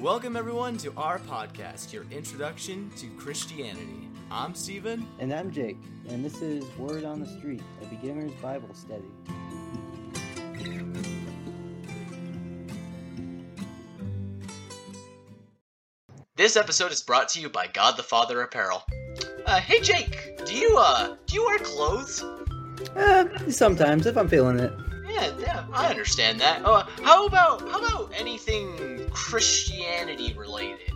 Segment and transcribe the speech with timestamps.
[0.00, 4.08] Welcome, everyone, to our podcast, your introduction to Christianity.
[4.30, 5.04] I'm Stephen.
[5.18, 5.76] And I'm Jake,
[6.08, 9.02] and this is Word on the Street, a beginner's Bible study.
[16.36, 18.84] This episode is brought to you by God the Father Apparel.
[19.46, 22.22] Uh, hey Jake, do you uh do you wear clothes?
[22.94, 24.72] Uh, sometimes, if I'm feeling it.
[25.08, 26.64] Yeah, yeah, I understand that.
[26.64, 30.90] Uh, how about how about anything Christianity related?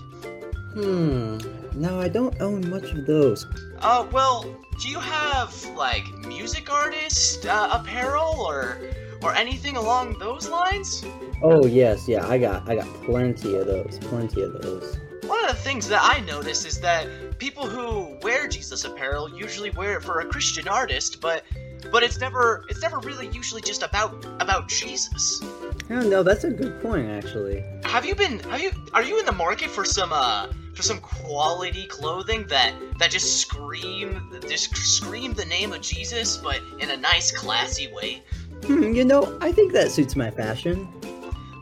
[0.74, 1.38] Hmm.
[1.74, 3.46] No, I don't own much of those.
[3.78, 4.44] Uh, well,
[4.80, 8.78] do you have like music artist uh, apparel or
[9.22, 11.04] or anything along those lines?
[11.42, 13.98] Oh yes, yeah, I got I got plenty of those.
[14.02, 14.98] Plenty of those.
[15.24, 17.06] One of the things that I notice is that
[17.42, 21.42] people who wear Jesus apparel usually wear it for a Christian artist, but
[21.90, 25.42] but it's never it's never really usually just about about Jesus.
[25.90, 27.64] Oh no, that's a good point actually.
[27.82, 31.00] Have you been have you are you in the market for some uh for some
[31.00, 36.96] quality clothing that that just scream just scream the name of Jesus but in a
[36.96, 38.22] nice classy way?
[38.66, 40.86] Hmm, you know, I think that suits my fashion.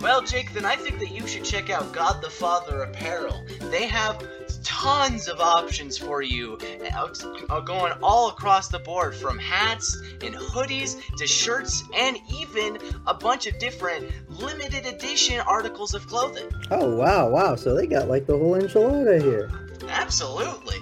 [0.03, 3.45] Well, Jake, then I think that you should check out God the Father Apparel.
[3.71, 4.23] They have
[4.63, 6.59] tons of options for you,
[6.93, 13.15] uh, going all across the board from hats and hoodies to shirts and even a
[13.15, 16.49] bunch of different limited edition articles of clothing.
[16.71, 17.55] Oh wow, wow!
[17.55, 19.51] So they got like the whole enchilada here.
[19.89, 20.77] Absolutely.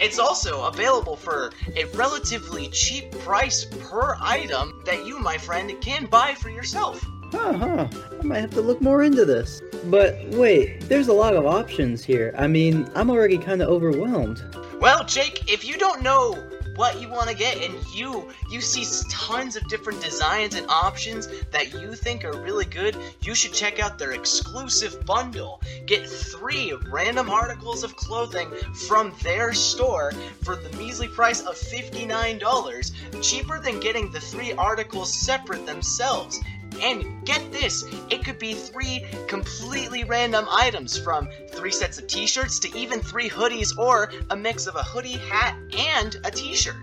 [0.00, 6.06] It's also available for a relatively cheap price per item that you, my friend, can
[6.06, 7.06] buy for yourself.
[7.32, 7.88] Huh, huh.
[8.20, 9.62] I might have to look more into this.
[9.84, 12.34] But wait, there's a lot of options here.
[12.36, 14.42] I mean, I'm already kind of overwhelmed.
[14.80, 16.36] Well, Jake, if you don't know
[16.76, 21.28] what you want to get and you you see tons of different designs and options
[21.50, 26.74] that you think are really good you should check out their exclusive bundle get three
[26.90, 28.50] random articles of clothing
[28.86, 30.12] from their store
[30.42, 36.40] for the measly price of $59 cheaper than getting the three articles separate themselves
[36.80, 42.26] and get this, it could be three completely random items from three sets of t
[42.26, 46.54] shirts to even three hoodies or a mix of a hoodie, hat, and a t
[46.54, 46.76] shirt.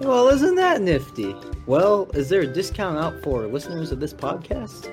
[0.00, 1.34] Well, isn't that nifty?
[1.66, 4.90] Well, is there a discount out for listeners of this podcast?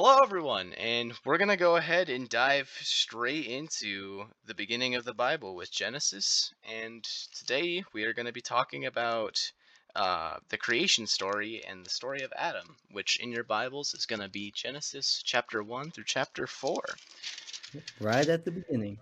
[0.00, 5.04] Hello, everyone, and we're going to go ahead and dive straight into the beginning of
[5.04, 6.54] the Bible with Genesis.
[6.62, 7.02] And
[7.34, 9.50] today we are going to be talking about
[9.96, 14.22] uh, the creation story and the story of Adam, which in your Bibles is going
[14.22, 16.80] to be Genesis chapter 1 through chapter 4.
[17.98, 18.98] Right at the beginning.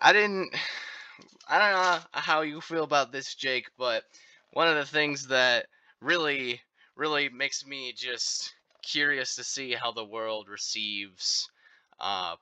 [0.00, 0.54] I didn't.
[1.48, 4.04] I don't know how you feel about this, Jake, but
[4.52, 5.66] one of the things that
[6.00, 6.60] really,
[6.94, 11.48] really makes me just curious to see how the world receives
[12.00, 12.36] uh,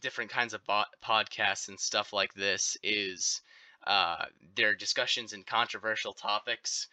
[0.00, 3.42] different kinds of bo- podcasts and stuff like this is
[3.86, 4.24] uh,
[4.56, 6.88] their discussions in controversial topics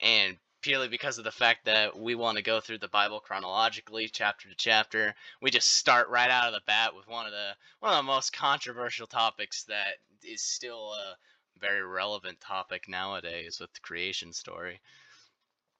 [0.00, 4.08] and purely because of the fact that we want to go through the Bible chronologically,
[4.08, 7.50] chapter to chapter, we just start right out of the bat with one of the
[7.80, 11.16] one of the most controversial topics that is still a
[11.60, 14.80] very relevant topic nowadays with the creation story.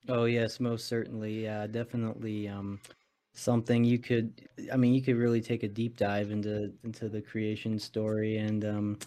[0.08, 1.44] Oh yes, most certainly.
[1.44, 2.48] Yeah, definitely.
[2.48, 2.80] Um,
[3.34, 4.48] something you could.
[4.72, 8.64] I mean, you could really take a deep dive into into the creation story, and
[8.64, 8.98] um,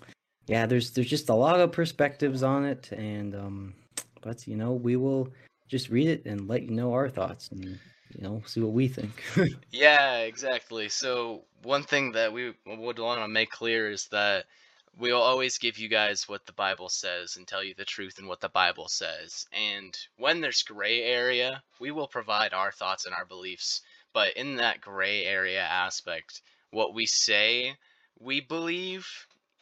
[0.47, 3.73] yeah, there's there's just a lot of perspectives on it, and um,
[4.21, 5.29] but you know, we will
[5.67, 8.87] just read it and let you know our thoughts, and you know, see what we
[8.87, 9.23] think.
[9.71, 10.89] yeah, exactly.
[10.89, 14.45] So one thing that we would want to make clear is that
[14.99, 18.27] we'll always give you guys what the Bible says and tell you the truth and
[18.27, 19.45] what the Bible says.
[19.51, 23.81] And when there's gray area, we will provide our thoughts and our beliefs.
[24.13, 26.41] But in that gray area aspect,
[26.71, 27.75] what we say
[28.19, 29.07] we believe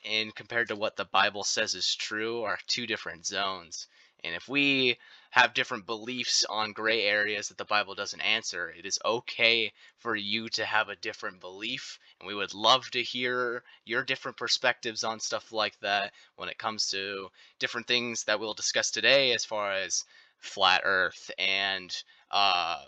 [0.09, 3.87] and compared to what the Bible says is true are two different zones.
[4.23, 4.97] And if we
[5.35, 10.15] have different beliefs on gray areas that the Bible doesn't answer, it is okay for
[10.15, 11.99] you to have a different belief.
[12.21, 16.57] And we would love to hear your different perspectives on stuff like that when it
[16.57, 17.27] comes to
[17.59, 20.05] different things that we'll discuss today, as far as
[20.39, 21.93] flat Earth and
[22.31, 22.85] uh,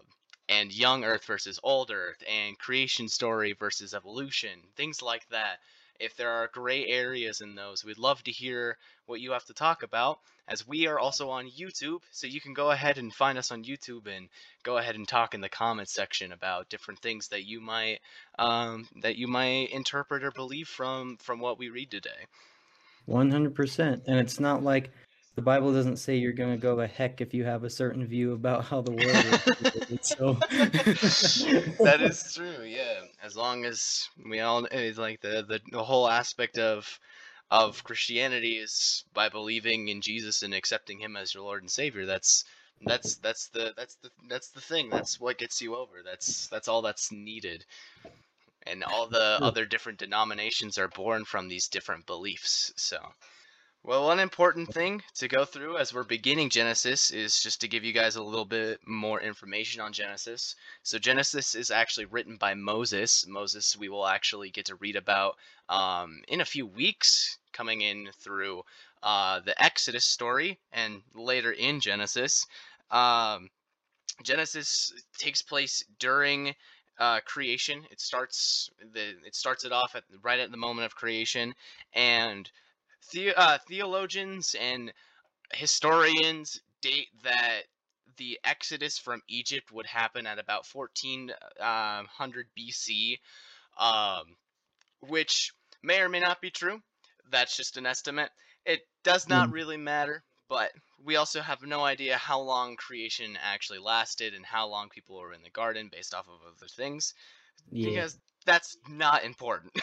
[0.47, 5.59] and young Earth versus old Earth and creation story versus evolution, things like that.
[5.99, 9.53] If there are gray areas in those, we'd love to hear what you have to
[9.53, 13.38] talk about, as we are also on YouTube, so you can go ahead and find
[13.38, 14.29] us on YouTube and
[14.63, 17.99] go ahead and talk in the comments section about different things that you might
[18.39, 22.27] um, that you might interpret or believe from from what we read today.
[23.05, 24.91] One hundred percent, and it's not like
[25.38, 28.04] the Bible doesn't say you're going to go to heck if you have a certain
[28.07, 30.00] view about how the world is.
[30.01, 30.34] so
[31.84, 32.63] that is true.
[32.66, 37.00] Yeah, as long as we all eh, it's like the, the the whole aspect of
[37.51, 42.07] of Christianity is by believing in Jesus and accepting Him as your Lord and Savior.
[42.07, 42.44] That's
[42.81, 44.89] that's that's the that's the that's the thing.
[44.89, 46.01] That's what gets you over.
[46.04, 47.63] That's that's all that's needed.
[48.66, 52.74] And all the other different denominations are born from these different beliefs.
[52.75, 52.98] So.
[53.88, 57.86] Well, one important thing to go through as we're beginning Genesis is just to give
[57.86, 60.57] you guys a little bit more information on Genesis.
[60.84, 63.25] So, Genesis is actually written by Moses.
[63.25, 65.38] Moses, we will actually get to read about
[65.69, 68.63] um, in a few weeks, coming in through
[69.04, 72.45] uh, the Exodus story and later in Genesis.
[72.92, 73.50] Um,
[74.22, 76.54] Genesis takes place during
[77.00, 77.86] uh, creation.
[77.89, 81.56] It starts the it starts it off at right at the moment of creation,
[81.94, 82.51] and
[83.13, 84.91] the, uh, theologians and
[85.53, 87.63] historians date that
[88.17, 92.07] the exodus from Egypt would happen at about 1400 um,
[92.57, 93.19] BC,
[93.79, 94.23] um,
[95.07, 95.53] which
[95.83, 96.81] may or may not be true.
[97.29, 98.29] That's just an estimate.
[98.65, 99.53] It does not mm.
[99.53, 100.71] really matter, but
[101.03, 105.33] we also have no idea how long creation actually lasted and how long people were
[105.33, 107.13] in the garden based off of other things.
[107.71, 107.89] Yeah.
[107.89, 109.73] Because that's not important.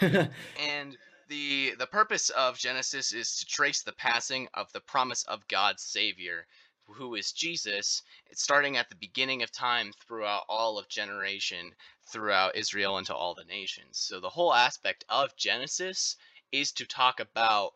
[0.00, 0.96] and
[1.28, 5.82] the the purpose of Genesis is to trace the passing of the promise of God's
[5.82, 6.46] Savior,
[6.88, 11.74] who is Jesus, it's starting at the beginning of time throughout all of generation,
[12.06, 13.98] throughout Israel into all the nations.
[13.98, 16.16] So the whole aspect of Genesis
[16.52, 17.74] is to talk about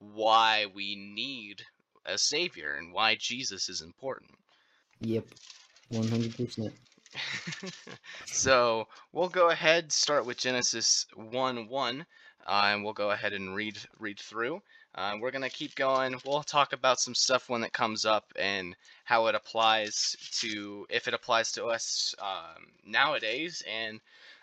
[0.00, 1.62] why we need
[2.04, 4.34] a savior and why Jesus is important.
[5.00, 5.26] Yep.
[5.92, 6.72] 100%.
[8.26, 12.06] so we'll go ahead start with Genesis 1 1
[12.48, 14.62] uh, and we'll go ahead and read read through.
[14.94, 16.18] Uh, we're gonna keep going.
[16.24, 18.74] We'll talk about some stuff when it comes up and
[19.04, 24.00] how it applies to if it applies to us um, nowadays and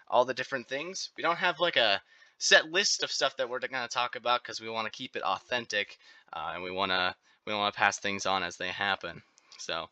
[0.08, 1.10] all the different things.
[1.18, 2.00] We don't have like a
[2.38, 5.24] set list of stuff that we're gonna talk about because we want to keep it
[5.24, 5.98] authentic
[6.32, 7.16] uh, and we wanna
[7.46, 9.22] we want to pass things on as they happen.
[9.58, 9.90] So,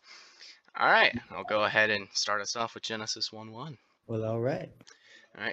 [0.79, 3.77] all right, I'll go ahead and start us off with Genesis one one.
[4.07, 4.69] Well, all right.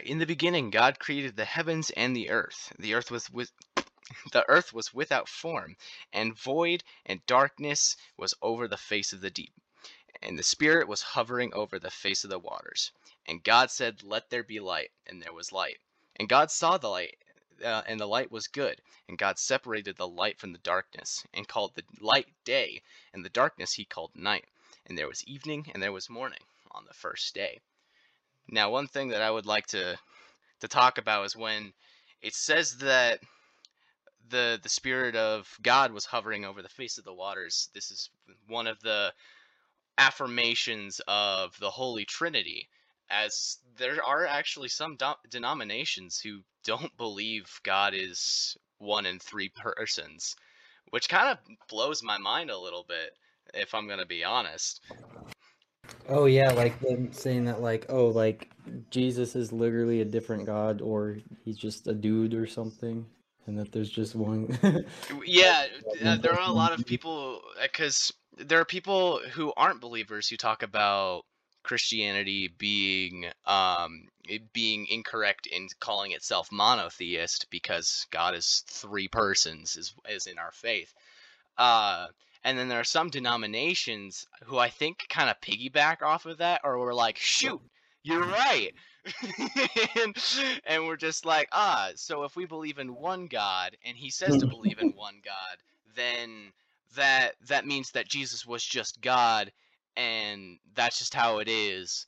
[0.02, 2.70] In the beginning, God created the heavens and the earth.
[2.78, 3.50] The earth was with
[4.32, 5.76] the earth was without form,
[6.12, 9.54] and void, and darkness was over the face of the deep.
[10.20, 12.92] And the Spirit was hovering over the face of the waters.
[13.26, 14.90] And God said, Let there be light.
[15.06, 15.78] And there was light.
[16.16, 17.16] And God saw the light,
[17.64, 18.82] uh, and the light was good.
[19.08, 22.82] And God separated the light from the darkness, and called the light day,
[23.14, 24.44] and the darkness he called night.
[24.84, 27.60] And there was evening, and there was morning on the first day.
[28.50, 29.96] Now, one thing that I would like to
[30.60, 31.72] to talk about is when
[32.20, 33.20] it says that
[34.28, 37.68] the the spirit of God was hovering over the face of the waters.
[37.74, 38.10] This is
[38.48, 39.12] one of the
[39.98, 42.68] affirmations of the Holy Trinity,
[43.10, 49.50] as there are actually some do- denominations who don't believe God is one in three
[49.50, 50.34] persons,
[50.90, 51.38] which kind of
[51.68, 53.12] blows my mind a little bit,
[53.54, 54.80] if I'm going to be honest.
[56.08, 58.50] Oh yeah, like them saying that like oh like
[58.90, 63.06] Jesus is literally a different god or he's just a dude or something
[63.46, 64.56] and that there's just one
[65.24, 65.66] Yeah,
[66.04, 67.42] uh, there are a lot of people
[67.72, 71.24] cuz there are people who aren't believers who talk about
[71.62, 74.08] Christianity being um
[74.52, 80.52] being incorrect in calling itself monotheist because God is three persons is is in our
[80.52, 80.92] faith.
[81.58, 82.06] Uh
[82.44, 86.62] and then there are some denominations who I think kind of piggyback off of that,
[86.64, 87.60] or were like, shoot,
[88.02, 88.70] you're right.
[89.96, 90.16] and,
[90.66, 94.36] and we're just like, ah, so if we believe in one God and he says
[94.38, 95.56] to believe in one God,
[95.94, 96.52] then
[96.96, 99.52] that that means that Jesus was just God
[99.96, 102.06] and that's just how it is.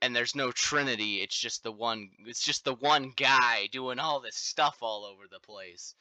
[0.00, 4.20] And there's no trinity, it's just the one it's just the one guy doing all
[4.20, 5.94] this stuff all over the place.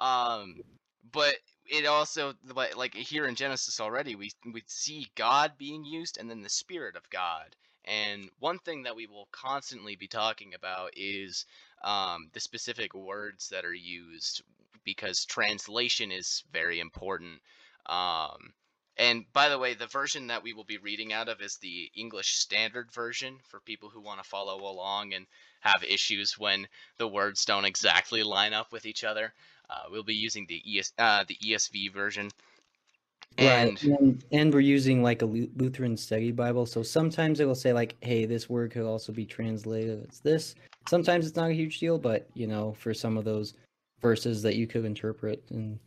[0.00, 0.56] Um
[1.12, 2.34] but it also
[2.76, 6.96] like here in Genesis already we we see God being used and then the spirit
[6.96, 7.56] of God.
[7.86, 11.44] And one thing that we will constantly be talking about is
[11.82, 14.42] um, the specific words that are used
[14.84, 17.40] because translation is very important.
[17.86, 18.54] Um,
[18.96, 21.90] and by the way, the version that we will be reading out of is the
[21.96, 25.26] English Standard Version for people who want to follow along and
[25.60, 26.68] have issues when
[26.98, 29.34] the words don't exactly line up with each other.
[29.70, 32.30] Uh, we'll be using the ES, uh, the ESV version.
[33.36, 34.00] And, right.
[34.00, 37.96] and, and we're using like a Lutheran Study Bible, so sometimes it will say like,
[38.00, 40.54] "Hey, this word could also be translated as this."
[40.88, 43.54] Sometimes it's not a huge deal, but you know, for some of those
[44.00, 45.80] verses that you could interpret in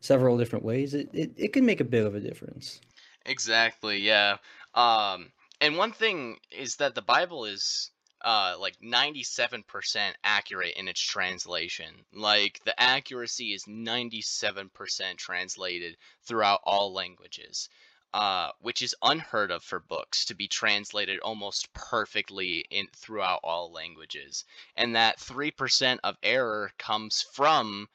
[0.00, 2.80] several different ways, it it, it can make a bit of a difference.
[3.26, 3.98] Exactly.
[3.98, 4.38] Yeah.
[4.74, 7.90] Um, and one thing is that the Bible is
[8.24, 12.06] uh, like 97% accurate in its translation.
[12.14, 17.68] Like the accuracy is 97% translated throughout all languages,
[18.14, 23.70] uh, which is unheard of for books to be translated almost perfectly in throughout all
[23.70, 24.46] languages.
[24.74, 27.88] And that 3% of error comes from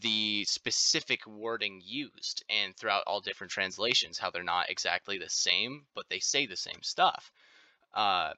[0.00, 5.86] the specific wording used and throughout all different translations how they're not exactly the same
[5.94, 7.30] but they say the same stuff
[7.94, 8.32] uh,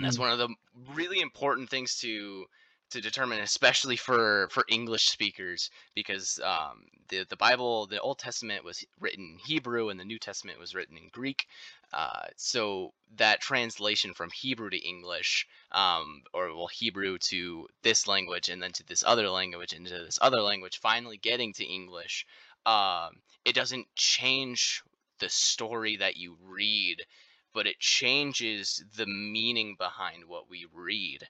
[0.00, 0.20] and that's mm.
[0.20, 0.48] one of the
[0.94, 2.46] really important things to
[2.90, 8.64] to determine, especially for for English speakers, because um, the the Bible, the Old Testament
[8.64, 11.46] was written in Hebrew, and the New Testament was written in Greek.
[11.92, 18.48] Uh, so that translation from Hebrew to English, um, or well, Hebrew to this language,
[18.48, 22.26] and then to this other language, and to this other language, finally getting to English,
[22.64, 24.82] um, it doesn't change
[25.18, 27.04] the story that you read
[27.52, 31.28] but it changes the meaning behind what we read.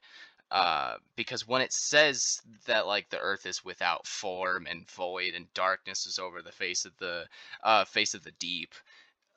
[0.50, 5.52] Uh, because when it says that like the earth is without form and void and
[5.54, 7.24] darkness is over the face of the
[7.62, 8.74] uh, face of the deep,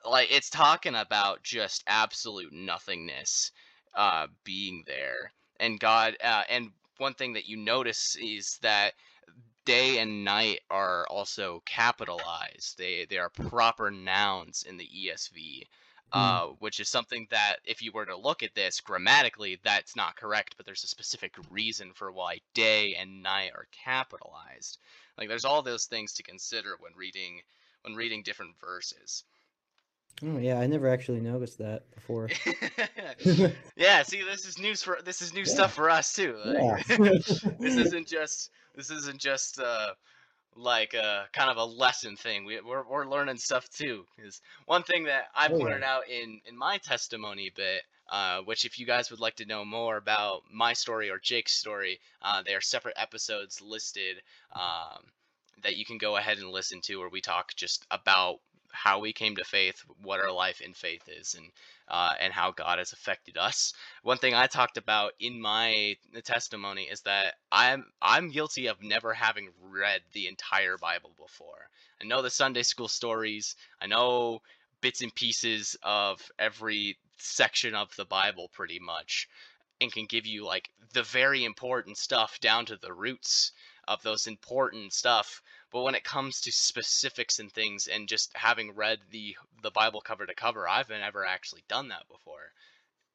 [0.04, 3.52] like it's talking about just absolute nothingness
[3.94, 6.16] uh, being there, and God.
[6.22, 8.94] Uh, and one thing that you notice is that
[9.64, 12.76] day and night are also capitalized.
[12.78, 15.66] They they are proper nouns in the ESV.
[16.14, 16.20] Mm.
[16.20, 20.16] uh, which is something that if you were to look at this grammatically, that's not
[20.16, 24.78] correct, but there's a specific reason for why day and night are capitalized.
[25.18, 27.40] Like there's all those things to consider when reading
[27.82, 29.24] when reading different verses.
[30.22, 32.30] Oh yeah, I never actually noticed that before.
[33.76, 35.52] yeah, see, this is news for this is new yeah.
[35.52, 36.36] stuff for us too.
[36.44, 36.96] Like, yeah.
[37.58, 39.94] this isn't just this isn't just uh,
[40.56, 42.44] like a uh, kind of a lesson thing.
[42.44, 44.04] We, we're, we're learning stuff too.
[44.18, 45.94] Is one thing that I oh, pointed yeah.
[45.94, 49.64] out in in my testimony bit, uh, which if you guys would like to know
[49.64, 54.16] more about my story or Jake's story, uh, there are separate episodes listed
[54.52, 55.02] um,
[55.62, 58.40] that you can go ahead and listen to, where we talk just about
[58.74, 61.50] how we came to faith, what our life in faith is, and
[61.88, 63.72] uh, and how God has affected us.
[64.02, 69.14] One thing I talked about in my testimony is that I'm I'm guilty of never
[69.14, 71.68] having read the entire Bible before.
[72.00, 73.56] I know the Sunday school stories.
[73.80, 74.42] I know
[74.80, 79.28] bits and pieces of every section of the Bible pretty much
[79.80, 83.52] and can give you like the very important stuff down to the roots
[83.88, 85.42] of those important stuff
[85.74, 90.00] but when it comes to specifics and things, and just having read the the Bible
[90.00, 92.52] cover to cover, I've never actually done that before.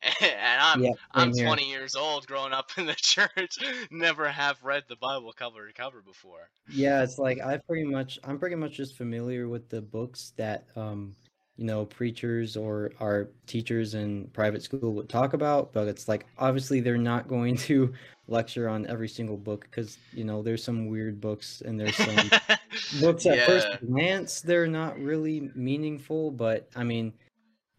[0.21, 4.83] and I'm yeah, I'm 20 years old, growing up in the church, never have read
[4.89, 6.49] the Bible cover to cover before.
[6.69, 10.65] Yeah, it's like I pretty much I'm pretty much just familiar with the books that
[10.75, 11.15] um
[11.55, 16.25] you know preachers or our teachers in private school would talk about, but it's like
[16.37, 17.93] obviously they're not going to
[18.29, 22.15] lecture on every single book because you know there's some weird books and there's some
[23.01, 23.45] books at yeah.
[23.45, 27.13] first glance they're not really meaningful but i mean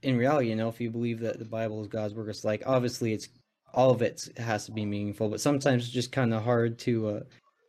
[0.02, 2.62] in reality you know if you believe that the bible is god's work it's like
[2.66, 3.28] obviously it's
[3.74, 7.08] all of it has to be meaningful but sometimes it's just kind of hard to
[7.08, 7.20] uh,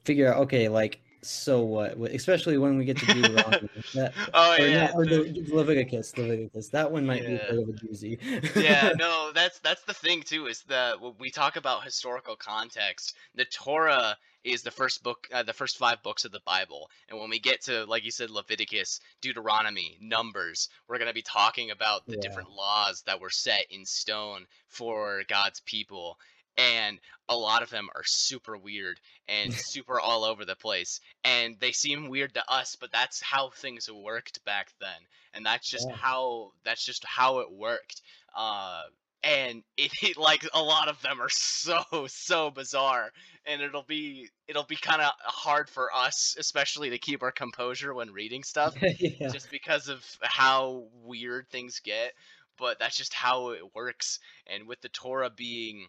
[0.04, 1.98] figure out okay like so what?
[1.98, 3.70] Especially when we get to Deuteronomy.
[3.94, 6.18] that, oh or yeah, not, or the, Leviticus.
[6.18, 6.70] Leviticus.
[6.70, 7.30] That one might yeah.
[7.30, 8.56] be a bit of a doozy.
[8.56, 10.48] yeah, no, that's that's the thing too.
[10.48, 15.44] Is that when we talk about historical context, the Torah is the first book, uh,
[15.44, 18.32] the first five books of the Bible, and when we get to, like you said,
[18.32, 22.22] Leviticus, Deuteronomy, Numbers, we're gonna be talking about the yeah.
[22.22, 26.18] different laws that were set in stone for God's people
[26.58, 31.56] and a lot of them are super weird and super all over the place and
[31.60, 34.90] they seem weird to us but that's how things worked back then
[35.34, 35.96] and that's just Yeah.
[35.96, 38.02] how that's just how it worked
[38.36, 38.84] uh
[39.24, 43.12] and it, it like a lot of them are so so bizarre
[43.46, 47.94] and it'll be it'll be kind of hard for us especially to keep our composure
[47.94, 49.30] when reading stuff yeah.
[49.30, 52.14] just because of how weird things get
[52.58, 55.88] but that's just how it works and with the torah being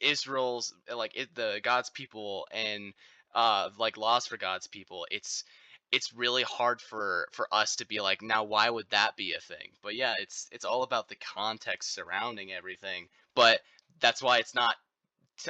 [0.00, 2.92] israel's like it, the god's people and
[3.34, 5.44] uh like laws for god's people it's
[5.90, 9.40] it's really hard for for us to be like now why would that be a
[9.40, 13.60] thing but yeah it's it's all about the context surrounding everything but
[14.00, 14.76] that's why it's not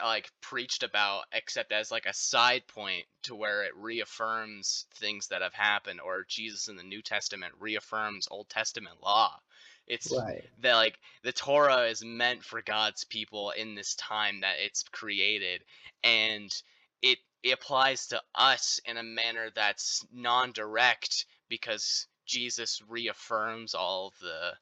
[0.03, 5.43] like preached about except as like a side point to where it reaffirms things that
[5.43, 9.39] have happened or Jesus in the New Testament reaffirms Old Testament law.
[9.87, 10.45] It's Right.
[10.63, 15.63] that like the Torah is meant for God's people in this time that it's created
[16.05, 16.51] and
[17.03, 24.15] it, it applies to us in a manner that's non-direct because Jesus reaffirms all of
[24.21, 24.53] the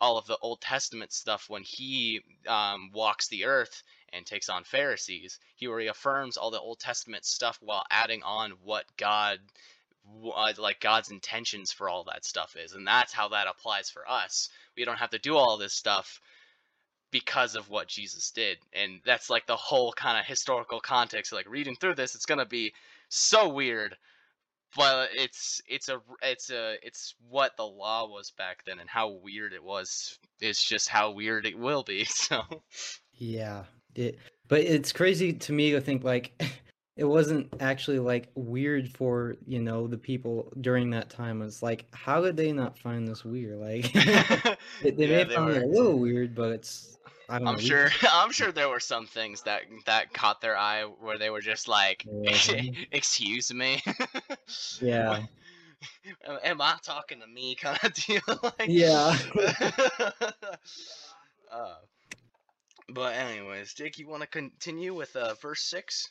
[0.00, 4.64] all of the Old Testament stuff when he um, walks the earth and takes on
[4.64, 5.38] Pharisees.
[5.56, 9.38] He reaffirms all the Old Testament stuff while adding on what God,
[10.34, 14.08] uh, like God's intentions for all that stuff is, and that's how that applies for
[14.08, 14.50] us.
[14.76, 16.20] We don't have to do all this stuff
[17.10, 21.32] because of what Jesus did, and that's like the whole kind of historical context.
[21.32, 22.72] Like reading through this, it's gonna be
[23.08, 23.96] so weird,
[24.76, 29.08] but it's it's a it's a it's what the law was back then, and how
[29.22, 30.18] weird it was.
[30.40, 32.06] It's just how weird it will be.
[32.14, 32.42] So.
[33.18, 33.64] Yeah.
[33.94, 36.32] It, but it's crazy to me to think like
[36.96, 41.42] it wasn't actually like weird for, you know, the people during that time.
[41.42, 43.58] It's like, how did they not find this weird?
[43.58, 43.92] Like
[44.82, 46.96] they, they may Yeah, have they found it a little weird, but it's
[47.28, 47.90] I we- sure.
[48.10, 51.68] I'm sure there were some things that that caught their eye where they were just
[51.68, 52.86] like, Mhm.
[52.92, 53.82] "Excuse me."
[54.80, 55.24] Yeah.
[56.26, 57.56] Am- Am I talking to me?
[57.56, 58.20] Kind of deal.
[58.42, 59.18] like- Yeah.
[61.52, 61.74] uh,
[62.88, 66.10] but anyways, Jake, you want to continue with uh, verse six?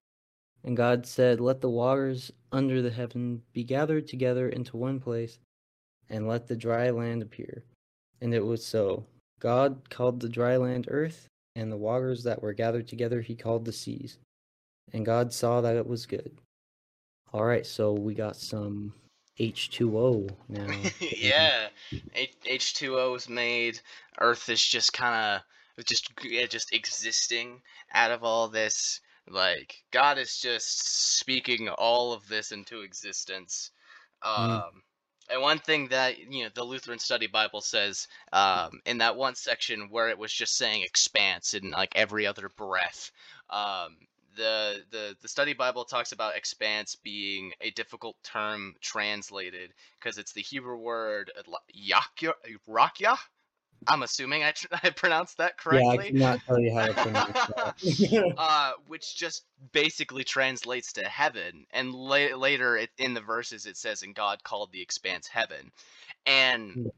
[0.63, 5.39] And God said, Let the waters under the heaven be gathered together into one place,
[6.09, 7.63] and let the dry land appear.
[8.21, 9.05] And it was so.
[9.39, 13.65] God called the dry land earth, and the waters that were gathered together he called
[13.65, 14.19] the seas.
[14.93, 16.31] And God saw that it was good.
[17.33, 18.93] All right, so we got some
[19.39, 20.67] H2O now.
[20.99, 21.69] yeah,
[22.45, 23.79] H two O is made.
[24.19, 25.41] Earth is just kind
[25.77, 27.61] of just yeah, just existing
[27.93, 28.99] out of all this.
[29.29, 33.71] Like God is just speaking all of this into existence.
[34.23, 34.81] Um, Mm.
[35.29, 39.35] And one thing that you know the Lutheran Study Bible says um, in that one
[39.35, 43.11] section where it was just saying expanse in like every other breath.
[43.49, 43.97] Um,
[44.35, 50.33] the, the the study bible talks about expanse being a difficult term translated because it's
[50.33, 51.31] the hebrew word
[51.75, 52.33] yakya
[52.69, 53.17] rakya
[53.87, 55.95] i'm assuming i, tr- I pronounced that correctly.
[55.95, 58.33] yeah, I cannot tell you how to pronounce that.
[58.37, 61.65] uh, which just basically translates to heaven.
[61.71, 65.71] And la- later it, in the verses, it says, "And God called the expanse heaven."
[66.25, 66.91] And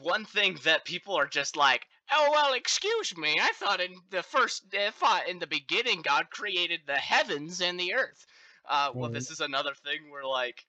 [0.00, 4.22] one thing that people are just like, "Oh well, excuse me, I thought in the
[4.22, 8.26] first, I in the beginning, God created the heavens and the earth."
[8.68, 10.64] Uh, well, this is another thing where like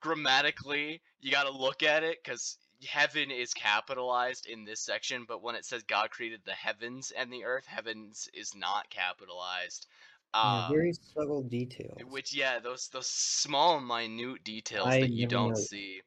[0.00, 2.56] grammatically you got to look at it because
[2.88, 7.32] heaven is capitalized in this section, but when it says God created the heavens and
[7.32, 9.86] the earth, heavens is not capitalized.
[10.42, 11.98] Yeah, Um, very subtle details.
[12.10, 15.70] which yeah, those those small minute details I that you don't noticed.
[15.70, 16.02] see.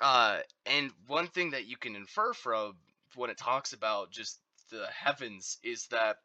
[0.00, 2.74] Uh, and one thing that you can infer from
[3.16, 6.16] when it talks about just the heavens is that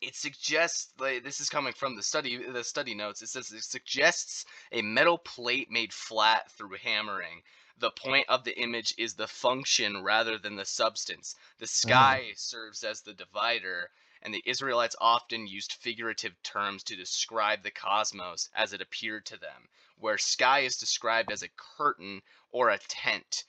[0.00, 3.62] it suggests like this is coming from the study the study notes it says it
[3.62, 7.42] suggests a metal plate made flat through hammering
[7.82, 11.34] the point of the image is the function rather than the substance.
[11.58, 11.68] The mm.
[11.68, 13.90] sky serves as the divider
[14.22, 19.36] and the israelites often used figurative terms to describe the cosmos as it appeared to
[19.36, 19.68] them
[20.02, 23.44] where sky is described as a curtain or a tent.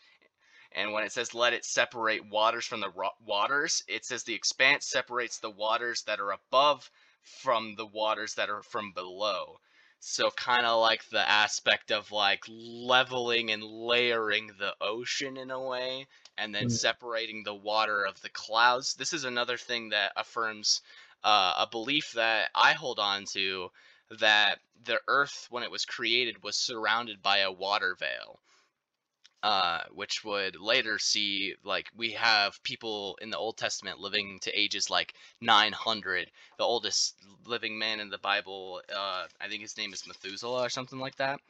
[0.71, 4.35] And when it says let it separate waters from the ro- waters, it says the
[4.35, 6.91] expanse separates the waters that are above
[7.23, 9.59] from the waters that are from below.
[10.05, 15.59] So kind of like the aspect of like leveling and layering the ocean in a
[15.59, 16.69] way and then Mm.
[16.69, 18.93] separating the water of the clouds.
[18.93, 20.81] This is another thing that affirms
[21.23, 23.71] uh, a belief that I hold on to
[24.19, 28.39] that the earth when it was created was surrounded by a water veil
[29.43, 34.59] uh, which would later see like we have people in the Old Testament living to
[34.59, 36.31] ages like 900.
[36.57, 40.69] The oldest living man in the Bible, uh, I think his name is Methuselah or
[40.69, 41.41] something like that.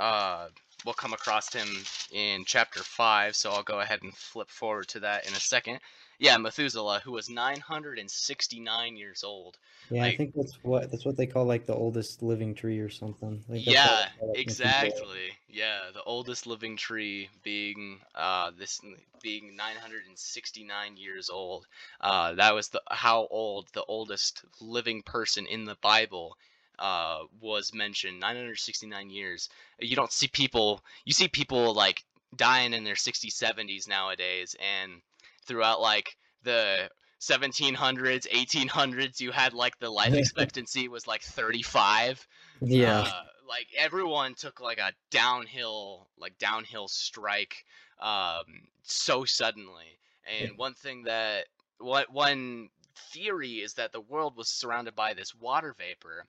[0.00, 0.48] Uh,
[0.84, 1.68] we'll come across him
[2.10, 5.80] in chapter 5, so I'll go ahead and flip forward to that in a second.
[6.18, 9.58] Yeah, Methuselah, who was 969 years old.
[9.90, 12.88] Yeah, I think that's what that's what they call like the oldest living tree or
[12.88, 13.44] something.
[13.48, 15.02] I think that's what Yeah, they call it in Methuselah.
[15.02, 15.38] exactly.
[15.48, 18.80] Yeah, the oldest living tree being uh this
[19.22, 21.66] being 969 years old.
[22.00, 26.36] Uh that was the how old the oldest living person in the Bible
[26.78, 29.48] uh was mentioned 969 years.
[29.80, 32.04] You don't see people you see people like
[32.36, 35.00] dying in their 60s 70s nowadays and
[35.46, 42.26] throughout like the 1700s 1800s you had like the life expectancy was like 35
[42.60, 43.10] Yeah.
[43.10, 47.64] uh, like everyone took like a downhill like downhill strike
[48.00, 48.44] um
[48.82, 50.56] so suddenly and Yeah.
[50.56, 51.46] one thing that
[51.78, 52.68] what one
[53.12, 56.26] theory is that the world was surrounded by this water vapor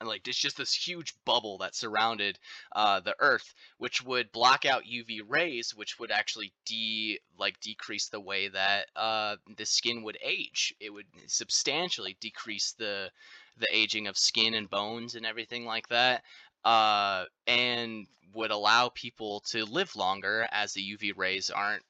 [0.00, 2.38] and like it's just this huge bubble that surrounded
[2.74, 8.08] uh, the earth which would block out uv rays which would actually de like decrease
[8.08, 10.74] the way that uh, the skin would age.
[10.80, 13.10] It would substantially decrease the
[13.58, 16.22] the aging of skin and bones and everything like that
[16.64, 21.82] uh, and would allow people to live longer as the uv rays aren't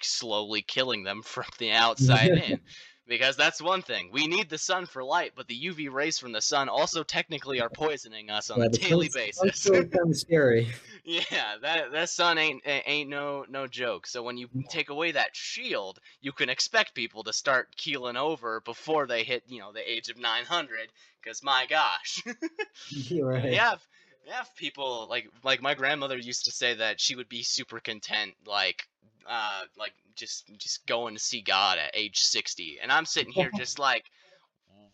[0.00, 2.60] slowly killing them from the outside in
[3.06, 4.10] because that's one thing.
[4.12, 7.60] We need the sun for light but the uv rays from the sun also technically
[7.60, 9.64] are poisoning us on Yeah, a daily basis.
[9.68, 10.68] kind of scary.
[11.04, 14.06] yeah that that sun ain't ain't no no joke.
[14.06, 14.68] So when you mm.
[14.68, 19.44] take away that shield you can expect people to start keeling over before they hit
[19.48, 20.78] you know the age of 900
[21.22, 22.22] because my gosh.
[23.20, 23.54] Right.
[23.54, 23.80] have
[24.28, 28.34] have people like like my grandmother used to say that she would be super content
[28.46, 28.88] like
[29.28, 33.50] uh like just just going to see God at age 60 and I'm sitting here
[33.56, 34.04] just like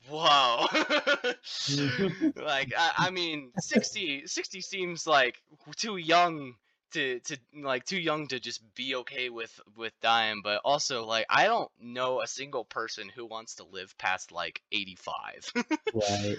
[0.08, 0.66] whoa
[2.36, 5.40] like I, I mean 60 60 seems like
[5.76, 6.54] too young
[6.92, 11.26] to to like too young to just be okay with with dying but also like
[11.30, 15.52] I don't know a single person who wants to live past like 85
[15.94, 16.36] right.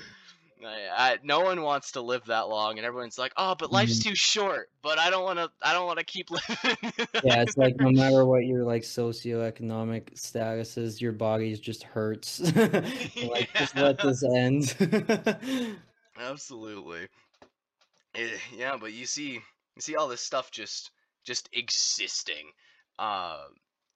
[0.65, 3.99] I, I, no one wants to live that long, and everyone's like, "Oh, but life's
[3.99, 5.49] too short." But I don't want to.
[5.61, 6.77] I don't want to keep living.
[7.23, 12.39] Yeah, it's like no matter what your like socioeconomic status is, your body just hurts.
[12.55, 14.75] like just let this end.
[16.19, 17.07] Absolutely.
[18.15, 20.91] Eh, yeah, but you see, you see all this stuff just
[21.23, 22.51] just existing,
[22.99, 23.43] uh,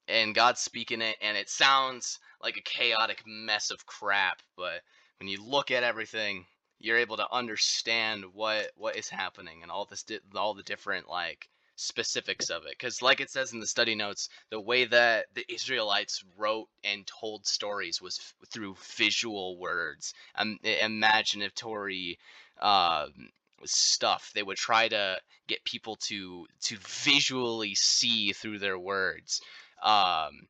[0.07, 4.41] and God speaking it, and it sounds like a chaotic mess of crap.
[4.55, 4.81] But
[5.19, 6.45] when you look at everything,
[6.79, 11.07] you're able to understand what what is happening and all this di- all the different
[11.09, 15.27] like specifics of it because like it says in the study notes the way that
[15.35, 22.17] the israelites wrote and told stories was f- through visual words um, imaginatory
[22.59, 23.29] um,
[23.65, 29.41] stuff they would try to get people to to visually see through their words
[29.83, 30.47] um,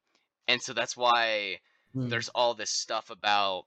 [0.48, 1.60] and so that's why
[1.94, 2.10] Hmm.
[2.10, 3.66] there's all this stuff about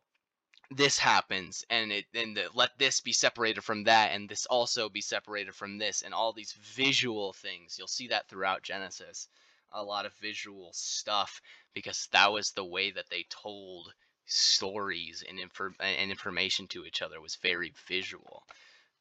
[0.70, 4.88] this happens and it and the, let this be separated from that and this also
[4.88, 7.76] be separated from this and all these visual things.
[7.78, 9.28] You'll see that throughout genesis.
[9.72, 11.40] A lot of visual stuff
[11.74, 13.92] because that was the way that they told
[14.26, 18.44] stories and, infor- and information to each other was very visual.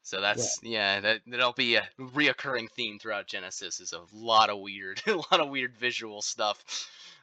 [0.02, 4.58] So that's yeah, that that'll be a reoccurring theme throughout genesis is a lot of
[4.60, 6.64] weird a lot of weird visual stuff.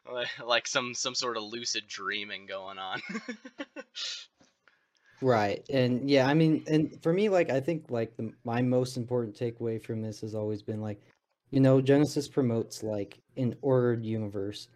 [0.10, 3.02] Like- like some some sort of lucid dreaming going on
[5.22, 5.66] Right.
[5.70, 9.36] And yeah, I mean, and for me, like, I think like the, my most important
[9.36, 11.02] takeaway from this has always been like,
[11.50, 14.68] you know, Genesis promotes like an ordered universe.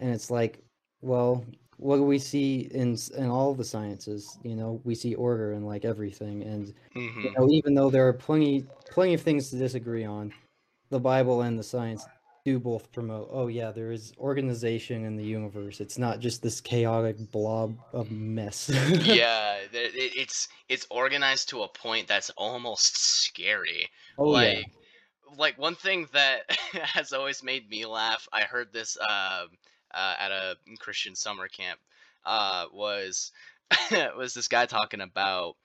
[0.00, 0.60] And it's like,
[1.02, 1.44] well,
[1.76, 4.38] what do we see in in all the sciences?
[4.42, 6.42] You know, we see order in like everything.
[6.42, 10.32] And hmm you know, even though there are plenty plenty of things to disagree on,
[10.90, 12.06] the Bible and the science
[12.44, 15.80] do both promote, oh yeah, there is organization in the universe.
[15.80, 18.68] It's not just this chaotic blob of mess.
[19.02, 25.34] yeah it's it's organized to a point that's almost scary Oh like yeah.
[25.36, 29.44] like one thing that has always made me laugh i heard this uh,
[29.94, 31.78] uh, at a christian summer camp
[32.24, 33.32] uh, was
[34.16, 35.56] was this guy talking about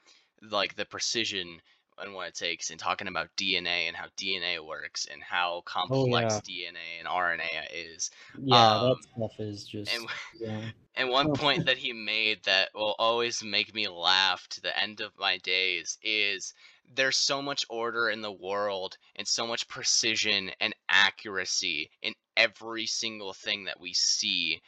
[0.51, 1.59] like the precision
[1.99, 6.39] and what it takes and talking about DNA and how DNA works and how complex
[6.39, 8.09] Oh, DNA and RNA is.
[8.33, 10.07] Yeah, Um, that stuff is just And
[10.39, 10.71] yeah.
[10.95, 11.37] and one Oh.
[11.37, 15.37] point that he made that will always make me laugh to the end of my
[15.39, 16.53] days is
[16.85, 22.85] there's so much order in the world and so much precision and accuracy in every
[22.85, 24.61] single thing that we see.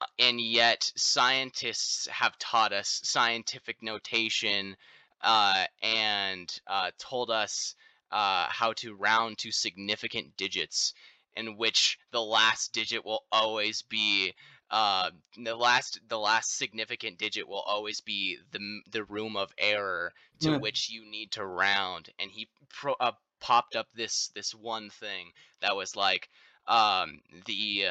[0.00, 4.76] uh, And yet, scientists have taught us scientific notation
[5.22, 7.74] uh, and uh, told us
[8.10, 10.94] uh, how to round to significant digits,
[11.36, 14.34] in which the last digit will always be
[14.70, 20.12] uh, the last the last significant digit will always be the the room of error
[20.40, 20.58] to Yeah.
[20.58, 25.32] which you need to round and he pro- uh, popped up this this one thing
[25.60, 26.28] that was like
[26.66, 27.90] um the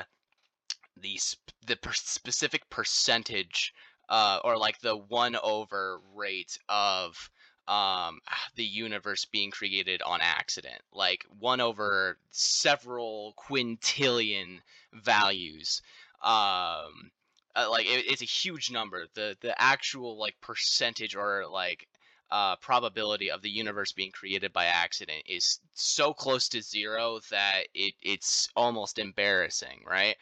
[0.97, 3.73] the sp- the per- specific percentage
[4.12, 7.32] uh or like the 1 over rate of
[7.67, 8.19] um
[8.58, 14.60] the universe being created on accident like 1 over several quintillion
[14.93, 15.82] values
[16.24, 17.12] um
[17.56, 21.88] uh, like it, it's a huge number the the actual like percentage or like
[22.32, 27.67] uh, probability of the universe being created by accident is so close to zero that
[27.74, 30.15] it it's almost embarrassing right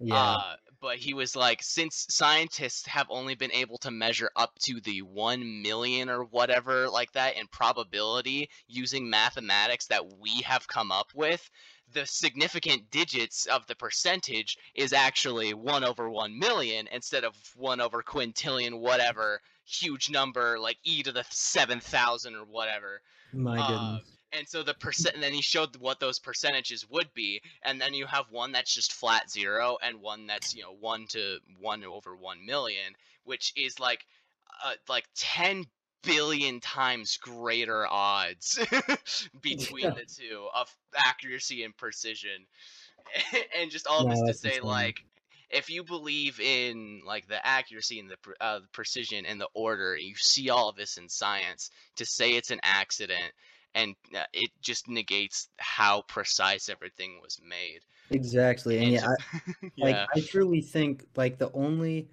[0.00, 0.36] Yeah.
[0.38, 4.80] uh, but he was like, since scientists have only been able to measure up to
[4.80, 10.90] the 1 million or whatever like that in probability using mathematics that we have come
[10.90, 11.48] up with,
[11.92, 17.80] the significant digits of the percentage is actually 1 over 1 million instead of 1
[17.80, 23.00] over quintillion, whatever huge number like e to the 7,000 or whatever.
[23.32, 24.11] My uh, goodness.
[24.32, 27.92] And so the percent, and then he showed what those percentages would be, and then
[27.94, 31.84] you have one that's just flat zero, and one that's you know one to one
[31.84, 34.06] over one million, which is like,
[34.64, 35.66] uh, like ten
[36.02, 38.58] billion times greater odds
[39.40, 39.94] between Yeah.
[39.94, 42.46] the two of accuracy and precision,
[43.56, 45.04] and just all No, this to say like.
[45.50, 49.94] If you believe in like the accuracy and the uh, the precision and the order,
[49.96, 51.70] you see all of this in science.
[51.96, 53.34] To say it's an accident
[53.74, 57.80] and uh, it just negates how precise everything was made.
[58.10, 58.76] Exactly.
[58.76, 62.08] And And yeah, I, like I truly think like the only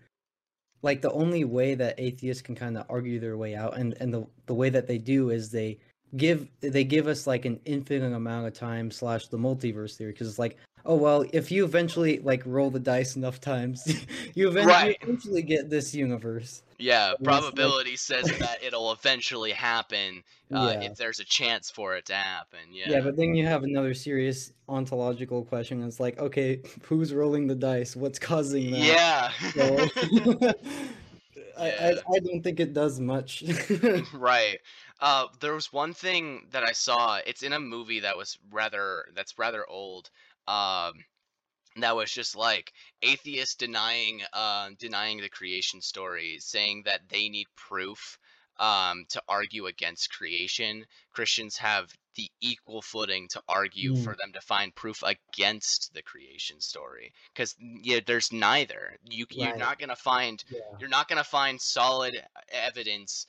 [0.82, 4.14] like the only way that atheists can kind of argue their way out and and
[4.14, 5.78] the the way that they do is they
[6.18, 10.28] give they give us like an infinite amount of time slash the multiverse theory because
[10.28, 13.86] it's like oh well if you eventually like roll the dice enough times
[14.36, 14.98] you eventually, Right.
[15.02, 17.14] eventually get this universe yeah.
[17.24, 22.16] Probability says that it'll eventually happen uh, yeah if there's a chance for it to
[22.16, 22.60] happen.
[22.72, 22.90] Yeah.
[22.90, 27.56] yeah but then you have another serious ontological question it's like okay who's rolling the
[27.56, 29.32] dice what's causing that yeah.
[29.54, 30.54] So,
[31.60, 33.44] I, I I don't think it does much.
[34.14, 34.60] right.
[35.02, 37.20] Uh, there was one thing that I saw.
[37.26, 40.10] It's in a movie that was rather that's rather old.
[40.48, 40.94] Um,
[41.84, 47.48] that was just like atheists denying uh, denying the creation story, saying that they need
[47.56, 48.18] proof
[48.60, 50.86] um, to argue against creation.
[51.14, 54.04] Christians have the equal footing to argue Mm.
[54.04, 58.98] for them to find proof against the creation story, because yeah, there's neither.
[59.10, 60.60] You you're not gonna find yeah.
[60.80, 63.26] you're not going to find solid evidence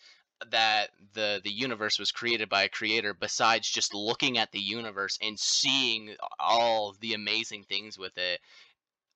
[0.51, 5.19] that the the universe was created by a creator besides just looking at the universe
[5.23, 8.41] and seeing all the amazing things with it.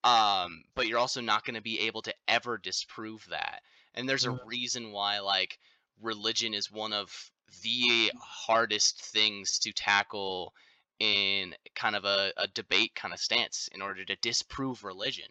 [0.05, 3.63] Um but you're also not going to be able to ever disprove that.
[3.95, 4.39] And there's a Mm.
[4.45, 5.59] reason why like
[6.01, 7.31] religion is one of
[7.63, 10.55] the hardest things to tackle
[11.01, 15.29] in kind of a, a debate kind of stance in order to disprove religion.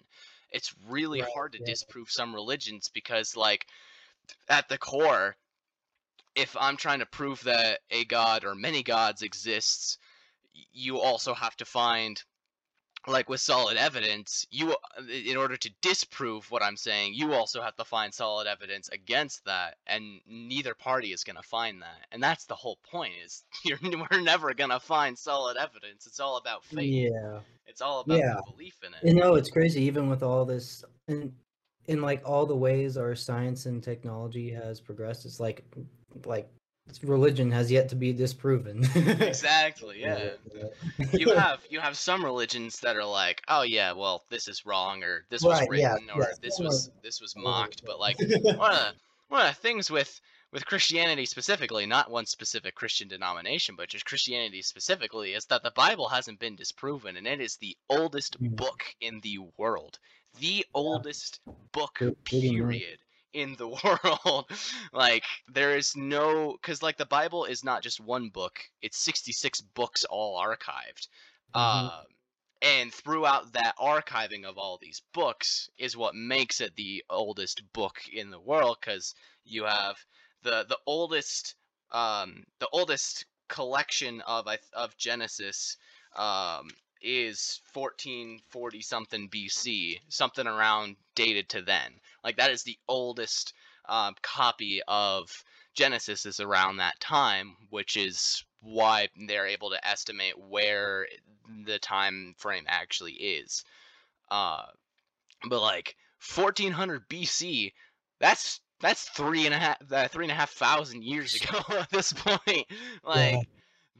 [0.51, 3.67] It's really hard to disprove some religions because like
[4.49, 5.35] at the core
[6.35, 9.97] if i'm trying to prove that a god or many gods exists
[10.71, 12.23] you also have to find
[13.07, 14.73] like with solid evidence you
[15.27, 19.43] in order to disprove what i'm saying you also have to find solid evidence against
[19.45, 23.43] that and neither party is going to find that and that's the whole point is
[23.65, 27.39] you're we're never going to find solid evidence it's all about faith Yeah.
[27.67, 28.35] it's all about Yeah.
[28.35, 31.33] the belief in it You know, it's crazy even with all this and
[31.87, 35.65] in like all the ways our science and technology has progressed, it's like
[36.25, 36.49] like
[37.01, 38.83] religion has yet to be disproven.
[38.95, 40.31] exactly yeah.
[41.13, 45.03] You have you have some religions that are like, oh yeah, well this is wrong
[45.03, 48.17] or this was Right, yeah, written or yes, this was this was mocked, but like
[48.19, 48.93] one of the
[49.29, 50.19] one of the things with
[50.51, 55.71] with Christianity specifically, not one specific Christian denomination, but just Christianity specifically, is that the
[55.75, 58.55] Bible hasn't been disproven, and it is the oldest Mm.
[58.55, 59.97] book in the world,
[60.39, 61.39] the oldest
[61.71, 62.55] book Good- good enough.
[62.69, 62.99] period
[63.33, 64.49] in the world.
[64.93, 68.59] like there is no cuz like the Bible is not just one book.
[68.81, 71.07] It's 66 books all archived.
[71.55, 71.59] Mhm.
[71.59, 72.05] Um
[72.61, 78.07] and throughout that archiving of all these books is what makes it the oldest book
[78.11, 79.97] in the world cuz you have
[80.43, 81.55] the the oldest
[81.91, 85.77] um the oldest collection of I- of Genesis
[86.15, 86.69] um
[87.03, 91.99] is 1440 something BC, something around dated to then.
[92.23, 93.53] Like that is the oldest
[93.87, 95.43] um, copy of
[95.75, 101.07] Genesis is around that time, which is why they're able to estimate where
[101.65, 103.63] the time frame actually is.
[104.31, 104.63] Uh,
[105.49, 105.95] but like
[106.35, 107.73] 1400 BC,
[108.19, 111.89] that's that's three and a half uh, three and a half thousand years ago at
[111.89, 112.65] this point.
[113.03, 113.41] Like Yeah.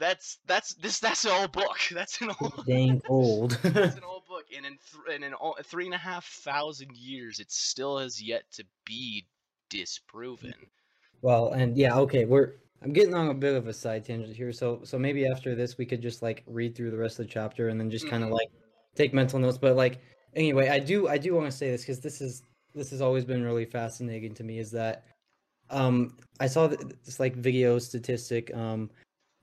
[0.04, 1.78] That's that's this that's an old book.
[1.92, 3.52] That's an old Dang old.
[3.64, 6.96] that's an old book, and in th- and in all, three and a half thousand
[6.98, 9.26] years, it still has yet to be
[9.70, 10.54] disproven.
[11.22, 14.52] Well, and yeah, okay, we're I'm getting on a bit of a side tangent here,
[14.52, 17.32] so so maybe after this we could just like read through the rest of the
[17.32, 18.34] chapter and then just kind of Mhm.
[18.34, 18.50] like
[18.96, 19.58] take mental notes.
[19.58, 20.00] But like
[20.36, 22.44] anyway, I do I do want to say this because this is
[22.76, 24.60] this has always been really fascinating to me.
[24.60, 25.06] Is that
[25.70, 28.90] um I saw this like video statistic um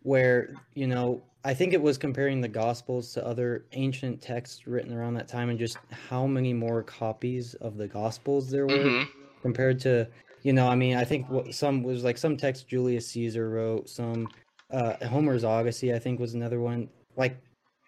[0.02, 4.92] where you know I think it was comparing the Gospels to other ancient texts written
[4.92, 9.02] around that time and just how many more copies of the Gospels there were hmm
[9.42, 10.06] compared to
[10.42, 13.88] you know i mean i think what some was like some text julius caesar wrote
[13.88, 14.28] some
[14.70, 16.88] uh homer's odyssey i think was another one.
[17.16, 17.36] Like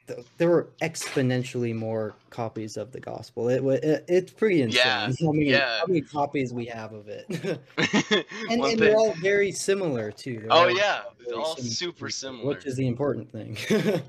[0.07, 3.49] th- there were exponentially more copies of the gospel.
[3.49, 4.83] It, it it's pretty insane.
[4.85, 5.79] Yeah, how many, yeah.
[5.79, 7.27] how many copies we have of it.
[8.51, 10.41] And, and they're all very similar too.
[10.41, 11.03] They're oh yeah,
[11.35, 12.47] all super similar.
[12.47, 13.57] which is the important thing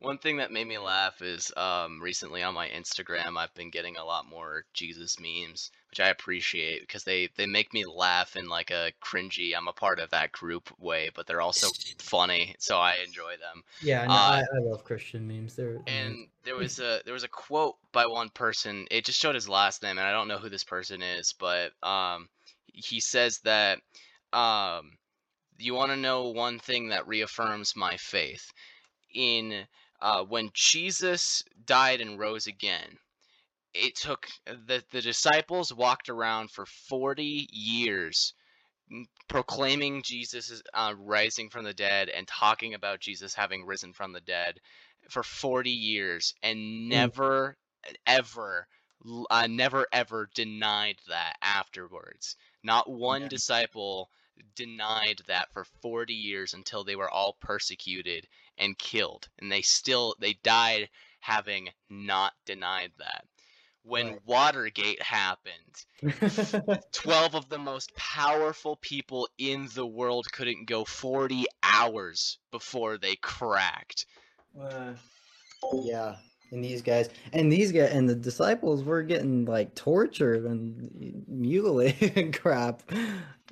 [0.00, 3.96] One thing that made me laugh is um, recently on my Instagram, I've been getting
[3.98, 8.48] a lot more Jesus memes, which I appreciate because they they make me laugh in
[8.48, 9.54] like a cringy.
[9.56, 13.62] I'm a part of that group way, but they're also funny, so I enjoy them.
[13.80, 17.24] yeah no, Uh, I, I love christian memes they're And there was a there was
[17.24, 18.86] a quote by one person.
[18.90, 21.72] It just showed his last name, and I don't know who this person is, but
[21.82, 22.28] um,
[22.72, 23.80] he says that
[24.32, 24.96] um,
[25.58, 28.52] you want to know one thing that reaffirms my faith
[29.14, 29.66] in
[30.02, 32.98] uh, when Jesus died and rose again.
[33.74, 38.34] It took the the disciples walked around for forty years
[39.28, 44.20] proclaiming Jesus uh, rising from the dead and talking about Jesus having risen from the
[44.20, 44.60] dead
[45.10, 47.56] for 40 years and never
[48.06, 48.66] ever
[49.30, 53.28] uh, never ever denied that afterwards not one Yeah.
[53.28, 54.10] disciple
[54.56, 58.26] denied that for 40 years until they were all persecuted
[58.60, 60.88] and killed and they still they died
[61.20, 63.24] having not denied that
[63.82, 64.20] when Right.
[64.26, 65.84] watergate happened
[66.92, 73.16] 12 of the most powerful people in the world couldn't go 40 hours before they
[73.16, 74.06] cracked.
[74.60, 74.92] Uh,
[75.82, 76.16] yeah,
[76.50, 82.12] and these guys, and these guys, and the disciples were getting like tortured and mutilated
[82.16, 82.82] and crap,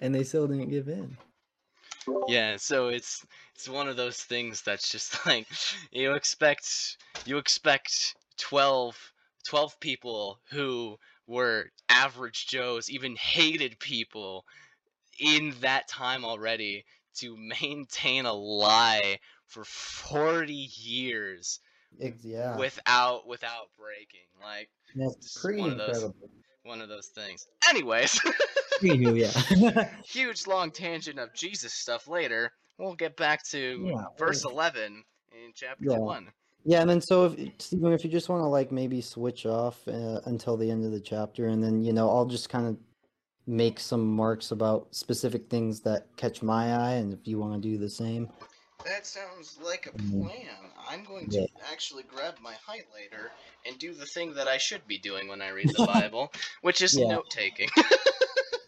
[0.00, 1.16] and they still didn't give in.
[2.28, 5.46] Yeah, so it's it's one of those things that's just like
[5.90, 9.12] you expect you expect 12
[9.48, 14.44] 12 people who were average joes, even hated people
[15.18, 16.84] in that time already
[17.16, 21.60] to maintain a lie for 40 years
[22.22, 24.26] yeah, without without breaking.
[24.42, 26.30] Like that's pretty one of those- incredible.
[26.68, 27.48] One of those things.
[27.68, 28.20] Anyways,
[28.82, 29.88] Anywho, yeah.
[30.04, 32.52] huge long tangent of Jesus stuff later.
[32.78, 35.02] We'll get back to Yeah, verse well- 11
[35.32, 35.98] in chapter Yeah.
[35.98, 36.28] 1.
[36.64, 39.80] Yeah, and then so if Stephen, if you just want to like maybe switch off
[39.88, 42.76] uh, until the end of the chapter, and then you know I'll just kind of
[43.46, 47.68] make some marks about specific things that catch my eye, and if you want to
[47.68, 48.28] do the same.
[48.84, 50.22] That sounds like a Mhm.
[50.22, 50.70] plan.
[50.88, 53.30] I'm going to actually grab my highlighter
[53.66, 56.80] and do the thing that I should be doing when I read the Bible, which
[56.80, 57.08] is Yeah.
[57.08, 57.68] note taking.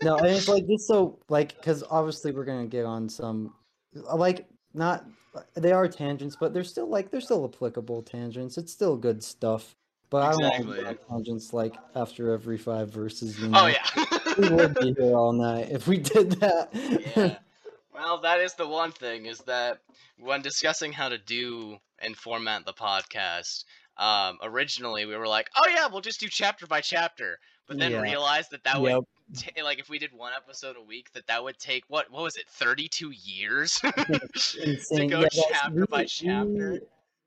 [0.03, 3.53] No, and it's like just so like because obviously we're gonna get on some
[3.93, 5.05] like not
[5.53, 8.57] they are tangents, but they're still like they're still applicable tangents.
[8.57, 9.77] It's still good stuff.
[10.09, 10.85] But I don't want to Exactly.
[10.85, 13.39] get on tangents like after every five verses.
[13.39, 13.61] You know?
[13.61, 13.85] oh, yeah.
[14.39, 16.71] we would be here all night if we did that.
[17.15, 17.37] yeah.
[18.01, 19.79] Well, that is the one thing is that
[20.19, 23.65] when discussing how to do and format the podcast,
[23.99, 27.39] um, originally we were like, "Oh yeah, we'll just do chapter by chapter,"
[27.69, 28.01] but then Yeah.
[28.01, 29.05] realized that that would Yep.
[29.55, 32.23] ta- like if we did one episode a week, that that would take what what
[32.23, 36.81] was it, thirty two years to go Yeah, chapter by we- chapter.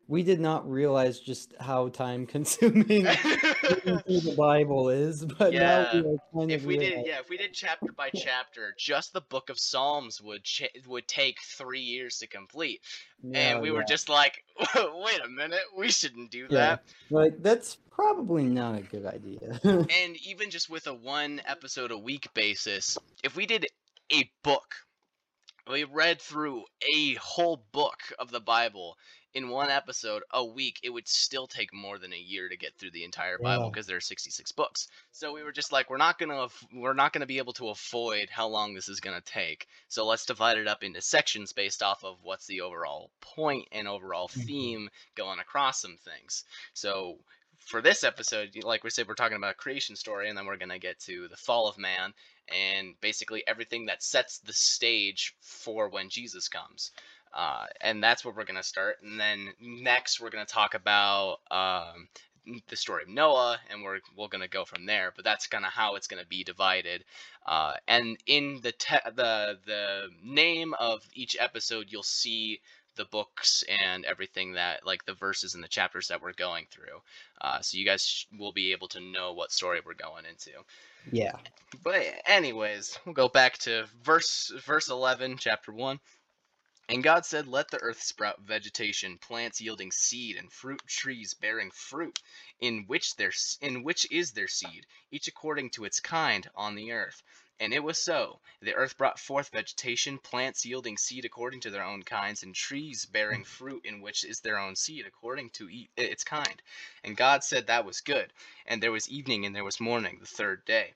[0.07, 5.59] We- did not realize just how time consuming the Bible is, but Yeah,
[5.93, 9.13] now we are kind if we did yeah if we did chapter by chapter just
[9.13, 12.81] the book of psalms would ch- would take three years to complete
[13.21, 14.43] Yeah, and we were just like
[14.75, 16.57] wait a minute we shouldn't do Yeah.
[16.57, 19.59] that Like that's probably not a good idea.
[19.63, 23.67] and even just with a one episode a week basis if we did
[24.11, 24.75] a book
[25.67, 26.63] we read through
[26.95, 28.97] a whole book of the bible
[29.33, 32.75] in one episode a week it would still take more than a year to get
[32.77, 34.87] through the entire bible because there are 66 books.
[35.11, 38.29] So we were just like we're not gonna we're not gonna be able to avoid
[38.29, 39.67] how long this is gonna take.
[39.87, 43.87] So let's divide it up into sections based off of what's the overall point and
[43.87, 44.45] overall Mhm.
[44.45, 46.43] theme going across some things.
[46.73, 47.17] So
[47.65, 50.79] for this episode, like we said, we're talking about creation story, and then we're gonna
[50.79, 52.13] get to the fall of man
[52.49, 56.91] and basically everything that sets the stage for when Jesus comes.
[57.33, 58.97] Uh, and that's where we're gonna start.
[59.01, 62.07] And then next, we're gonna talk about um,
[62.67, 65.13] the story of Noah, and we're we're gonna go from there.
[65.15, 67.03] But that's kind of how it's gonna be divided.
[67.45, 72.61] Uh, and in the te- the the name of each episode, you'll see
[72.95, 77.01] the books and everything that like the verses and the chapters that we're going through
[77.41, 80.51] uh, so you guys sh- will be able to know what story we're going into.
[81.11, 81.35] Yeah.
[81.83, 85.99] but anyways we'll go back to verse verse 11 chapter 1
[86.89, 91.71] and god said let the earth sprout vegetation plants yielding seed and fruit trees bearing
[91.71, 92.19] fruit
[92.59, 93.31] in which their
[93.61, 97.21] in which is their seed each according to its kind on the earth
[97.59, 98.39] and it was so.
[98.61, 103.05] The earth brought forth vegetation, plants yielding seed according to their own kinds, and trees
[103.05, 103.47] bearing mm.
[103.47, 106.61] fruit in which is their own seed according to e- its kind.
[107.03, 108.33] And God said that was good.
[108.65, 110.93] And there was evening and there was morning, the third day.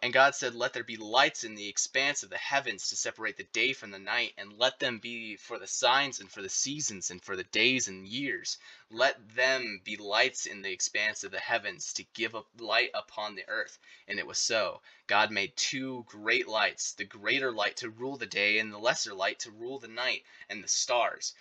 [0.00, 3.36] And God said, Let there be lights in the expanse of the heavens to separate
[3.36, 6.48] the day from the night, and let them be for the signs and for the
[6.48, 8.58] seasons and for the days and years.
[8.90, 13.34] Let them be lights in the expanse of the heavens to give up light upon
[13.34, 13.80] the earth.
[14.06, 14.82] And it was so.
[15.08, 19.14] God made two great lights, the greater light to rule the day, and the lesser
[19.14, 21.34] light to rule the night, and the stars.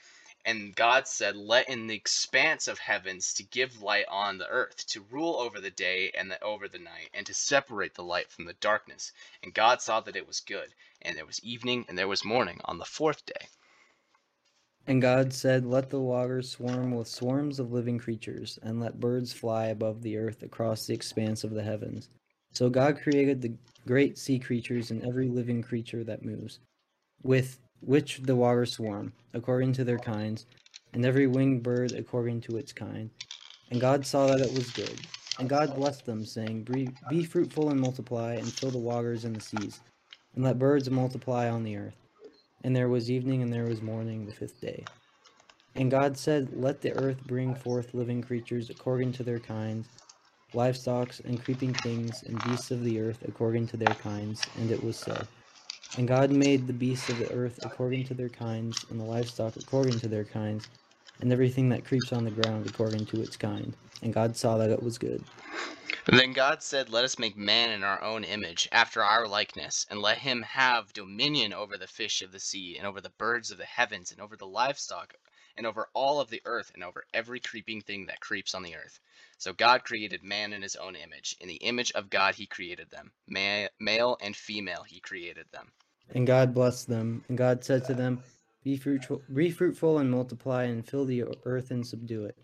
[0.45, 4.85] And God said, Let in the expanse of heavens to give light on the earth,
[4.87, 8.31] to rule over the day and the, over the night, and to separate the light
[8.31, 9.11] from the darkness.
[9.43, 10.73] And God saw that it was good.
[11.01, 13.47] And there was evening and there was morning on the fourth day.
[14.87, 19.33] And God said, Let the waters swarm with swarms of living creatures, and let birds
[19.33, 22.09] fly above the earth across the expanse of the heavens.
[22.53, 23.53] So God created the
[23.85, 26.59] great sea creatures and every living creature that moves,
[27.21, 30.45] with which the waters swarm, according to their kinds,
[30.93, 33.09] and every winged bird according to its kind.
[33.69, 34.99] And God saw that it was good.
[35.39, 39.35] And God blessed them, saying, Be be fruitful and multiply, and fill the waters and
[39.35, 39.81] the seas,
[40.35, 41.97] and let birds multiply on the earth.
[42.63, 44.83] And there was evening and there was morning the fifth day.
[45.75, 49.87] And God said, Let the earth bring forth living creatures according to their kinds,
[50.53, 54.41] livestock and creeping things, and beasts of the earth according to their kinds.
[54.57, 55.15] And it was so.
[55.95, 59.55] And God made the beasts of the earth according to their kinds, and the livestock
[59.55, 60.67] according to their kinds,
[61.21, 63.73] and everything that creeps on the ground according to its kind.
[64.01, 65.23] And God saw that it was good.
[66.05, 70.01] Then God said, Let us make man in our own image, after our likeness, and
[70.01, 73.57] let him have dominion over the fish of the sea, and over the birds of
[73.57, 75.13] the heavens, and over the livestock,
[75.57, 78.75] and over all of the earth, and over every creeping thing that creeps on the
[78.75, 78.99] earth.
[79.37, 81.35] So God created man in his own image.
[81.41, 83.11] In the image of God he created them.
[83.27, 85.71] Ma- male and female he created them.
[86.13, 87.23] And God blessed them.
[87.27, 88.23] And God said to them,
[88.63, 92.37] Be fruitful, be fruitful and multiply, and fill the earth and subdue it,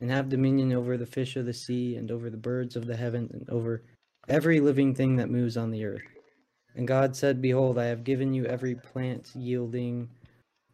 [0.00, 2.96] and have dominion over the fish of the sea, and over the birds of the
[2.96, 3.82] heaven, and over
[4.28, 6.02] every living thing that moves on the earth.
[6.74, 10.08] And God said, Behold, I have given you every plant yielding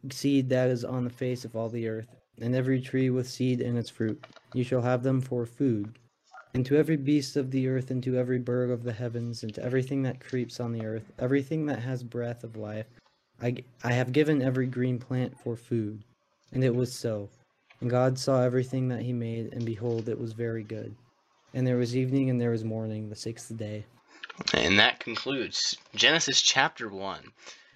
[0.09, 2.07] seed that is on the face of all the earth,
[2.41, 4.25] and every tree with seed in its fruit.
[4.53, 5.97] You shall have them for food.
[6.53, 9.53] And to every beast of the earth, and to every bird of the heavens, and
[9.55, 12.87] to everything that creeps on the earth, everything that has breath of life,
[13.41, 16.03] I, I have given every green plant for food.
[16.51, 17.29] And it was so.
[17.81, 20.95] And God saw everything that he made, and behold, it was very good.
[21.53, 23.85] And there was evening and there was morning, the sixth day.
[24.53, 27.19] And that concludes Genesis chapter 1.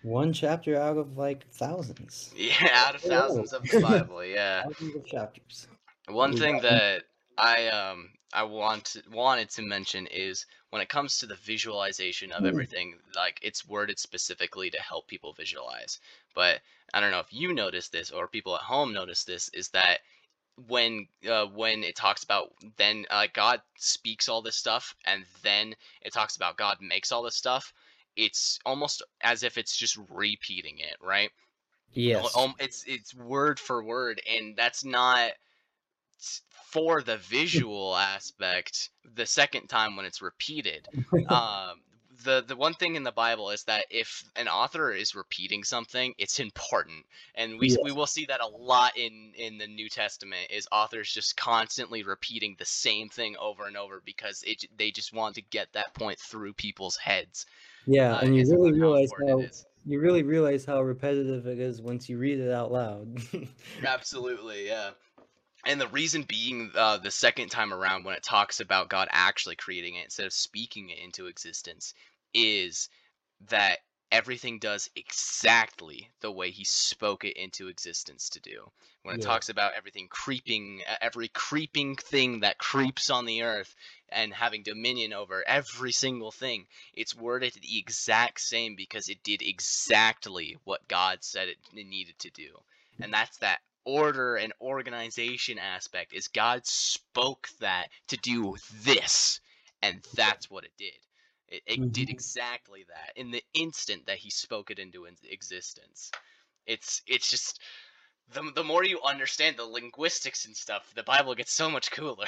[0.03, 2.33] One chapter out of like thousands.
[2.35, 4.63] Yeah, out of thousands of the Bible, yeah.
[4.67, 5.67] Thousands of chapters.
[6.07, 7.03] One thing that
[7.37, 12.45] I um I want wanted to mention is when it comes to the visualization of
[12.45, 15.99] everything, like it's worded specifically to help people visualize.
[16.35, 16.59] But
[16.93, 19.99] I don't know if you notice this or people at home notice this is that
[20.67, 25.75] when uh, when it talks about then uh, God speaks all this stuff and then
[26.01, 27.71] it talks about God makes all this stuff,
[28.15, 31.29] it's almost as if it's just repeating it, right?
[31.93, 32.33] Yes.
[32.59, 35.31] It's it's word for word, and that's not
[36.73, 40.87] for the visual aspect, the second time when it's repeated,
[41.29, 41.81] um,
[42.23, 46.13] the the one thing in the Bible is that if an author is repeating something,
[46.17, 47.05] it's important,
[47.35, 51.11] and we we will see that a lot in in the New Testament is authors
[51.11, 55.41] just constantly repeating the same thing over and over because it they just want to
[55.41, 57.45] get that point through people's heads.
[57.85, 59.43] Yeah, uh, and you really realize how
[59.85, 63.17] you really realize how repetitive it is once you read it out loud.
[63.85, 64.91] Absolutely, yeah.
[65.65, 69.55] And the reason being uh, the second time around when it talks about God actually
[69.55, 71.93] creating it instead of speaking it into existence
[72.33, 72.89] is
[73.49, 73.79] that
[74.13, 78.71] everything does exactly the way he spoke it into existence to do.
[79.01, 79.27] When it yeah.
[79.27, 83.75] talks about everything creeping, every creeping thing that creeps on the earth
[84.09, 89.41] and having dominion over every single thing, it's worded the exact same because it did
[89.41, 92.49] exactly what God said it needed to do.
[93.01, 99.41] And that's that order and organization aspect is God spoke that to do this
[99.81, 100.93] and that's what it did.
[101.53, 101.89] It, it mm-hmm.
[101.89, 106.09] did exactly that in the instant that he spoke it into existence.
[106.65, 107.59] It's it's just
[108.33, 112.25] the the more you understand the linguistics and stuff, the Bible gets so much cooler.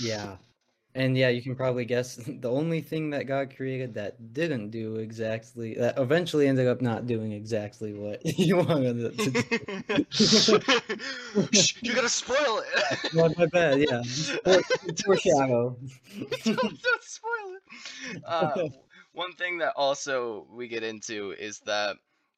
[0.00, 0.36] yeah.
[0.94, 4.96] And yeah, you can probably guess the only thing that God created that didn't do
[4.96, 9.40] exactly that eventually ended up not doing exactly what you wanted it to do.
[11.80, 13.14] you gotta spoil it.
[13.14, 14.02] My bad, yeah.
[15.04, 15.76] Foreshadow.
[16.44, 17.41] don't, don't spoil.
[18.26, 18.68] Uh,
[19.12, 21.96] one thing that also we get into is that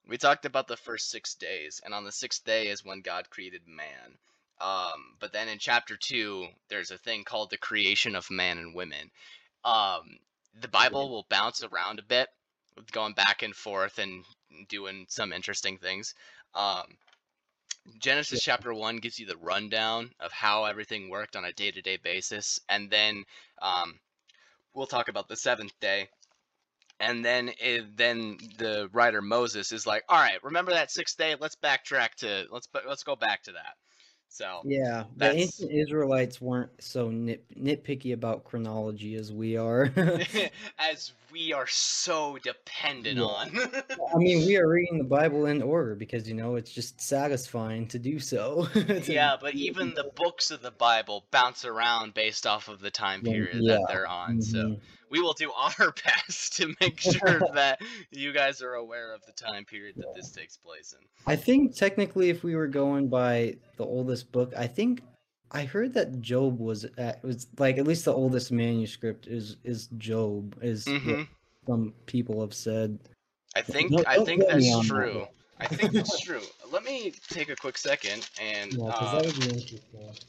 [0.08, 3.30] we talked about the first six days, and on the sixth day is when God
[3.30, 4.18] created man.
[4.60, 8.74] Um, but then in chapter two, there's a thing called the creation of man and
[8.74, 9.10] women.
[9.64, 10.18] Um,
[10.60, 12.28] the Bible will bounce around a bit,
[12.92, 14.24] going back and forth and
[14.68, 16.14] doing some interesting things.
[16.54, 16.84] Um,
[17.98, 21.82] Genesis chapter one gives you the rundown of how everything worked on a day to
[21.82, 23.24] day basis, and then
[23.60, 23.98] um,
[24.74, 26.08] we'll talk about the seventh day.
[27.00, 31.34] And then, it, then the writer Moses is like, "All right, remember that sixth day?
[31.38, 33.74] Let's backtrack to let's let's go back to that."
[34.28, 39.92] So yeah, the ancient Israelites weren't so nit, nitpicky about chronology as we are.
[40.78, 43.24] as we are so dependent yeah.
[43.24, 43.58] on.
[44.14, 47.88] I mean, we are reading the Bible in order because you know it's just satisfying
[47.88, 48.68] to do so.
[49.04, 53.22] yeah, but even the books of the Bible bounce around based off of the time
[53.22, 53.74] period yeah.
[53.74, 54.38] that they're on.
[54.38, 54.40] Mm-hmm.
[54.42, 54.76] So
[55.10, 57.80] we will do our best to make sure that
[58.12, 61.04] you guys are aware of the time period that this takes place in.
[61.26, 65.02] I think technically, if we were going by the oldest book, I think
[65.50, 69.88] I heard that Job was at, was like at least the oldest manuscript is is
[69.98, 71.22] Job is mm-hmm.
[71.66, 72.98] some people have said.
[73.56, 75.20] I think don't, I think that's true.
[75.20, 75.30] That.
[75.60, 76.42] I think that's true.
[76.72, 79.24] Let me take a quick second and yeah, um,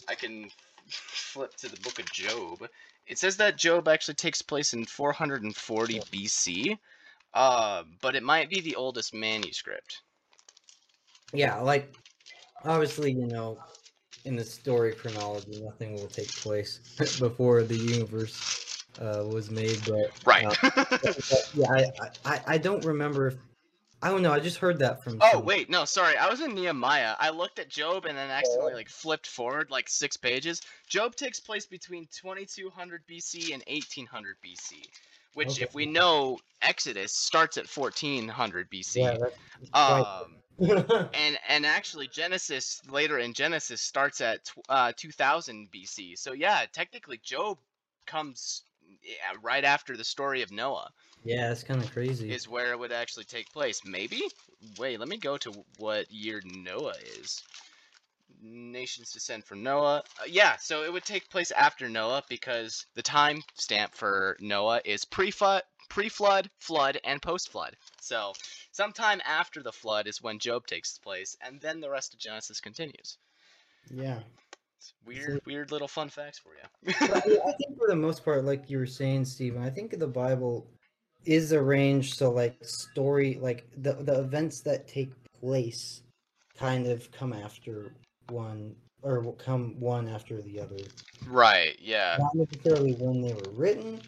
[0.07, 0.49] I can
[0.87, 2.67] flip to the book of Job.
[3.07, 6.77] It says that Job actually takes place in 440 BC,
[7.33, 10.01] uh, but it might be the oldest manuscript.
[11.33, 11.93] Yeah, like
[12.63, 13.57] obviously, you know,
[14.25, 16.79] in the story chronology, nothing will take place
[17.19, 19.79] before the universe uh, was made.
[19.85, 23.27] But right, uh, but, yeah, I, I I don't remember.
[23.27, 23.35] If,
[24.01, 24.33] I don't know.
[24.33, 25.19] I just heard that from.
[25.21, 26.17] Oh wait, no, sorry.
[26.17, 27.15] I was in Nehemiah.
[27.19, 30.61] I looked at Job and then accidentally like flipped forward like six pages.
[30.87, 34.87] Job takes place between 2200 BC and 1800 BC
[35.35, 35.63] which okay.
[35.63, 38.95] if we know Exodus starts at 1400 BC.
[38.95, 39.17] Yeah,
[39.73, 44.39] um, and and actually Genesis later in Genesis starts at
[44.69, 46.17] uh, 2000 BC.
[46.17, 47.57] So yeah, technically Job
[48.05, 48.63] comes
[49.03, 50.89] yeah, right after the story of Noah.
[51.23, 52.31] Yeah, it's kind of crazy.
[52.31, 53.81] Is where it would actually take place.
[53.83, 54.21] Maybe.
[54.77, 57.43] Wait, let me go to what year Noah is.
[58.41, 60.03] Nations descend from Noah.
[60.21, 64.81] Uh, yeah, so it would take place after Noah because the time stamp for Noah
[64.85, 67.75] is pre-flood, pre-flood, flood, and post-flood.
[68.01, 68.33] So
[68.71, 72.59] sometime after the flood is when Job takes place, and then the rest of Genesis
[72.59, 73.17] continues.
[73.89, 74.19] Yeah.
[74.77, 76.93] It's weird, so, weird little fun facts for you.
[77.01, 80.67] I think for the most part, like you were saying, Stephen, I think the Bible
[81.25, 86.03] is arranged so like story, like the the events that take place,
[86.57, 87.93] kind of come after
[88.29, 90.77] one or come one after the other.
[91.25, 91.77] Right.
[91.79, 92.17] Yeah.
[92.19, 94.01] Not necessarily when they were written,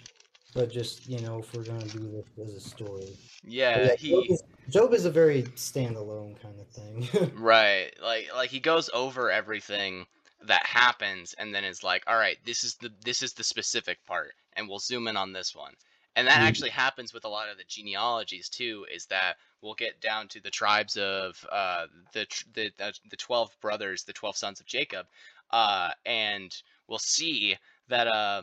[0.54, 3.08] but just you know if we're gonna do this as a story.
[3.43, 4.10] Yeah, yeah he.
[4.12, 7.32] Job is, Job is, a very standalone kind of thing.
[7.36, 7.91] right.
[8.02, 10.06] Like like he goes over everything
[10.45, 13.98] that happens and then is like, all right, this is the this is the specific
[14.06, 15.74] part, and we'll zoom in on this one.
[16.16, 16.48] and that Mhm.
[16.48, 18.88] actually happens with a lot of the genealogies too.
[18.91, 23.56] Is that we'll get down to the tribes of uh, the the uh, the twelve
[23.62, 25.06] brothers, the twelve sons of Jacob,
[25.52, 26.56] uh, and
[26.88, 27.56] we'll see
[27.89, 28.41] that uh,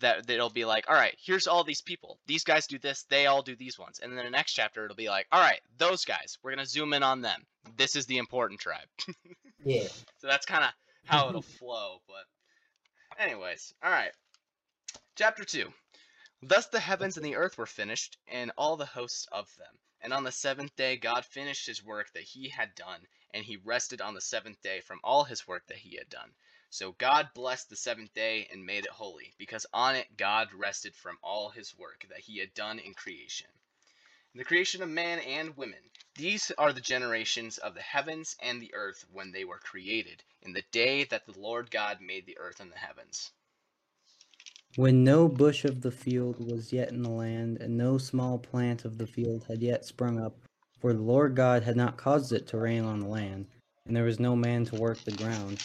[0.00, 2.18] that it'll be like, all right, here's all these people.
[2.26, 3.04] These guys do this.
[3.08, 4.00] They all do these ones.
[4.02, 6.38] And then the next chapter, it'll be like, all right, those guys.
[6.42, 7.46] We're gonna zoom in on them.
[7.76, 8.88] This is the important tribe.
[9.64, 9.88] Yeah.
[10.18, 10.70] So that's kind of
[11.06, 11.96] how it'll flow.
[12.06, 14.12] But, anyways, all right.
[15.16, 15.72] Chapter 2.
[16.42, 19.74] Thus the heavens and the earth were finished, and all the hosts of them.
[20.02, 23.00] And on the seventh day God finished his work that he had done,
[23.34, 26.30] and he rested on the seventh day from all his work that he had done.
[26.76, 30.94] So God blessed the seventh day and made it holy, because on it God rested
[30.94, 33.46] from all his work that he had done in creation.
[34.34, 35.78] The creation of man and women.
[36.16, 40.52] These are the generations of the heavens and the earth when they were created, in
[40.52, 43.30] the day that the Lord God made the earth and the heavens.
[44.74, 48.84] When no bush of the field was yet in the land, and no small plant
[48.84, 50.36] of the field had yet sprung up,
[50.78, 53.46] for the Lord God had not caused it to rain on the land,
[53.86, 55.64] and there was no man to work the ground.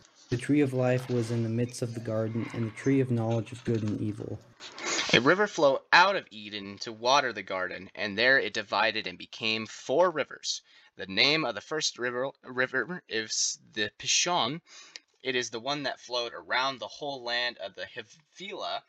[0.31, 3.11] The tree of life was in the midst of the garden, and the tree of
[3.11, 4.39] knowledge of good and evil.
[5.11, 9.17] A river flowed out of Eden to water the garden, and there it divided and
[9.17, 10.61] became four rivers.
[10.95, 14.61] The name of the first river, river is the Pishon.
[15.21, 18.83] It is the one that flowed around the whole land of the Havilah,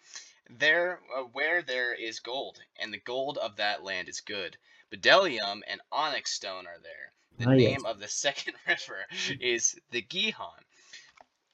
[0.49, 4.57] there uh, where there is gold, and the gold of that land is good.
[4.93, 7.13] Bdellium and onyx stone are there.
[7.39, 7.73] The yes.
[7.73, 9.05] name of the second river
[9.41, 10.65] is the Gihon.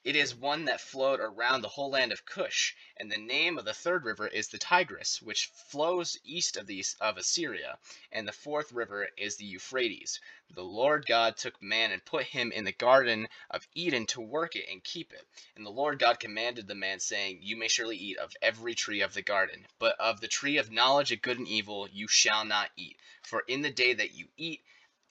[0.05, 3.65] It is one that flowed around the whole land of Cush, and the name of
[3.65, 7.77] the third river is the Tigris, which flows east of the of Assyria,
[8.09, 10.21] and the fourth river is the Euphrates.
[10.51, 14.55] The Lord God took man and put him in the garden of Eden to work
[14.55, 15.27] it and keep it.
[15.57, 19.01] And the Lord God commanded the man, saying, You may surely eat of every tree
[19.01, 22.45] of the garden, but of the tree of knowledge of good and evil you shall
[22.45, 24.63] not eat, for in the day that you eat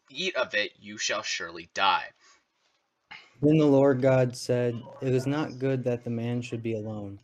[0.09, 2.11] eat of it you shall surely die.
[3.41, 7.21] Then the Lord God said, It is not good that the man should be alone.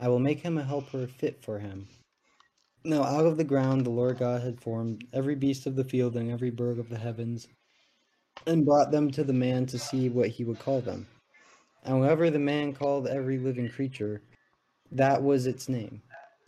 [0.00, 1.88] I will make him a helper fit for him.
[2.84, 6.16] Now out of the ground the Lord God had formed every beast of the field
[6.16, 7.48] and every bird of the heavens,
[8.46, 11.06] and brought them to the man to see what he would call them.
[11.84, 14.22] However, the man called every living creature,
[14.92, 16.00] that was its name.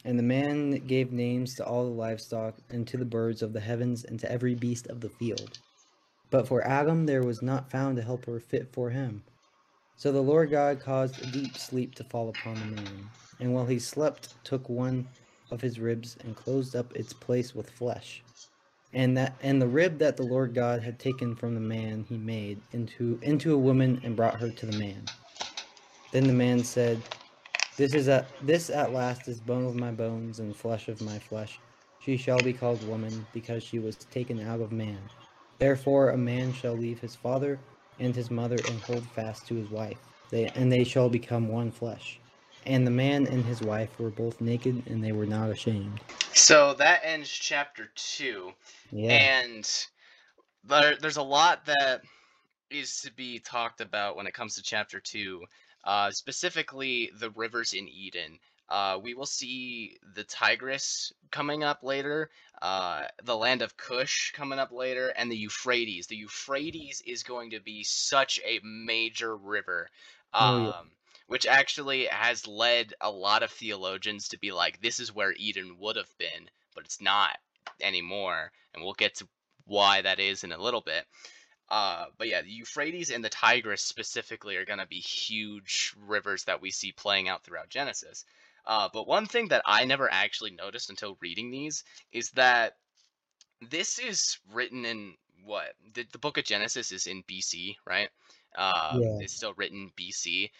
[0.04, 3.60] And the man gave names to all the livestock, and to the birds of the
[3.60, 5.58] heavens, and to every beast of the field.
[6.30, 9.22] But for Adam there was not found a helper fit for him.
[9.96, 13.10] So the Lord God caused a deep sleep to fall upon the man,
[13.40, 15.08] and while he slept, took one
[15.50, 18.22] of his ribs and closed up its place with flesh.
[18.92, 22.16] And that and the rib that the Lord God had taken from the man he
[22.16, 25.04] made into into a woman and brought her to the man.
[26.12, 27.00] Then the man said,
[27.76, 31.18] This is at this at last is bone of my bones and flesh of my
[31.18, 31.60] flesh.
[32.00, 34.98] She shall be called woman, because she was taken out of man.
[35.60, 37.60] Therefore a man shall leave his father
[37.98, 39.98] and his mother and hold fast to his wife,
[40.30, 42.18] they, and they shall become one flesh.
[42.64, 46.00] And the man and his wife were both naked, and they were not ashamed.
[46.32, 48.52] So that ends chapter two.
[48.90, 49.12] Yeah.
[49.12, 49.86] And
[50.64, 52.00] there, there's a lot that
[52.70, 55.42] is to be talked about when it comes to chapter two,
[55.84, 58.38] uh, specifically the rivers in Eden.
[58.70, 62.30] Uh, we will see the Tigris coming up later,
[62.62, 66.06] uh, the land of Cush coming up later, and the Euphrates.
[66.06, 69.88] The Euphrates is going to be such a major river.
[70.32, 70.82] Um, Oh, yeah.
[71.26, 75.76] Which actually has led a lot of theologians to be like, this is where Eden
[75.78, 77.36] would have been, but it's not
[77.80, 78.50] anymore.
[78.74, 79.28] And we'll get to
[79.64, 81.06] why that is in a little bit.
[81.68, 86.44] Uh, but yeah, the Euphrates and the Tigris specifically are going to be huge rivers
[86.44, 88.24] that we see playing out throughout Genesis.
[88.66, 92.74] Uh, but one thing that I never actually noticed until reading these is that
[93.60, 95.74] this is written in what?
[95.94, 98.08] The, the book of Genesis is in BC, right?
[98.56, 99.18] Uh, Yeah.
[99.20, 100.50] It's still written BC.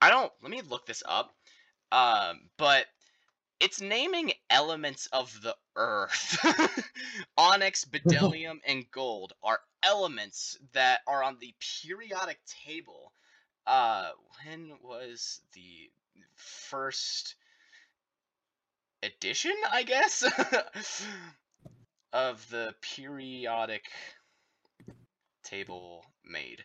[0.00, 1.34] I don't, let me look this up.
[1.92, 2.86] Um, but
[3.60, 6.38] it's naming elements of the earth.
[7.36, 13.12] Onyx, bedellium, and gold are elements that are on the periodic table.
[13.66, 14.10] Uh,
[14.44, 15.90] when was the
[16.40, 17.34] first
[19.02, 20.22] edition, I guess,
[22.12, 23.84] of the periodic
[25.44, 26.64] table made.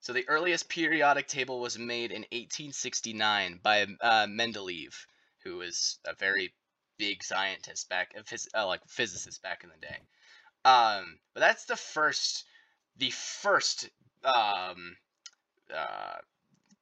[0.00, 4.94] So the earliest periodic table was made in 1869 by uh, Mendeleev,
[5.44, 6.54] who was a very
[6.98, 9.98] big scientist back, phys- uh, like physicist back in the day.
[10.64, 12.44] Um, but that's the first,
[12.96, 13.88] the first
[14.24, 14.96] um,
[15.74, 16.16] uh,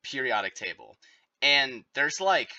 [0.02, 0.96] periodic table,
[1.42, 2.50] and there's like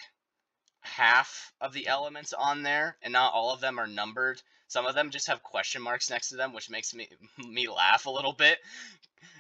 [0.82, 4.42] half of the elements on there, and not all of them are numbered.
[4.68, 8.06] Some of them just have question marks next to them, which makes me me laugh
[8.06, 8.60] a little bit.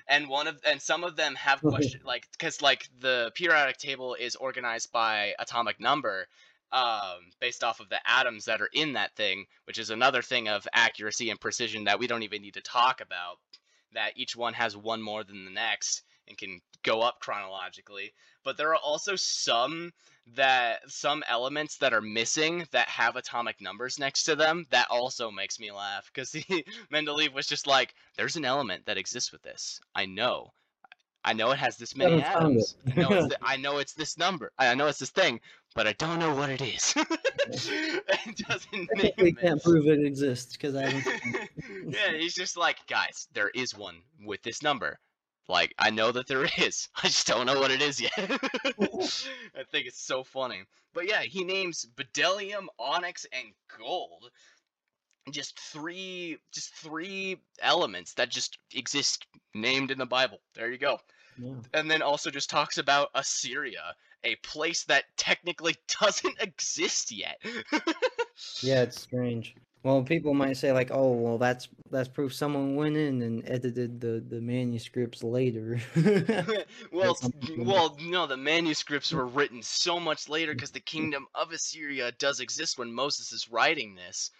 [0.07, 4.15] And one of and some of them have question like because like the periodic table
[4.15, 6.27] is organized by atomic number,
[6.71, 10.47] um, based off of the atoms that are in that thing, which is another thing
[10.49, 13.37] of accuracy and precision that we don't even need to talk about.
[13.93, 18.13] That each one has one more than the next and can go up chronologically.
[18.43, 19.91] But there are also some
[20.35, 25.31] that some elements that are missing that have atomic numbers next to them that also
[25.31, 26.31] makes me laugh because
[26.93, 29.79] Mendeleev was just like, "There's an element that exists with this.
[29.95, 30.53] I know."
[31.23, 32.75] I know it has this many atoms.
[32.95, 34.51] I know, I know it's this number.
[34.57, 35.41] I know it's this thing,
[35.75, 36.93] but I don't know what it is.
[36.95, 41.49] it doesn't We can't prove it exists because I haven't.
[41.93, 44.97] yeah, he's just like, guys, there is one with this number.
[45.49, 46.87] Like, I know that there is.
[47.03, 48.13] I just don't know what it is yet.
[48.17, 50.61] I think it's so funny.
[50.93, 53.47] But yeah, he names bdellium, onyx, and
[53.77, 54.29] gold.
[55.31, 60.39] Just three, just three elements that just exist named in the Bible.
[60.55, 60.99] There you go.
[61.37, 61.55] Yeah.
[61.73, 67.39] And then also just talks about Assyria, a place that technically doesn't exist yet.
[68.61, 69.55] yeah, it's strange.
[69.83, 74.01] Well, people might say like, "Oh, well, that's that's proof someone went in and edited
[74.01, 75.79] the the manuscripts later."
[76.91, 77.17] well,
[77.57, 82.41] well, no, the manuscripts were written so much later because the kingdom of Assyria does
[82.41, 84.31] exist when Moses is writing this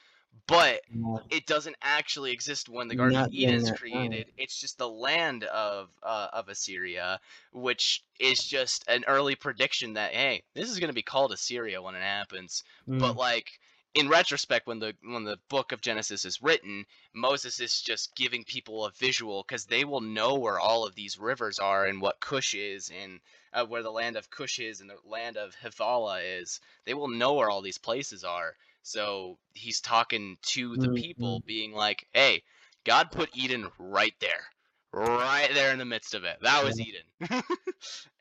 [0.48, 0.82] but
[1.30, 4.26] it doesn't actually exist when the Garden Not of Eden is created.
[4.26, 4.34] Time.
[4.38, 7.20] It's just the land of uh, of Assyria,
[7.54, 11.82] which is just an early prediction that hey, this is going to be called Assyria
[11.82, 12.64] when it happens.
[12.88, 13.00] Mm.
[13.00, 13.60] But like
[13.94, 18.44] in retrospect, when the when the book of Genesis is written, Moses is just giving
[18.44, 22.20] people a visual because they will know where all of these rivers are and what
[22.20, 23.20] Cush is and
[23.54, 26.62] uh, where the land of Cush is and the land of Havilah is.
[26.86, 28.56] They will know where all these places are
[28.90, 30.96] so he's talking to the mm-hmm.
[30.96, 32.44] people, being like, "Hey,
[32.86, 34.46] God put Eden right there,
[34.92, 36.38] right there in the midst of it.
[36.42, 37.04] That was Eden."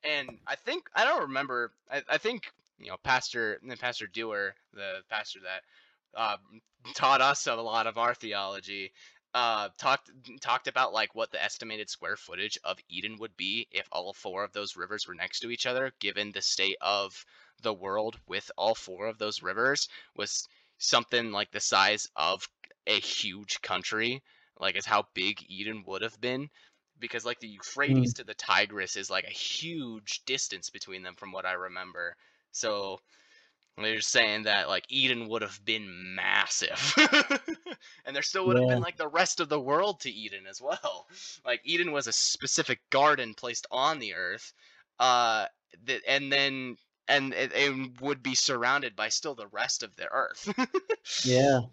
[0.04, 1.72] and I think I don't remember.
[1.90, 5.62] I, I think you know, Pastor Pastor Dewar, the pastor that
[6.18, 6.36] uh,
[6.94, 8.92] taught us a lot of our theology,
[9.34, 10.10] uh, talked
[10.40, 14.44] talked about like what the estimated square footage of Eden would be if all four
[14.44, 17.24] of those rivers were next to each other, given the state of
[17.62, 20.48] the world with all four of those rivers was
[20.78, 22.48] something like the size of
[22.86, 24.22] a huge country,
[24.58, 26.48] like is how big Eden would have been.
[27.00, 28.16] Because like the Euphrates mm.
[28.16, 32.16] to the Tigris is like a huge distance between them from what I remember.
[32.52, 33.00] So
[33.82, 36.94] they're saying that like Eden would have been massive.
[38.04, 38.74] and there still would have yeah.
[38.74, 41.06] been like the rest of the world to Eden as well.
[41.44, 44.52] Like Eden was a specific garden placed on the earth.
[44.98, 45.46] Uh
[45.86, 46.76] th- and then
[47.08, 50.52] and it, it, would be surrounded by still the rest of the earth.
[51.24, 51.60] yeah.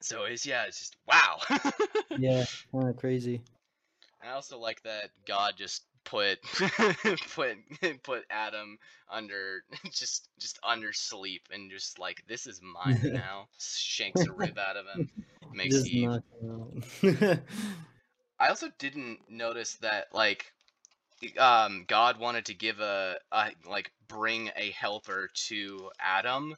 [0.00, 1.38] So it's yeah, it's just wow.
[2.18, 3.40] yeah, kind of crazy.
[4.22, 6.38] I also like that God just put
[7.34, 7.56] put
[8.02, 8.78] put Adam
[9.10, 13.48] under just just under sleep and just like this is mine now.
[13.58, 15.10] Shanks a rib out of him.
[15.52, 16.20] Makes just Eve.
[18.38, 20.52] I also didn't notice that like
[21.38, 26.56] um, God wanted to give a, a like bring a helper to Adam,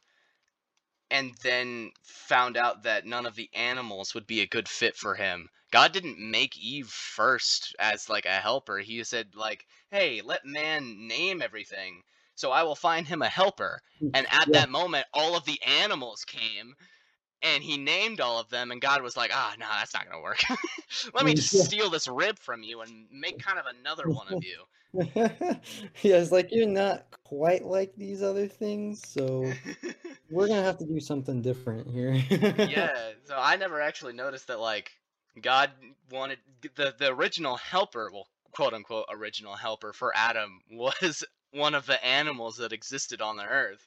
[1.10, 5.14] and then found out that none of the animals would be a good fit for
[5.14, 5.48] him.
[5.76, 8.78] God didn't make Eve first as like a helper.
[8.78, 12.00] He said like, "Hey, let man name everything."
[12.34, 13.82] So I will find him a helper.
[14.02, 14.60] Mm, and at yeah.
[14.60, 16.74] that moment, all of the animals came
[17.42, 20.22] and he named all of them and god was like ah no that's not gonna
[20.22, 20.42] work
[21.14, 24.42] let me just steal this rib from you and make kind of another one of
[24.42, 24.64] you
[26.02, 29.52] yeah it's like you're not quite like these other things so
[30.30, 34.58] we're gonna have to do something different here yeah so i never actually noticed that
[34.58, 34.90] like
[35.40, 35.70] god
[36.10, 36.38] wanted
[36.74, 41.24] the the original helper well quote unquote original helper for adam was
[41.56, 43.86] one of the animals that existed on the earth.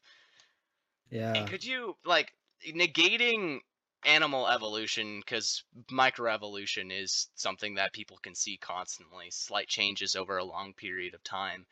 [1.10, 1.34] Yeah.
[1.34, 2.34] And could you like
[2.68, 3.60] negating
[4.06, 10.44] animal evolution because microevolution is something that people can see constantly slight changes over a
[10.44, 11.66] long period of time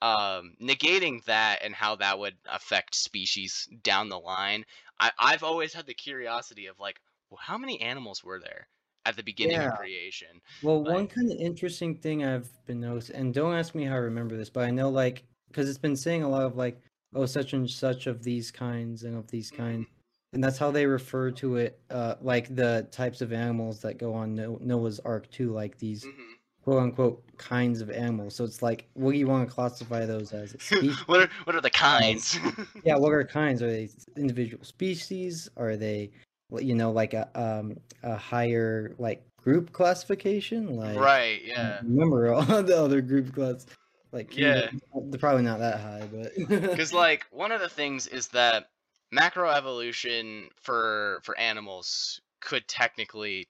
[0.00, 4.64] um, negating that and how that would affect species down the line,
[4.98, 8.66] I, I've always had the curiosity of like, well, how many animals were there
[9.06, 9.68] at the beginning Yeah.
[9.68, 10.40] of creation?
[10.62, 13.98] Well, one kind of interesting thing I've been noticed, and don't ask me how I
[13.98, 16.80] remember this, but I know like because it's been saying a lot of like,
[17.14, 19.86] oh, such and such of these kinds and of these kinds,
[20.32, 24.14] and that's how they refer to it, uh, like the types of animals that go
[24.14, 26.14] on Noah's Ark too, like these Mhm.
[26.62, 28.34] quote unquote kinds of animals.
[28.34, 30.56] So it's like, what do you want to classify those as?
[31.06, 32.38] What are what are the kinds?
[32.84, 33.62] yeah, what are kinds?
[33.62, 35.50] Are they individual species?
[35.56, 36.12] Are they,
[36.60, 40.76] you know, like a um a higher like group classification?
[40.76, 41.42] Like right.
[41.44, 41.82] Yeah.
[41.82, 43.66] remember all the other group class.
[44.12, 44.70] Like Yeah.
[45.10, 46.32] they're probably not that high, but
[46.74, 48.70] Because like one of the things is that
[49.14, 53.46] macroevolution for for animals could technically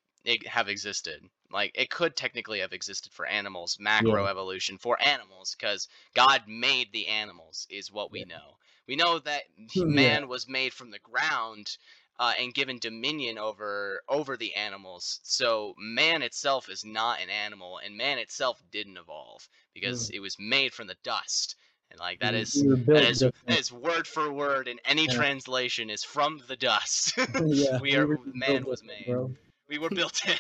[0.47, 1.23] have existed.
[1.51, 7.09] Like it could technically have existed for animals, macroevolution for animals, because God made the
[7.09, 8.25] animals, is what we Yeah.
[8.25, 8.57] know.
[8.89, 9.45] We know that
[9.75, 9.85] Yeah.
[9.85, 11.77] man was made from the ground
[12.23, 15.19] uh, and given dominion over over the animals.
[15.25, 20.37] So man itself is not an animal, and man itself didn't evolve because it was
[20.39, 21.57] made from the dust.
[21.91, 25.07] And like that we- is we that is, that is word for word in any
[25.07, 25.15] Yeah.
[25.15, 27.15] translation is from the dust.
[27.45, 29.05] yeah, we are- built man was made.
[29.07, 29.35] bro.
[29.69, 30.23] we were built.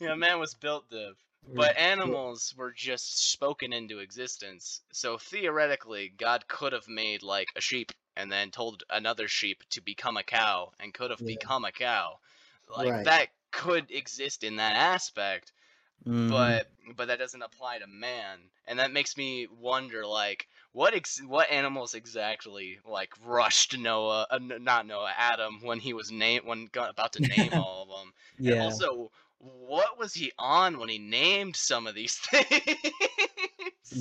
[0.00, 1.16] yeah, man was built div.
[1.54, 4.82] But animals were just spoken into existence.
[4.92, 9.80] So theoretically, God could have made like a sheep and then told another sheep to
[9.80, 11.26] become a cow and could have Yeah.
[11.26, 12.20] become a cow.
[12.68, 13.04] Like Right.
[13.04, 15.52] that could exist in that aspect
[16.06, 16.26] Mhm.
[16.28, 21.22] but but that doesn't apply to man and that makes me wonder like what ex-
[21.22, 26.42] what animals exactly like rushed noah uh, n- not noah adam when he was name
[26.44, 28.12] when got about to name all of them
[28.44, 29.10] and yeah, also
[29.46, 32.46] what was he on when he named some of these things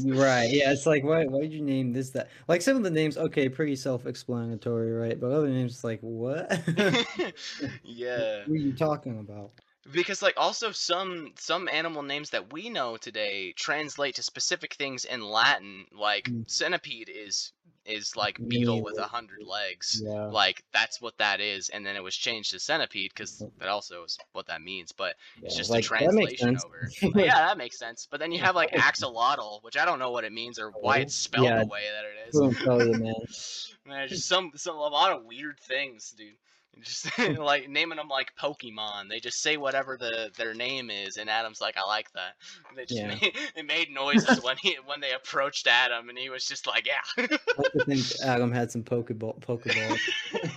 [0.06, 0.48] right.
[0.52, 2.30] Yeah, it's like why why did you name this that?
[2.48, 5.20] Like some of the names, okay, pretty self-explanatory, right?
[5.20, 6.50] But other names, like what?
[7.84, 9.52] yeah what are you talking about?
[9.91, 15.06] because like also some some animal names that we know today translate to specific things
[15.06, 16.46] in latin like Mm.
[16.48, 17.54] centipede is
[17.86, 20.02] is like beetle with a hundred legs.
[20.04, 20.26] Yeah.
[20.26, 24.04] like that's what that is and then it was changed to centipede because that also
[24.04, 26.90] is what that means but it's just like, a translation over.
[27.20, 28.08] Yeah that makes sense.
[28.10, 30.98] But then you have like axolotl which i don't know what it means or why
[30.98, 31.60] it's spelled Yeah.
[31.60, 32.40] the way that it is.
[32.40, 33.14] Couldn't tell you, man.
[33.86, 36.34] man just some some a lot of weird things dude
[36.82, 37.08] just
[37.40, 41.62] like naming them like pokemon they just say whatever the their name is and adam's
[41.62, 42.34] like i like that
[42.76, 43.08] they just Yeah.
[43.22, 46.86] made, they made noises when he when they approached adam and he was just like
[46.88, 49.40] yeah I think Adam had some pokeball.
[49.42, 50.00] Pokeball.
[50.34, 50.54] Adam,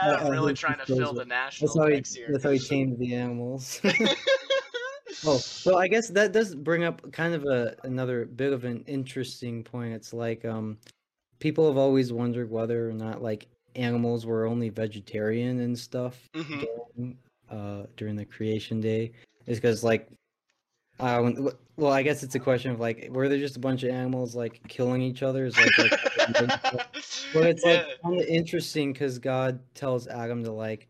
[0.00, 1.94] Adam uh, really trying to fill the national That's how he.
[1.96, 2.28] dex here.
[2.30, 3.80] That's how he tamed the animals.
[5.26, 8.84] Oh, well, I guess that does bring up kind of a another bit of an
[8.86, 9.92] interesting point.
[9.92, 10.78] It's like um,
[11.40, 13.46] people have always wondered whether or not like
[13.76, 16.66] animals were only vegetarian and stuff Mhm.
[16.96, 17.18] during,
[17.50, 19.12] uh, during the creation day.
[19.46, 20.08] Is because like,
[20.98, 21.32] uh,
[21.76, 24.34] well, I guess it's a question of like, were there just a bunch of animals
[24.34, 25.46] like killing each other?
[25.46, 25.90] Is like, like
[27.32, 27.70] but it's Yeah.
[27.86, 30.88] like kind of interesting because God tells Adam to like,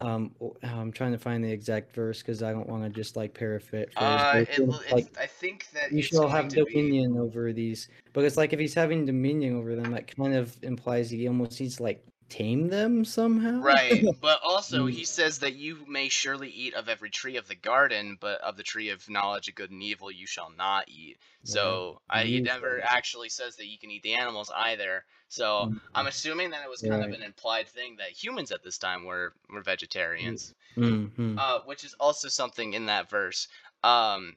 [0.00, 3.34] um, I'm trying to find the exact verse because I don't want to just like
[3.34, 3.88] paraphrase.
[3.96, 4.60] Uh, it,
[4.92, 8.52] like I think that you shall have to be- dominion over these, but it's like
[8.52, 12.04] if he's having dominion over them, that kind of implies he almost needs to like
[12.28, 13.60] tame them somehow.
[13.62, 14.92] Right, but also Mm.
[14.92, 18.56] he says that you may surely eat of every tree of the garden, but of
[18.56, 21.18] the tree of knowledge of good and evil you shall not eat.
[21.44, 25.04] So I, he never actually says that you can eat the animals either.
[25.28, 28.78] So I'm assuming that it was kind of an implied thing that humans at this
[28.78, 30.54] time were were vegetarians.
[30.76, 31.36] Mhm.
[31.36, 33.48] uh, which is also something in that verse.
[33.82, 34.36] Um,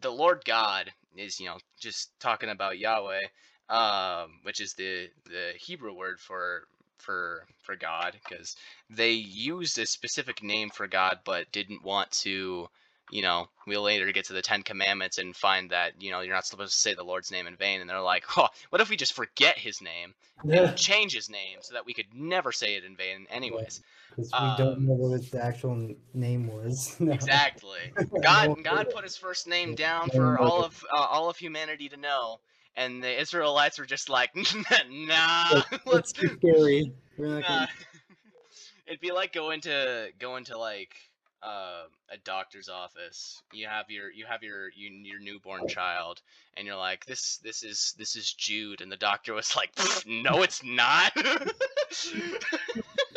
[0.00, 3.26] the Lord God is, you know, just talking about Yahweh,
[3.68, 6.68] um, which is the the Hebrew word for
[6.98, 8.56] for for God, because
[8.90, 12.68] they used a specific name for God, but didn't want to.
[13.10, 16.34] You know, we'll later get to the Ten Commandments and find that you know you're
[16.34, 18.90] not supposed to say the Lord's name in vain, and they're like, "Oh, what if
[18.90, 20.14] we just forget His name
[20.52, 23.80] and change His name so that we could never say it in vain, anyways?"
[24.10, 26.96] Because we don't um, know what his actual name was.
[27.10, 27.94] Exactly.
[28.20, 31.96] God, God put his first name down for all of uh, all of humanity to
[31.96, 32.40] know,
[32.78, 34.30] and the Israelites were just like,
[34.90, 36.92] "Nah, let's." too scary.
[37.18, 37.40] Nah.
[37.40, 37.68] gonna-
[38.86, 40.94] It'd be like going to going to like
[41.42, 43.42] uh, a doctor's office.
[43.52, 46.22] You have your you have your you, your newborn child,
[46.56, 49.72] and you're like, "This this is this is Jude," and the doctor was like,
[50.06, 51.26] "No, it's not." They're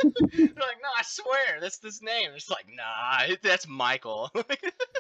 [0.04, 4.42] like, "No, I swear, that's this name." It's like, "Nah, that's Michael." yeah,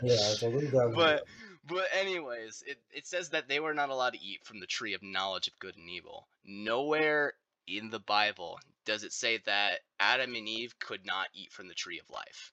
[0.01, 0.95] it's a little dog.
[0.95, 1.23] but
[1.65, 4.93] but anyways, it, it says that they were not allowed to eat from the tree
[4.93, 6.27] of knowledge of good and evil.
[6.45, 7.33] Nowhere
[7.67, 11.73] in the Bible does it say that Adam and Eve could not eat from the
[11.73, 12.51] tree of life.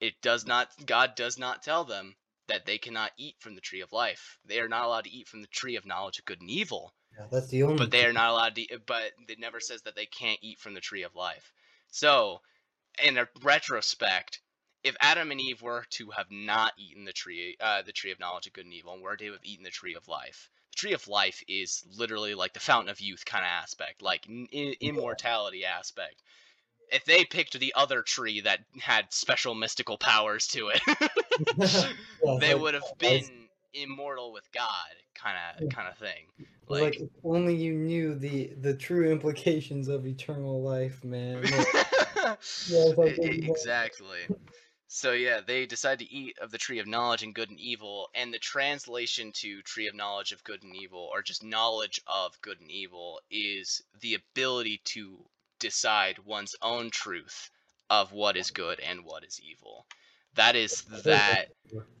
[0.00, 2.16] It does not God does not tell them
[2.48, 4.38] that they cannot eat from the tree of life.
[4.44, 6.92] They are not allowed to eat from the tree of knowledge of good and evil.
[7.16, 7.76] Yeah, that's the only.
[7.76, 8.66] But they are not allowed to.
[8.84, 11.52] But it never says that they can't eat from the tree of life.
[11.90, 12.40] So,
[13.02, 14.40] in a retrospect,
[14.84, 18.18] if Adam and Eve were to have not eaten the tree, uh, the tree of
[18.20, 20.76] knowledge of good and evil, and were to have eaten the tree of life, the
[20.76, 24.76] tree of life is literally like the fountain of youth kind of aspect, like I-
[24.80, 26.22] immortality aspect.
[26.90, 30.80] If they picked the other tree that had special mystical powers to it,
[32.40, 36.26] they would have been immortal with God, kind of kind of thing.
[36.68, 41.42] Like, Like, if only you knew the the true implications of eternal life, man.
[41.42, 41.66] Like,
[42.66, 44.18] yeah, like, exactly.
[44.94, 48.10] So yeah, they decide to eat of the tree of knowledge and good and evil,
[48.14, 52.38] and the translation to tree of knowledge of good and evil, or just knowledge of
[52.42, 55.24] good and evil, is the ability to
[55.58, 57.50] decide one's own truth
[57.88, 59.86] of what is good and what is evil.
[60.34, 61.46] That is that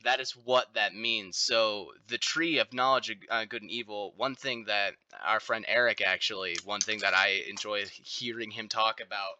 [0.04, 1.38] that is what that means.
[1.38, 4.12] So the tree of knowledge of uh, good and evil.
[4.18, 9.00] One thing that our friend Eric actually, one thing that I enjoy hearing him talk
[9.00, 9.38] about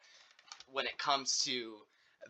[0.72, 1.84] when it comes to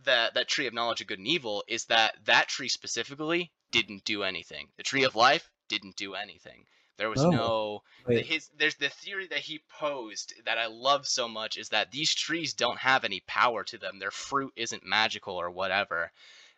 [0.05, 4.05] that that tree of knowledge of good and evil is that that tree specifically didn't
[4.05, 4.69] do anything.
[4.77, 6.67] The tree of life didn't do anything.
[6.99, 8.27] There was Oh, no wait.
[8.27, 12.15] his there's the theory that he posed that I love so much is that these
[12.15, 13.99] trees don't have any power to them.
[13.99, 16.13] Their fruit isn't magical or whatever.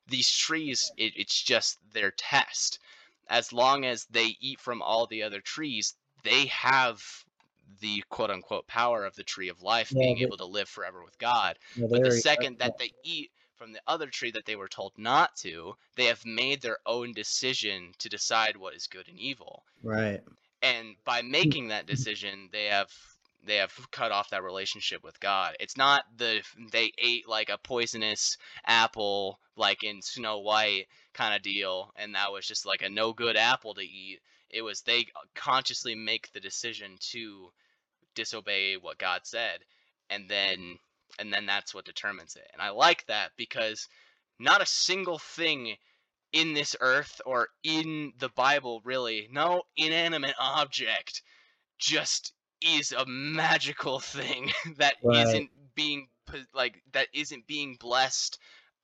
[0.07, 2.79] These trees, it, it's just their test.
[3.29, 7.24] As long as they eat from all the other trees, they have
[7.85, 10.69] the quote unquote power of the tree of life, Yeah, being but- able to live
[10.71, 11.59] forever with God.
[11.77, 14.93] Yeah, But the second that they eat from the other tree that they were told
[14.97, 19.63] not to, they have made their own decision to decide what is good and evil
[19.83, 20.21] right.
[20.63, 22.91] and by making that decision they have
[23.47, 26.41] they have cut off that relationship with god it's not the
[26.73, 32.33] they ate like a poisonous apple like in snow white kind of deal and that
[32.33, 34.19] was just like a no good apple to eat
[34.51, 37.51] it was they uh, consciously make the decision to
[38.15, 39.59] disobey what god said
[40.11, 40.79] and then
[41.19, 43.89] and then that's what determines it and i like that because
[44.39, 45.77] not a single thing
[46.35, 51.23] in this earth or in the Bible, really, no inanimate object
[51.79, 55.25] just is a magical thing that Right.
[55.25, 56.09] not being
[56.53, 58.39] like that isn't being blessed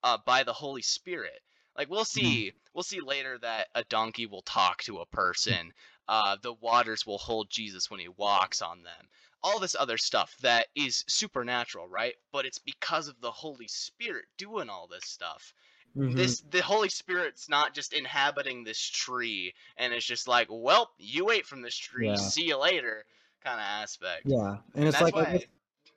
[0.04, 1.40] uh, by the Holy Spirit.
[1.80, 5.72] Like we'll see, we'll see later that a donkey will talk to a person.
[6.06, 9.08] Uh, the waters will hold Jesus when he walks on them.
[9.42, 12.12] All this other stuff that is supernatural, right?
[12.32, 15.54] But it's because of the Holy Spirit doing all this stuff
[15.96, 16.14] Mhm.
[16.14, 21.30] this the holy spirit's not just inhabiting this tree and it's just like well you
[21.32, 22.14] ate from this tree Yeah.
[22.14, 23.04] see you later
[23.42, 25.46] kind of aspect Yeah, and it's like I why- guess-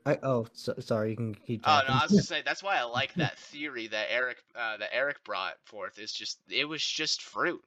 [0.05, 1.87] I, oh so, sorry, you can keep oh talking.
[1.89, 4.89] no i was gonna say that's why i like that theory that eric uh, that
[4.93, 7.61] eric brought forth is just it was just fruit.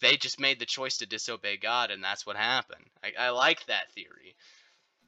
[0.00, 2.84] They just made the choice to disobey god and that's what happened.
[3.04, 4.34] I, I like that theory.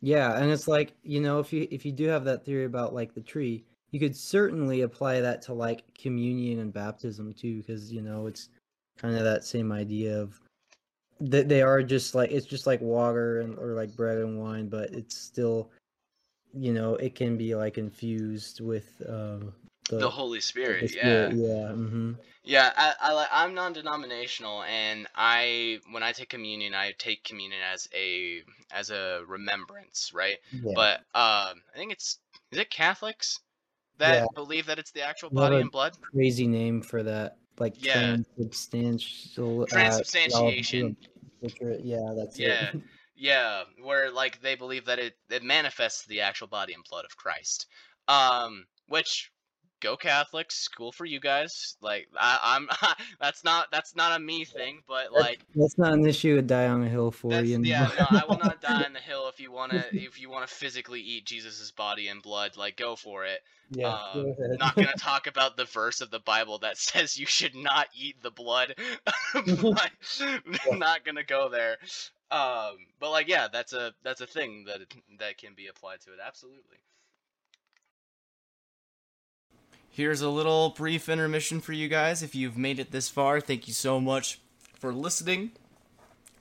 [0.05, 2.95] Yeah, and it's like, you know, if you if you do have that theory about
[2.95, 7.91] like the tree, you could certainly apply that to like communion and baptism too, because
[7.91, 8.51] you know it's
[8.99, 10.39] kind of that same idea of
[11.20, 14.68] that they are just like it's just like water and or like bread and wine,
[14.68, 15.70] but it's still,
[16.57, 19.38] you know, it can be like infused with uh,
[19.90, 21.32] the, the holy the spirit yeah spirit.
[21.34, 21.68] Yeah.
[21.72, 22.12] hmm
[22.44, 27.88] Yeah, I, I, I'm non-denominational, and I when I take communion, I take communion as
[27.94, 28.42] a
[28.72, 30.38] as a remembrance, right?
[30.52, 30.72] yeah.
[30.74, 32.18] But um, I think it's
[32.52, 33.40] is it Catholics
[33.98, 34.26] that Yeah.
[34.34, 35.92] believe that it's the actual body and blood?
[36.12, 37.92] Crazy name for that, like Yeah.
[38.00, 39.62] transubstantial.
[39.62, 40.96] uh, Transubstantiation.
[41.40, 42.70] theology- Yeah, that's Yeah.
[42.74, 42.82] it.
[43.17, 47.17] Yeah, where like they believe that it it manifests the actual body and blood of
[47.17, 47.67] Christ.
[48.09, 49.31] Um, which
[49.81, 51.77] go Catholics, cool for you guys.
[51.81, 52.69] Like I, I'm
[53.21, 56.43] that's not that's not a me thing, but That's- like That's not an issue to
[56.43, 57.59] die on a hill for you.
[57.59, 57.69] know?
[57.69, 60.47] yeah, no, I will not die on the hill if you wanna if you wanna
[60.47, 63.41] physically eat Jesus' body and blood, like go for it.
[63.71, 64.35] yeah, um, go.
[64.59, 68.23] Not gonna talk about the verse of the Bible that says you should not eat
[68.23, 68.75] the blood.
[69.35, 69.91] but
[70.73, 71.77] not gonna go there.
[72.31, 74.81] Um, but like yeah, that's a that's a thing that
[75.18, 76.18] that can be applied to it.
[76.25, 76.79] Absolutely.
[79.91, 82.22] Here's a little brief intermission for you guys.
[82.22, 84.41] If you've made it this far, thank you so much
[84.77, 85.53] for listening.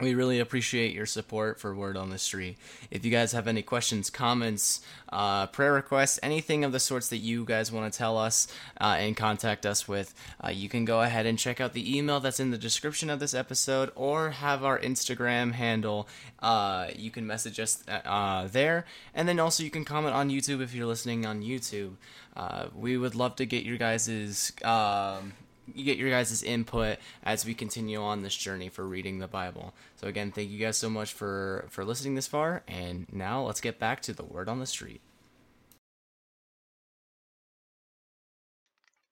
[0.04, 2.58] We really appreciate your support for Word on the Street.
[2.92, 7.20] If you guys have any questions, comments, uh, prayer requests, anything of the sorts that
[7.20, 8.50] you guys want to tell us
[8.82, 12.20] uh, and contact us with, uh, you can go ahead and check out the email
[12.20, 16.10] that's in the description of this episode or have our Instagram handle.
[16.42, 18.86] Uh, you can message us uh, there.
[19.14, 21.94] And then also you can comment on YouTube if you're listening on YouTube.
[22.36, 25.32] Uh, we would love to get your guys' um,
[25.76, 29.74] get your guys' input as we continue on this journey for reading the Bible.
[29.96, 33.62] So again, thank you guys so much for for listening this far, and now let's
[33.62, 35.02] get back to the word on the street.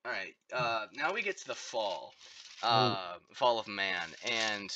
[0.06, 0.36] All right.
[0.52, 2.14] Uh, now we get to the fall,
[2.64, 4.74] uh, fall of man, and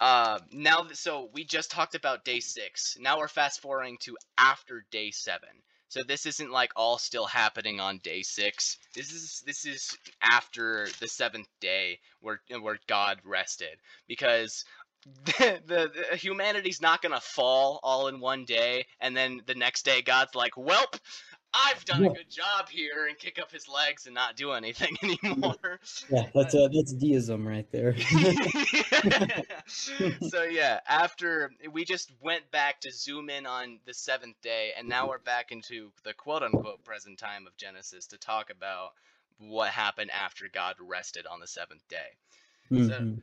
[0.00, 2.96] uh, now that, so we just talked about day six.
[3.00, 5.48] Now we're fast forwarding to after day seven.
[5.88, 8.76] So this isn't like all still happening on day six.
[8.94, 14.64] This is this is after the seventh day where where God rested because
[15.24, 19.84] the, the, the humanity's not gonna fall all in one day and then the next
[19.84, 20.98] day God's like, "Welp,
[21.54, 24.96] I've done a good job here," and kick up his legs and not do anything
[25.02, 25.80] anymore.
[26.10, 27.96] Yeah, that's uh, that's deism right there.
[30.20, 34.88] so yeah, after we just went back to zoom in on the seventh day, and
[34.88, 38.90] now we're back into the quote unquote present time of Genesis to talk about
[39.38, 42.16] what happened after God rested on the seventh day.
[42.70, 43.22] Mhm.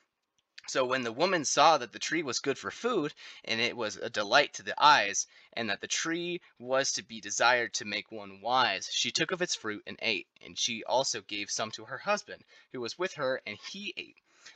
[0.71, 3.13] So when the woman saw that the tree was good for food,
[3.43, 7.19] and it was a delight to the eyes, and that the tree was to be
[7.19, 10.27] desired to make one wise, she took of its fruit and ate.
[10.41, 14.15] And she also gave some to her husband, who was with her, and he ate.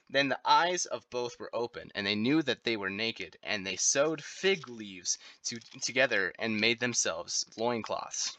[0.09, 3.67] Then the eyes of both were opened, and they knew that they were naked, and
[3.67, 8.37] they sewed fig leaves to, together and made themselves loincloths.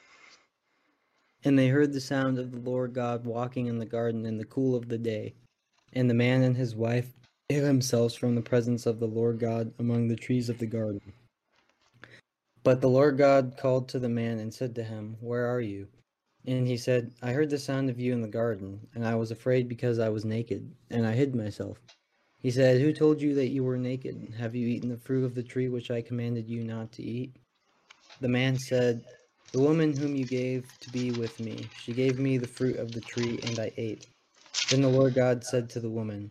[1.44, 4.46] And they heard the sound of the Lord God walking in the garden in the
[4.46, 5.34] cool of the day.
[5.92, 7.12] And the man and his wife
[7.48, 11.12] hid themselves from the presence of the Lord God among the trees of the garden.
[12.64, 15.86] But the Lord God called to the man and said to him, Where are you?
[16.44, 19.30] And he said, I heard the sound of you in the garden, and I was
[19.30, 21.78] afraid because I was naked, and I hid myself.
[22.40, 24.34] He said, Who told you that you were naked?
[24.36, 27.36] Have you eaten the fruit of the tree which I commanded you not to eat?
[28.20, 29.04] The man said,
[29.52, 32.90] The woman whom you gave to be with me, she gave me the fruit of
[32.90, 34.08] the tree, and I ate.
[34.70, 36.30] Then the Lord God said to the woman,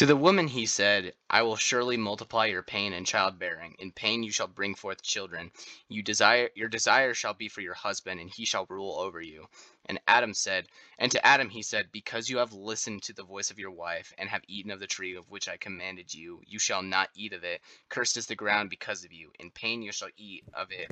[0.00, 3.76] To the woman he said, I will surely multiply your pain in childbearing.
[3.78, 5.52] In pain you shall bring forth children.
[5.88, 9.50] You desire your desire shall be for your husband, and he shall rule over you.
[9.84, 13.50] And Adam said, and to Adam he said, Because you have listened to the voice
[13.50, 16.58] of your wife, and have eaten of the tree of which I commanded you, you
[16.58, 17.60] shall not eat of it.
[17.90, 19.32] Cursed is the ground because of you.
[19.38, 20.90] In pain you shall eat of it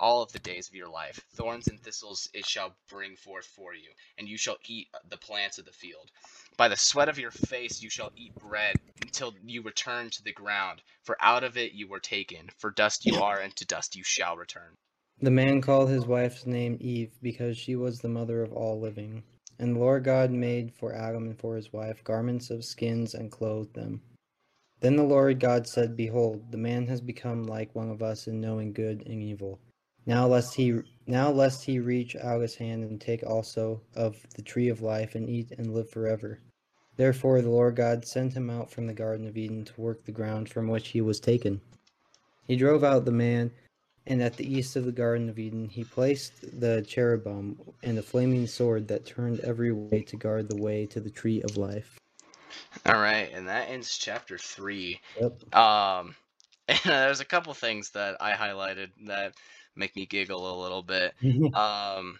[0.00, 1.20] all of the days of your life.
[1.34, 5.58] Thorns and thistles it shall bring forth for you, and you shall eat the plants
[5.58, 6.10] of the field.
[6.56, 10.32] By the sweat of your face you shall eat bread until you return to the
[10.32, 12.50] ground, for out of it you were taken.
[12.58, 14.76] For dust you are, and to dust you shall return.
[15.20, 19.22] The man called his wife's name Eve because she was the mother of all living.
[19.58, 23.32] And the Lord God made for Adam and for his wife garments of skins and
[23.32, 24.02] clothed them.
[24.80, 28.42] Then the Lord God said, Behold, the man has become like one of us in
[28.42, 29.58] knowing good and evil.
[30.06, 34.42] Now lest he now lest he reach out his hand and take also of the
[34.42, 36.40] tree of life and eat and live forever.
[36.96, 40.12] Therefore the Lord God sent him out from the Garden of Eden to work the
[40.12, 41.60] ground from which he was taken.
[42.46, 43.50] He drove out the man,
[44.06, 48.02] and at the east of the Garden of Eden he placed the cherubim and a
[48.02, 51.98] flaming sword that turned every way to guard the way to the tree of life.
[52.86, 55.00] All right, and that ends chapter three.
[55.20, 55.54] Yep.
[55.54, 56.14] Um,
[56.68, 59.34] and there's a couple things that I highlighted that
[59.76, 61.14] make me giggle a little bit.
[61.54, 62.18] Um,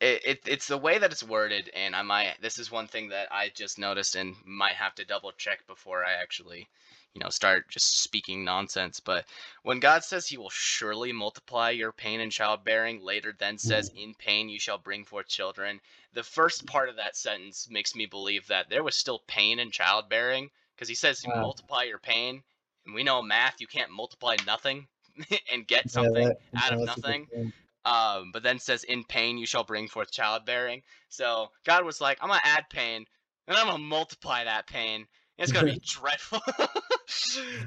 [0.00, 3.08] it, it it's the way that it's worded, and I might this is one thing
[3.10, 6.68] that I just noticed and might have to double check before I actually,
[7.14, 9.26] you know start just speaking nonsense but
[9.62, 14.14] when god says he will surely multiply your pain and childbearing later then says in
[14.14, 15.80] pain you shall bring forth children
[16.12, 19.72] the first part of that sentence makes me believe that there was still pain and
[19.72, 21.34] childbearing because he says Wow.
[21.34, 22.42] multiply your pain
[22.86, 24.88] and we know math you can't multiply nothing
[25.52, 27.52] and get Yeah, something that- out of that's a good nothing
[27.84, 30.82] um, but then says in pain you shall bring forth childbearing.
[31.08, 33.04] So God was like, I'm gonna add pain,
[33.48, 35.06] and I'm gonna multiply that pain.
[35.38, 36.40] It's gonna be dreadful,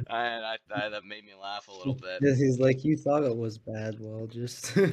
[0.10, 2.22] and I, I, that made me laugh a little bit.
[2.22, 3.98] He's like, you thought it was bad.
[4.00, 4.84] Well, just you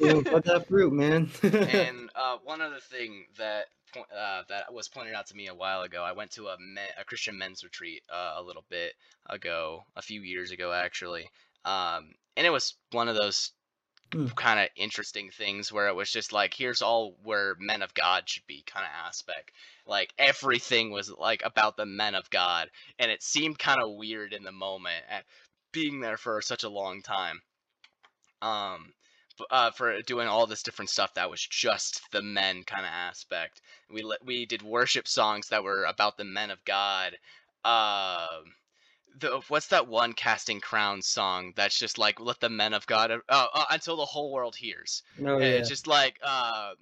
[0.00, 1.28] know, cut that fruit, man.
[1.42, 3.64] and uh, one other thing that
[3.94, 6.58] point, uh, that was pointed out to me a while ago, I went to a
[6.58, 8.94] me- a Christian men's retreat uh, a little bit
[9.28, 11.30] ago, a few years ago actually,
[11.64, 13.52] um, and it was one of those
[14.12, 14.28] Hmm.
[14.36, 18.28] kind of interesting things where it was just like, here's all where men of God
[18.28, 19.52] should be kind of aspect.
[19.86, 24.32] Like everything was like about the men of God, and it seemed kind of weird
[24.32, 25.24] in the moment at
[25.72, 27.42] being there for such a long time.
[28.42, 28.92] Um,
[29.50, 33.60] uh, for doing all this different stuff that was just the men kind of aspect.
[33.90, 37.16] We we did worship songs that were about the men of God.
[37.64, 38.54] Um,
[39.18, 43.10] the what's that one casting crowns song that's just like let the men of God
[43.12, 45.02] uh, uh, until the whole world hears.
[45.24, 45.46] oh, yeah.
[45.46, 46.72] It's just like uh,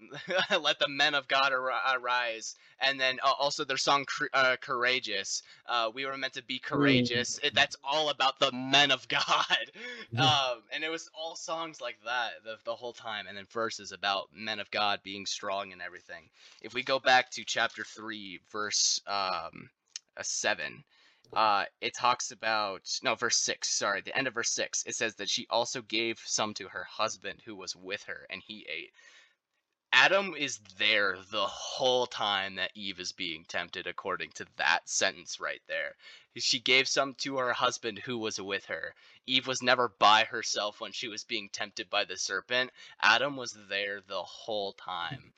[0.61, 5.43] let the men of God ar- arise, and then uh, also their song uh, "Courageous."
[5.67, 7.39] Uh, we were meant to be courageous.
[7.43, 9.71] It, that's all about the men of God,
[10.17, 13.93] um, and it was all songs like that the, the whole time, and then verses
[13.93, 16.31] about men of God being strong and everything.
[16.63, 19.69] If we go back to chapter three, verse um,
[20.17, 20.85] uh, seven.
[21.33, 23.69] Uh, it talks about no verse six.
[23.69, 24.85] Sorry, the end of verse six.
[24.87, 28.43] It says that she also gave some to her husband who was with her, and
[28.47, 28.93] he ate.
[29.95, 35.39] Adam is there the whole time that Eve is being tempted, according to that sentence
[35.39, 35.95] right there.
[36.37, 38.95] She gave some to her husband who was with her.
[39.27, 42.71] Eve was never by herself when she was being tempted by the serpent.
[43.03, 45.35] Adam was there the whole time,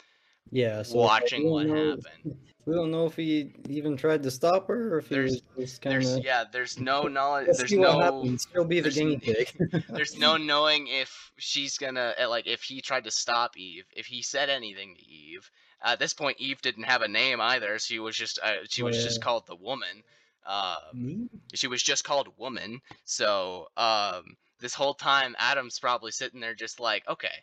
[0.50, 0.82] yeah.
[0.82, 2.36] So like, watching what know- happened.
[2.66, 5.68] We don't know if he even tried to stop her or if he There's- was
[5.68, 6.24] just kind There's of.
[6.24, 7.48] yeah, there's no knowledge.
[7.58, 8.48] There's no happens.
[8.50, 9.50] She'll be the guinea pig.
[9.90, 14.06] there's no knowing if she's gonna uh, like if he tried to stop Eve, if
[14.06, 15.50] he said anything to Eve.
[15.82, 17.78] At this point, Eve didn't have a name either.
[17.78, 19.24] She was just uh, she was just Yeah.
[19.24, 20.02] called the woman.
[20.46, 21.28] Um, Me?
[21.52, 22.80] she was just called woman.
[23.04, 27.42] So um, this whole time, Adam's probably sitting there just like, okay,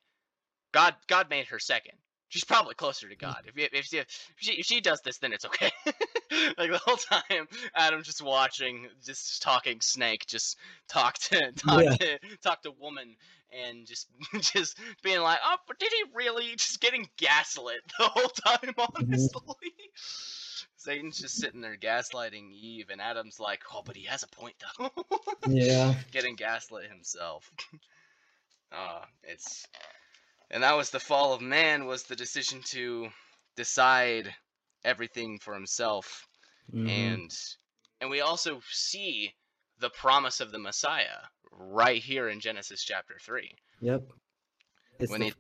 [0.72, 1.94] God God made her second.
[2.32, 3.44] She's probably closer to God.
[3.46, 5.70] If if, if, if she if she does this, then it's okay.
[6.58, 7.46] like the whole time,
[7.76, 11.94] Adam just watching, just talking snake, just talk to talk Yeah.
[11.96, 13.18] to talk to woman,
[13.52, 14.08] and just
[14.40, 16.56] just being like, oh, but did he really?
[16.56, 19.74] Just getting gaslit the whole time, honestly.
[20.78, 24.56] Satan's just sitting there gaslighting Eve, and Adam's like, "Oh, but he has a point
[24.80, 24.90] though."
[25.50, 25.96] Yeah.
[26.12, 27.52] Getting gaslit himself.
[28.72, 29.68] uh, it's,
[30.52, 31.86] and that was the fall of man.
[31.86, 33.10] Was the decision to
[33.56, 34.34] decide
[34.84, 36.28] everything for himself,
[36.74, 36.88] Mhm.
[36.90, 37.32] and
[38.00, 39.34] and we also see
[39.80, 41.20] the promise of the Messiah
[41.52, 43.52] right here in Genesis chapter three.
[43.82, 44.04] Yep.
[45.00, 45.36] It's When the, it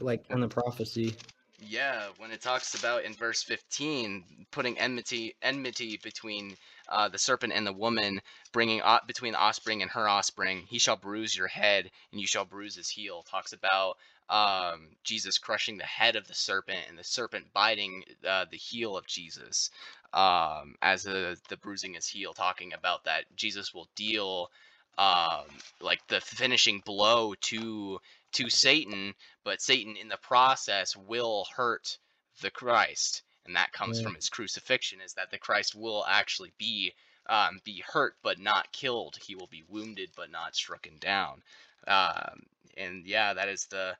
[0.00, 1.14] like on the prophecy.
[1.60, 6.56] Yeah, when it talks about in verse 15 putting enmity enmity between
[6.88, 8.20] uh, the serpent and the woman,
[8.52, 12.26] bringing o- between the offspring and her offspring, he shall bruise your head and you
[12.26, 13.22] shall bruise his heel.
[13.22, 13.96] Talks about
[14.30, 18.96] um, Jesus crushing the head of the serpent and the serpent biting uh, the heel
[18.96, 19.70] of Jesus
[20.12, 22.34] um, as the the bruising his heel.
[22.34, 24.50] Talking about that Jesus will deal
[24.98, 25.44] um,
[25.80, 28.00] like the finishing blow to
[28.32, 29.14] to Satan
[29.44, 31.98] but Satan in the process will hurt
[32.42, 34.02] the Christ, and that comes Yeah.
[34.02, 35.00] from his crucifixion.
[35.00, 36.92] Is that the Christ will actually be
[37.28, 39.16] um, be hurt but not killed?
[39.26, 41.42] He will be wounded but not stricken down.
[41.86, 42.42] Um,
[42.76, 43.96] and yeah, that is the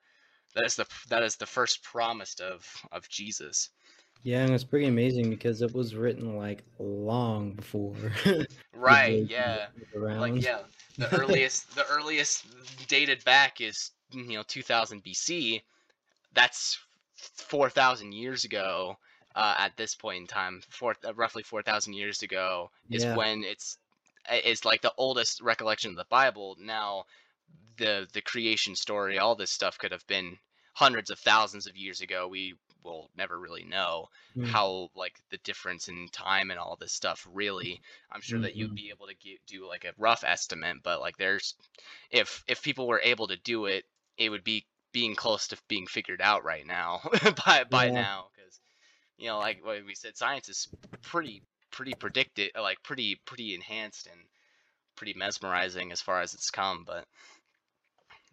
[0.54, 3.70] that is the that is the first promised of of Jesus.
[4.22, 7.94] Yeah, and it's pretty amazing because it was written like long before.
[8.72, 9.24] Right?
[9.28, 9.66] Yeah.
[9.94, 10.60] Like yeah,
[10.98, 12.46] the earliest the earliest
[12.88, 15.62] dated back is you know 2000 BC.
[16.34, 16.78] That's
[17.16, 18.96] 4,000 years ago.
[19.36, 23.16] Uh, at this point in time, four, uh, roughly 4,000 years ago is Yeah.
[23.16, 23.78] when it's
[24.44, 26.56] is like the oldest recollection of the Bible.
[26.60, 27.04] Now,
[27.76, 30.38] the the creation story, all this stuff could have been
[30.74, 32.28] hundreds of thousands of years ago.
[32.28, 34.44] We will never really know Mm.
[34.50, 37.80] how like the difference in time and all this stuff really
[38.10, 38.74] i'm sure that you'd Mhm.
[38.74, 41.54] be able to get, do like a rough estimate but like there's
[42.10, 43.84] if if people were able to do it
[44.18, 47.00] it would be being close to being figured out right now
[47.46, 47.90] by by Yeah.
[47.90, 48.60] now because
[49.18, 50.68] you know like what we said science is
[51.02, 54.20] pretty pretty predicted, like pretty pretty enhanced and
[54.96, 56.84] pretty mesmerizing as far as it's come.
[56.84, 57.06] But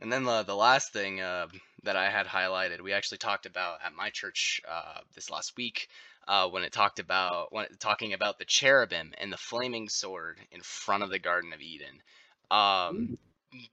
[0.01, 1.47] and then the the last thing uh,
[1.83, 5.87] that I had highlighted, we actually talked about at my church uh, this last week
[6.27, 10.39] uh, when it talked about when it, talking about the cherubim and the flaming sword
[10.51, 12.01] in front of the Garden of Eden.
[12.49, 13.17] Um,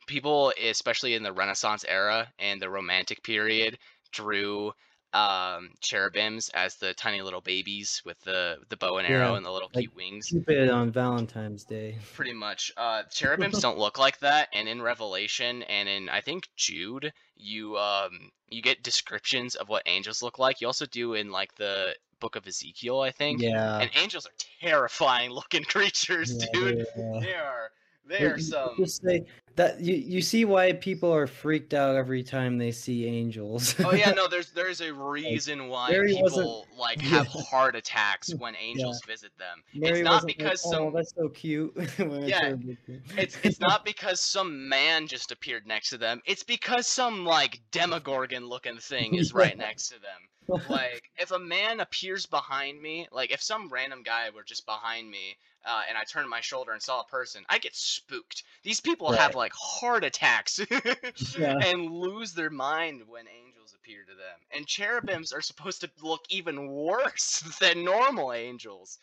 [0.06, 3.78] people, especially in the Renaissance era and the Romantic period,
[4.12, 4.72] drew
[5.14, 9.46] um cherubims as the tiny little babies with the the bow and arrow Yeah, and
[9.46, 11.96] the little like cute wings Cupid on Valentine's Day.
[12.14, 16.48] pretty much uh cherubims don't look like that and in revelation and in i think
[16.56, 21.30] jude you um you get descriptions of what angels look like you also do in
[21.30, 23.78] like the book of ezekiel i think Yeah.
[23.80, 27.20] and angels are terrifying looking creatures yeah, dude yeah.
[27.20, 27.70] they are
[28.06, 29.24] they are some Just say
[29.58, 33.74] that you you see why people are freaked out every time they see angels.
[33.84, 34.26] Oh yeah, no.
[34.30, 37.42] There's there's a reason why Mary people like have Yeah.
[37.50, 39.62] heart attacks when angels visit them.
[39.74, 41.72] Mary it's not wasn't like, because oh, some that's so cute.
[42.24, 45.98] Yeah, showed it to you." it's it's not because some man just appeared next to
[45.98, 46.20] them.
[46.24, 50.28] It's because some like demogorgon looking thing is right next to them.
[50.68, 55.10] Like if a man appears behind me, like if some random guy were just behind
[55.10, 58.44] me, uh, and I turned my shoulder and saw a person, I get spooked.
[58.62, 59.47] These people have Right.
[59.48, 60.60] Like heart attacks
[61.38, 61.54] Yeah.
[61.64, 64.40] and lose their mind when angels appear to them.
[64.54, 68.98] And cherubims are supposed to look even worse than normal angels.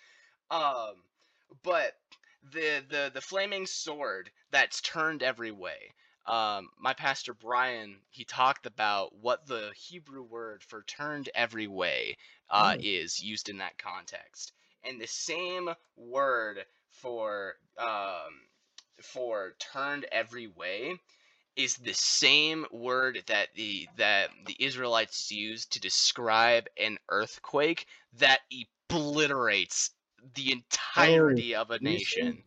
[0.51, 0.95] Um,
[1.63, 1.93] but
[2.51, 5.91] the the the flaming sword that's turned every way.
[6.27, 12.17] Um, my pastor Brian he talked about what the Hebrew word for turned every way
[12.49, 12.81] uh, Oh.
[12.81, 14.53] is used in that context,
[14.83, 18.47] and the same word for um,
[19.01, 20.99] for turned every way
[21.55, 28.41] is the same word that the that the Israelites used to describe an earthquake that
[28.89, 29.91] obliterates
[30.35, 32.44] the entirety of a nation.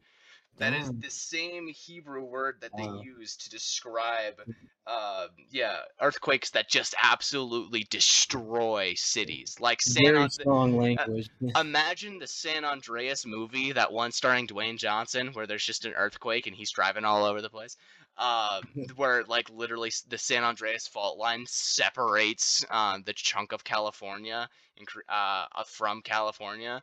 [0.59, 3.03] That is the same Hebrew word that they Wow.
[3.03, 4.41] use to describe,
[4.87, 10.05] uh, yeah, earthquakes that just absolutely destroy cities, like San.
[10.05, 11.31] Very strong language.
[11.57, 16.47] Imagine the San Andreas movie, that one starring Dwayne Johnson, where there's just an earthquake
[16.47, 17.77] and he's driving all over the place.
[18.17, 18.63] Um,
[18.97, 24.89] where like literally the San Andreas fault line separates um, the chunk of California and,
[25.09, 26.83] uh, uh, from California.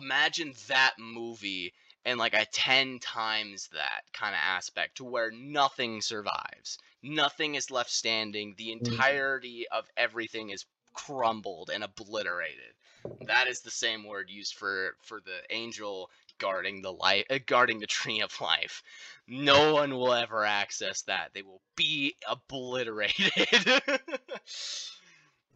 [0.00, 1.72] Imagine that movie
[2.04, 6.78] and like a 10 times that kind of aspect to where nothing survives.
[7.02, 8.54] Nothing is left standing.
[8.56, 8.72] The Mm.
[8.72, 12.74] entirety of everything is crumbled and obliterated.
[13.20, 17.78] That is the same word used for for the angel guarding the light, uh, guarding
[17.80, 18.82] the tree of life.
[19.26, 21.32] No one will ever access that.
[21.34, 23.32] They will be obliterated.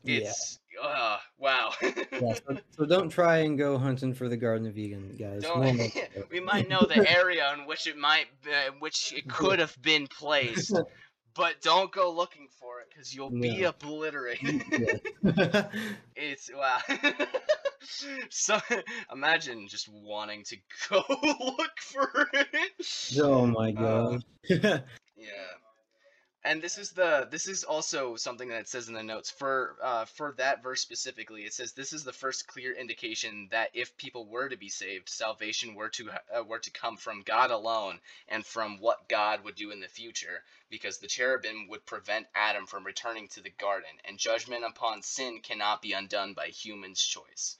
[0.05, 0.33] Yeah.
[0.83, 1.73] uh, wow.
[1.83, 5.45] yeah, so, so don't try and go hunting for the Garden of Eden, guys.
[6.31, 10.07] We might know the area in which it might, uh, which it could have been
[10.07, 10.75] placed,
[11.35, 14.63] but don't go looking for it because you'll be obliterated.
[16.17, 16.79] It's wow.
[18.31, 18.59] so
[19.13, 20.57] imagine just wanting to
[20.89, 23.19] go look for it.
[23.21, 24.25] oh my Uh, god.
[25.17, 25.37] Yeah.
[26.45, 29.77] And this is the this is also something that it says in the notes for
[29.81, 31.43] uh, for that verse specifically.
[31.43, 35.09] It says this is the first clear indication that if people were to be saved,
[35.09, 39.55] salvation were to uh, were to come from God alone and from what God would
[39.55, 43.91] do in the future, because the cherubim would prevent Adam from returning to the garden,
[44.05, 47.57] and judgment upon sin cannot be undone by human's choice.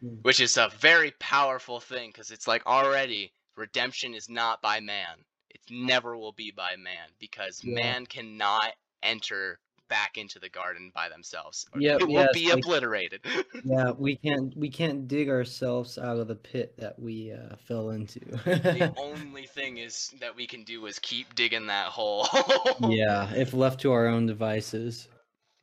[0.00, 0.16] Hmm.
[0.22, 5.24] Which is a very powerful thing, because it's like already redemption is not by man
[5.50, 7.74] it never will be by man because Yeah.
[7.74, 9.58] man cannot enter
[9.88, 11.66] back into the garden by themselves.
[11.74, 13.20] Yep, it will yes, be like- obliterated.
[13.64, 17.90] yeah, we can't we can't dig ourselves out of the pit that we uh, fell
[17.90, 18.20] into.
[18.20, 22.28] the only thing is that we can do is keep digging that hole.
[22.88, 25.08] yeah, if left to our own devices.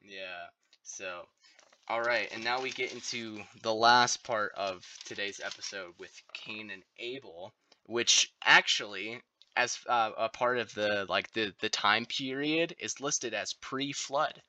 [0.04, 0.48] Yeah.
[0.82, 1.28] So,
[1.88, 6.72] all right, and now we get into the last part of today's episode with Cain
[6.72, 7.54] and Abel,
[7.86, 9.22] which actually,
[9.56, 14.42] as uh, a part of the like the the time period, is listed as pre-flood,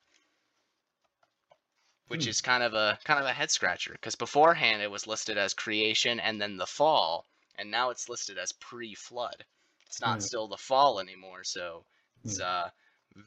[2.07, 2.29] which Hmm.
[2.29, 5.53] is kind of a kind of a head scratcher because beforehand it was listed as
[5.53, 7.25] creation and then the fall,
[7.57, 9.45] and now it's listed as pre-flood.
[9.87, 10.21] It's not Hmm.
[10.21, 11.85] still the fall anymore, so
[12.23, 12.69] it's uh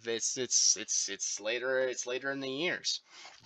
[0.07, 3.01] it's it's it's it's later it's later in the years.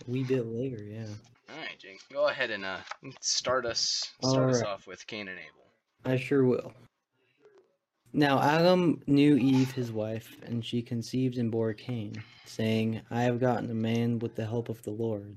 [0.07, 1.07] A wee bit later, yeah.
[1.51, 2.81] All right, Jake, go ahead and uh
[3.21, 5.73] start us start us off with Cain and Abel.
[6.05, 6.73] I sure will.
[8.17, 13.41] Now Adam knew Eve his wife, and she conceived and bore Cain, saying, I have
[13.41, 15.37] gotten a man with the help of the Lord.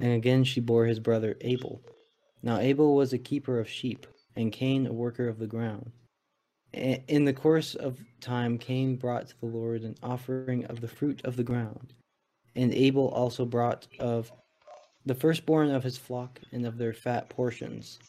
[0.00, 1.80] And again she bore his brother Abel.
[2.42, 5.92] Now Abel was a keeper of sheep, and Cain a worker of the ground.
[6.72, 11.20] In the course of time, Cain brought to the Lord an offering of the fruit
[11.24, 11.94] of the ground,
[12.56, 14.32] and Abel also brought of
[15.06, 18.00] the firstborn of his flock and of their fat portions.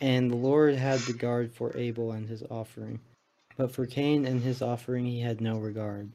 [0.00, 2.98] And the Lord had regard for Abel and his offering,
[3.60, 6.10] but for Cain and his offering he had no regard.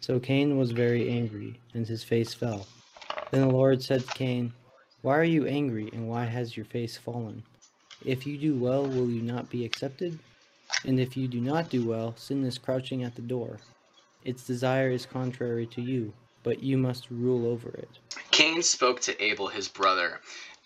[0.00, 2.66] So Cain was very angry, and his face fell.
[3.30, 4.52] Then the Lord said to Cain,
[5.02, 7.44] Why are you angry, and why has your face fallen?
[8.04, 10.18] If you do well, will you not be accepted?
[10.84, 13.58] And if you do not do well, sin is crouching at the door.
[14.24, 17.90] Its desire is contrary to you, but you must rule over it.
[18.32, 20.20] Cain spoke to Abel his brother,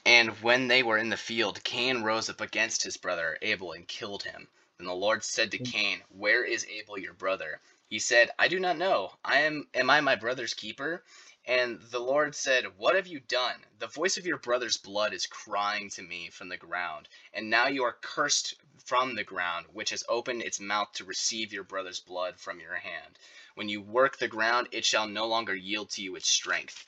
[0.06, 3.86] and when they were in the field, Cain rose up against his brother Abel and
[3.86, 4.48] killed him.
[4.78, 5.72] Then the Lord said to mm.
[5.72, 7.60] Cain, Where is Abel your brother?
[7.88, 9.16] He said, I do not know.
[9.24, 11.02] I am am I my brother's keeper?
[11.46, 13.64] And the Lord said, What have you done?
[13.78, 17.68] The voice of your brother's blood is crying to me from the ground, and now
[17.68, 22.00] you are cursed from the ground, which has opened its mouth to receive your brother's
[22.00, 23.18] blood from your hand.
[23.54, 26.84] When you work the ground, it shall no longer yield to you its strength.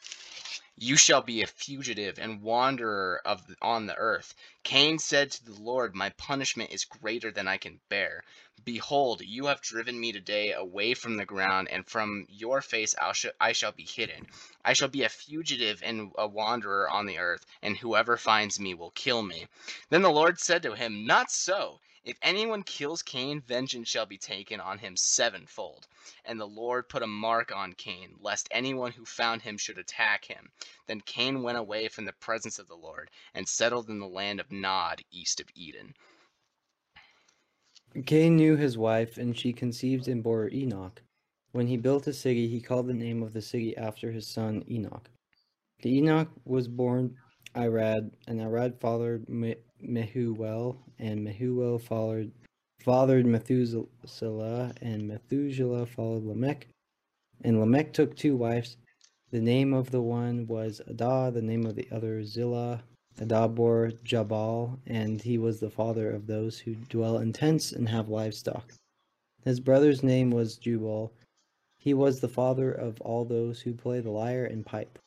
[0.81, 4.33] You shall be a fugitive and wanderer of on the earth.
[4.63, 8.23] Cain said to the Lord, My punishment is greater than I can bear.
[8.63, 13.53] Behold, you have driven me today away from the ground, and from your face I
[13.53, 14.29] shall be hidden.
[14.65, 18.75] I shall be a fugitive and a wanderer on the earth, and whoever finds me
[18.75, 19.49] will kill me.
[19.91, 21.81] Then the Lord said to him, Not so.
[22.09, 25.87] If anyone kills Cain, vengeance shall be taken on him sevenfold.
[26.25, 30.25] And the Lord put a mark on Cain, lest anyone who found him should attack
[30.25, 30.51] him.
[30.87, 34.41] Then Cain went away from the presence of the Lord, and settled in the land
[34.41, 35.93] of Nod, east of Eden.
[38.07, 41.03] Cain knew his wife, and she conceived and bore Enoch.
[41.53, 44.65] When he built a city, he called the name of the city after his son
[44.67, 45.11] Enoch.
[45.83, 47.19] To Enoch was born
[47.55, 49.29] Irad, and Irad fathered
[49.83, 52.31] Mehujael, and Mehujael fathered,
[52.81, 56.67] fathered Methuselah, and Methuselah followed Lamech.
[57.43, 58.77] And Lamech took two wives.
[59.31, 62.83] The name of the one was Adah, the name of the other Zillah.
[63.21, 67.89] Adah bore Jabal, and he was the father of those who dwell in tents and
[67.89, 68.73] have livestock.
[69.45, 71.13] His brother's name was Jubal.
[71.79, 74.99] He was the father of all those who play the lyre and pipe.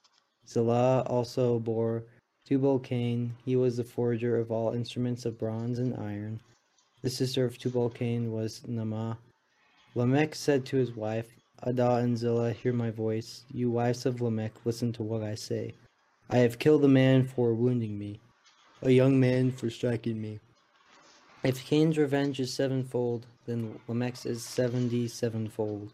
[0.47, 2.03] Zillah also bore
[2.51, 3.33] Tubal Cain.
[3.45, 6.41] He was the forger of all instruments of bronze and iron.
[7.01, 9.15] The sister of Tubal Cain was Naamah.
[9.95, 11.27] Lamech said to his wife,
[11.63, 13.45] Adah and Zillah, hear my voice.
[13.53, 15.75] You wives of Lamech, listen to what I say.
[16.29, 18.19] I have killed a man for wounding me,
[18.81, 20.41] a young man for striking me.
[21.45, 25.93] If Cain's revenge is sevenfold, then Lamech's is seventy sevenfold.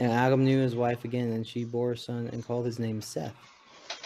[0.00, 3.02] And Adam knew his wife again, and she bore a son and called his name
[3.02, 3.36] Seth.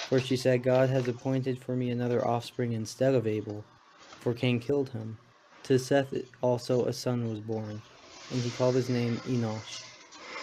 [0.09, 3.63] For she said, God has appointed for me another offspring instead of Abel,
[4.21, 5.19] for Cain killed him.
[5.65, 7.83] To Seth also a son was born,
[8.31, 9.83] and he called his name Enosh.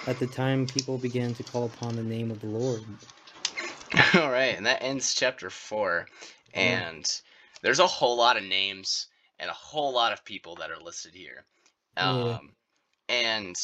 [0.08, 2.84] At the time, people began to call upon the name of the Lord.
[4.14, 6.06] All right, and that ends chapter four.
[6.54, 7.10] And
[7.64, 9.08] there's a whole lot of names
[9.40, 11.44] and a whole lot of people that are listed here.
[11.98, 12.38] Um, yeah.
[13.10, 13.56] And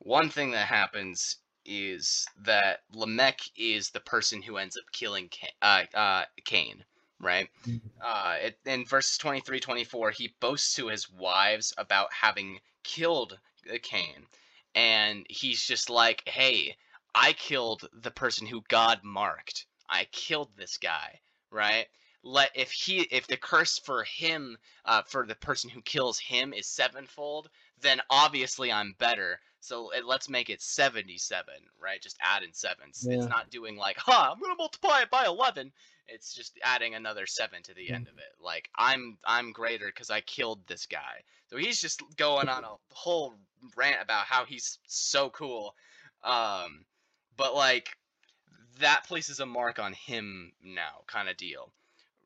[0.00, 1.36] one thing that happens
[1.66, 6.84] is that Lamech is the person who ends up killing Cain, uh, uh, Cain
[7.20, 7.48] right?
[7.66, 7.88] Mm-hmm.
[8.00, 13.38] Uh, it, in verses 23 24, he boasts to his wives about having killed
[13.82, 14.26] Cain.
[14.74, 16.76] And he's just like, hey,
[17.14, 19.66] I killed the person who God marked.
[19.88, 21.20] I killed this guy,
[21.50, 21.86] right?
[22.22, 26.52] Let if he if the curse for him uh, for the person who kills him
[26.52, 27.48] is sevenfold,
[27.80, 29.40] then obviously I'm better.
[29.66, 31.52] So it, let's make it 77,
[31.82, 32.00] right?
[32.00, 33.04] Just add in sevens.
[33.06, 33.16] Yeah.
[33.16, 35.72] It's not doing like, huh, I'm gonna multiply it by 11.
[36.06, 38.40] It's just adding another seven to the end of it.
[38.40, 41.24] Like I'm I'm greater because I killed this guy.
[41.48, 43.34] So he's just going on a whole
[43.76, 45.74] rant about how he's so cool.
[46.22, 46.84] Um,
[47.36, 47.88] but like
[48.78, 51.72] that places a mark on him now, kind of deal,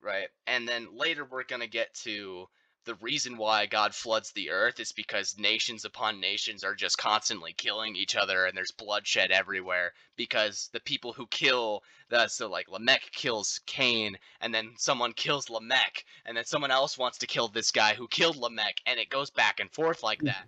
[0.03, 0.29] right?
[0.47, 2.49] And then later we're gonna get to
[2.85, 7.53] the reason why God floods the earth is because nations upon nations are just constantly
[7.53, 12.69] killing each other and there's bloodshed everywhere because the people who kill the so like
[12.69, 17.49] Lamech kills Cain and then someone kills Lamech and then someone else wants to kill
[17.49, 20.27] this guy who killed Lamech and it goes back and forth like mm-hmm.
[20.27, 20.47] that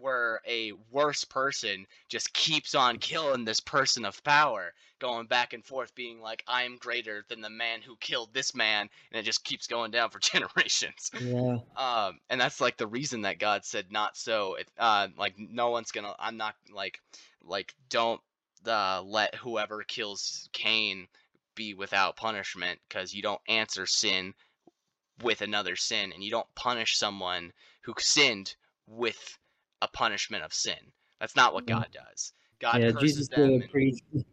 [0.00, 5.64] where a worse person just keeps on killing this person of power, going back and
[5.64, 9.24] forth, being like, "I am greater than the man who killed this man," and it
[9.24, 11.10] just keeps going down for generations.
[11.18, 11.58] Yeah.
[11.76, 15.70] Um, and that's like the reason that God said, "Not so." It, uh, like no
[15.70, 16.14] one's gonna.
[16.18, 17.00] I'm not like,
[17.42, 18.20] like don't
[18.66, 21.08] uh, let whoever kills Cain
[21.54, 24.34] be without punishment because you don't answer sin
[25.22, 27.52] with another sin, and you don't punish someone
[27.82, 28.54] who sinned
[28.88, 29.38] with
[29.82, 30.92] a punishment of sin.
[31.20, 32.32] That's not what God does.
[32.60, 33.40] God yeah, curses Jesus them.
[33.40, 34.02] did a and- pretty.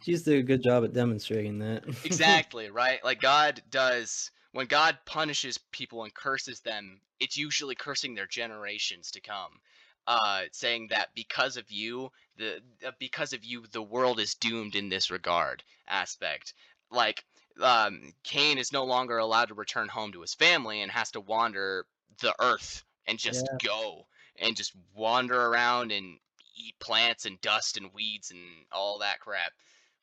[0.00, 1.84] Jesus did a good job at demonstrating that.
[2.04, 8.14] exactly right like god does when god punishes people and curses them it's usually cursing
[8.14, 9.60] their generations to come
[10.06, 14.74] uh saying that because of you the uh, because of you the world is doomed
[14.74, 16.54] in this regard aspect
[16.90, 17.24] like
[17.60, 21.20] um cain is no longer allowed to return home to his family and has to
[21.20, 21.84] wander
[22.20, 24.06] the earth and just go
[24.38, 26.18] and just wander around and
[26.56, 28.40] eat plants and dust and weeds and
[28.72, 29.52] all that crap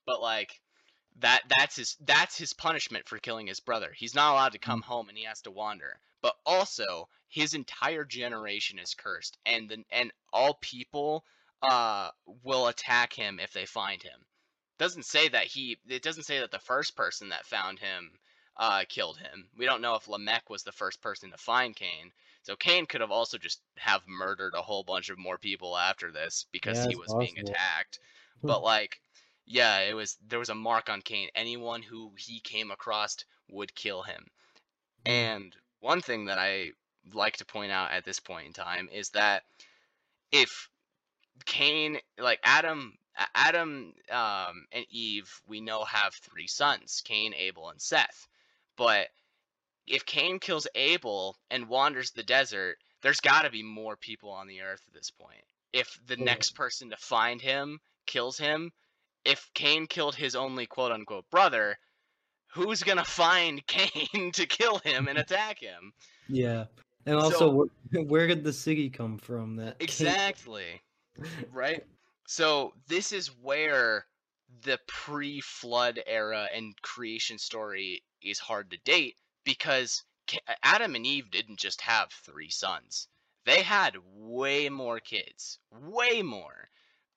[0.06, 0.62] but like
[1.20, 3.92] that that's his that's his punishment for killing his brother.
[3.96, 6.00] He's not allowed to come home and he has to wander.
[6.22, 11.26] But also his entire generation is cursed and the, and all people
[11.62, 12.10] uh
[12.44, 14.26] will attack him if they find him.
[14.78, 18.12] Doesn't say that he it doesn't say that the first person that found him
[18.58, 19.48] uh killed him.
[19.58, 22.12] We don't know if Lamech was the first person to find Cain.
[22.44, 26.12] So Cain could have also just have murdered a whole bunch of more people after
[26.12, 28.00] this because Yeah, he was being attacked.
[28.42, 28.48] Hmm.
[28.48, 29.00] But like
[29.46, 31.30] yeah, it was there was a mark on Cain.
[31.36, 33.18] Anyone who he came across
[33.50, 34.28] would kill him.
[35.06, 36.72] And one thing that I
[37.14, 39.44] like to point out at this point in time is that
[40.32, 40.70] if
[41.46, 42.98] Cain, like Adam,
[43.36, 48.28] Adam um, and Eve, we know have three sons: Cain, Abel, and Seth.
[48.82, 49.10] But
[49.86, 54.48] if Cain kills Abel and wanders the desert, there's got to be more people on
[54.48, 55.44] the earth at this point.
[55.72, 58.72] If the next person to find him kills him,
[59.24, 61.78] if Cain killed his only quote unquote brother,
[62.48, 65.94] who's gonna find Cain to kill him and attack him?
[66.28, 66.66] Yeah,
[67.06, 67.50] and also, So-
[67.92, 69.58] where, where did the city come from?
[69.58, 70.82] That Exactly.
[71.52, 71.86] right?
[72.26, 74.08] So this is where
[74.64, 80.04] the pre-flood era and creation story is hard to date because
[80.64, 83.08] Adam and Eve didn't just have three sons.
[83.46, 86.70] They had way more kids, way more.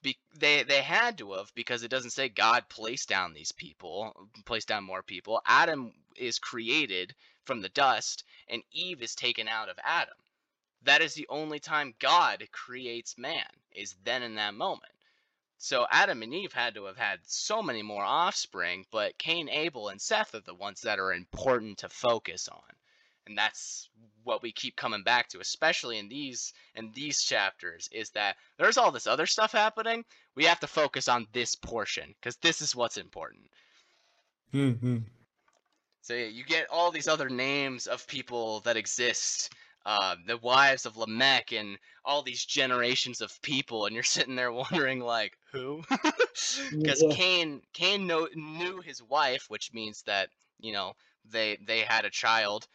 [0.02, 4.28] Be- they they had to have because it doesn't say God placed down these people,
[4.44, 5.42] placed down more people.
[5.46, 7.14] Adam is created
[7.44, 10.16] from the dust, and Eve is taken out of Adam.
[10.82, 14.93] That is the only time God creates man, is then in that moment.
[15.58, 19.88] So Adam and Eve had to have had so many more offspring, but Cain, Abel,
[19.88, 22.60] and Seth are the ones that are important to focus on.
[23.26, 23.88] And that's
[24.24, 28.76] what we keep coming back to, especially in these in these chapters, is that there's
[28.76, 30.04] all this other stuff happening.
[30.34, 33.50] We have to focus on this portion, because this is what's important.
[34.52, 35.04] Mhm.
[36.02, 39.54] So yeah, you get all these other names of people that exist,
[39.86, 44.52] uh, the wives of Lamech, and all these generations of people, and you're sitting there
[44.62, 45.82] wondering like, who?
[46.82, 47.08] Because Yeah.
[47.08, 50.94] Cain, Cain know, knew his wife, which means that you know
[51.24, 52.66] they they had a child.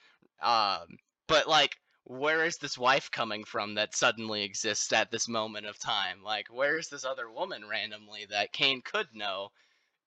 [0.41, 5.65] Um, but like, where is this wife coming from that suddenly exists at this moment
[5.68, 6.23] of time?
[6.23, 9.49] Like, where is this other woman randomly that Cain could know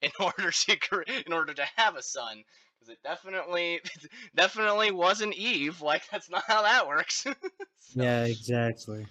[0.02, 2.44] in order to in order to have a son?
[2.82, 3.80] Because it definitely
[4.34, 5.80] definitely wasn't Eve.
[5.82, 7.26] Like that's not how that works.
[7.78, 9.06] so, Yeah, exactly.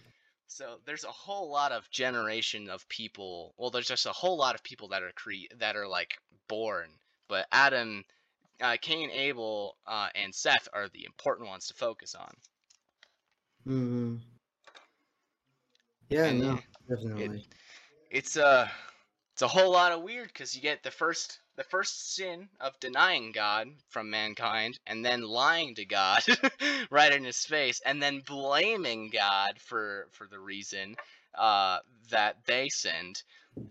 [0.47, 3.53] so there's a whole lot of generation of people.
[3.57, 6.17] Well, there's just a whole lot of people that are cre- that are like
[6.47, 6.89] born,
[7.27, 8.03] but Adam,
[8.61, 12.33] uh, Cain, Abel, uh, and Seth are the important ones to focus on.
[13.65, 14.17] hmm
[16.09, 16.59] Yeah, And no,
[17.15, 17.43] yeah, definitely.
[18.11, 18.71] It's a
[19.41, 22.79] it's a whole lot of weird because you get the first the first sin of
[22.79, 26.21] denying God from mankind and then lying to God
[26.91, 30.95] right in his face and then blaming God for for the reason
[31.33, 31.79] uh,
[32.11, 33.23] that they sinned.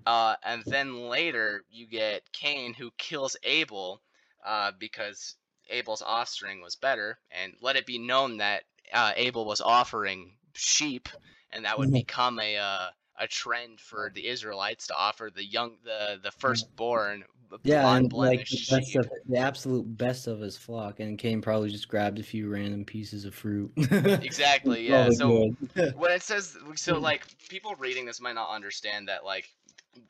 [0.07, 4.01] Uh, and then later you get Cain who kills Abel
[4.45, 5.37] uh, because
[5.69, 11.09] Abel's offspring was better, and let it be known that uh, Abel was offering sheep,
[11.53, 11.93] and that would Mhm.
[11.93, 12.91] become a uh,
[13.21, 17.23] a trend for the Israelites to offer the young the the firstborn
[17.63, 19.01] Yeah, and like the best sheep.
[19.01, 22.85] of the absolute best of his flock, and Cain probably just grabbed a few random
[22.85, 23.71] pieces of fruit.
[23.77, 25.11] Exactly, yeah.
[25.11, 25.51] So
[25.97, 29.49] when it says so like people reading this might not understand that like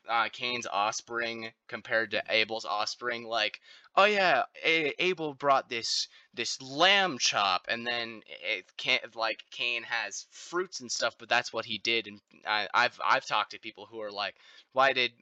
[0.09, 3.61] uh, Cain's offspring compared to Abel's offspring like
[3.97, 9.82] oh yeah A- Abel brought this this lamb chop and then it can't like Cain
[9.85, 13.59] has fruits and stuff but that's what he did and I, I've I've talked to
[13.59, 14.35] people who are like
[14.73, 15.12] why did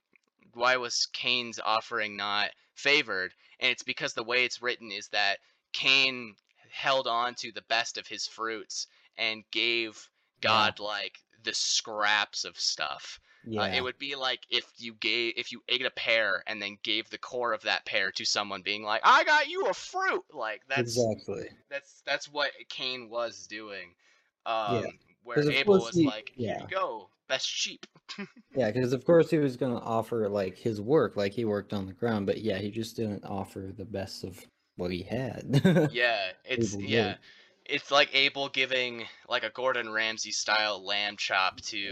[0.55, 5.39] why was Cain's offering not favored and it's because the way it's written is that
[5.73, 6.35] Cain
[6.71, 8.87] held on to the best of his fruits
[9.17, 10.09] and gave
[10.43, 10.49] Yeah.
[10.51, 13.21] God like the scraps of stuff.
[13.47, 13.63] Yeah.
[13.63, 16.79] Uh, it would be like if you gave if you ate a pear and then
[16.83, 20.25] gave the core of that pear to someone, being like, "I got you a fruit."
[20.33, 21.49] Like that's exactly.
[21.71, 23.95] that's that's what Cain was doing.
[24.47, 26.63] Um, where 'Cause of Abel was he- like, "Here yeah.
[26.63, 27.87] you go, best sheep."
[28.57, 31.73] Yeah, because of course he was going to offer like his work, like he worked
[31.73, 34.45] on the ground, but yeah, he just didn't offer the best of
[34.77, 35.61] what he had.
[35.91, 37.19] Yeah, it's yeah, did.
[37.69, 41.89] It's like Abel giving like a Gordon Ramsay style lamb chop to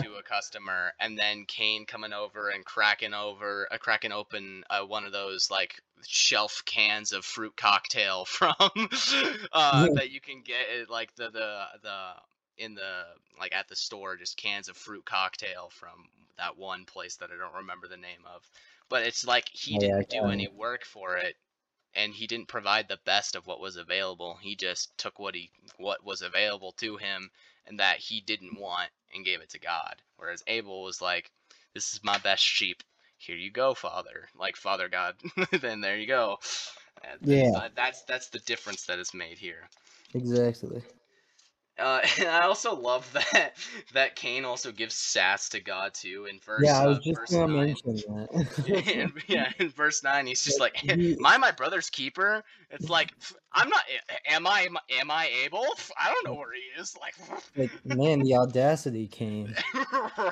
[0.00, 4.80] to a customer, and then Cain coming over and cracking over, uh, cracking open uh,
[4.84, 8.54] one of those like shelf cans of fruit cocktail from
[9.52, 12.12] uh, that you can get at, like the the the
[12.56, 13.04] in the
[13.38, 17.36] like at the store, just cans of fruit cocktail from that one place that I
[17.36, 18.42] don't remember the name of.
[18.88, 21.36] But it's like he Oh, didn't do any work for it
[21.98, 24.38] and he didn't provide the best of what was available.
[24.40, 27.30] He just took what he what was available to him
[27.66, 29.96] and that he didn't want and gave it to God.
[30.16, 31.30] Whereas Abel was like,
[31.74, 32.84] "This is my best sheep.
[33.18, 35.16] Here you go, Father." Like Father God.
[35.60, 36.38] then there you go.
[37.02, 37.68] And Yeah.
[37.74, 39.68] that's that's the difference that is made here.
[40.14, 40.82] exactly.
[41.78, 43.52] Uh, and I also love that
[43.92, 46.64] that Cain also gives sass to God too in verse.
[46.64, 47.66] yeah, I was uh, just going to nine.
[47.66, 48.92] mention that.
[48.94, 53.12] in, yeah, in verse nine, he's just like, "Am I my brother's keeper?" It's like,
[53.52, 53.82] I'm not.
[54.26, 54.68] Am I?
[55.00, 55.66] Am I able?
[55.98, 56.96] I don't know where he is.
[57.00, 57.14] Like,
[57.56, 59.54] like, man, the audacity came.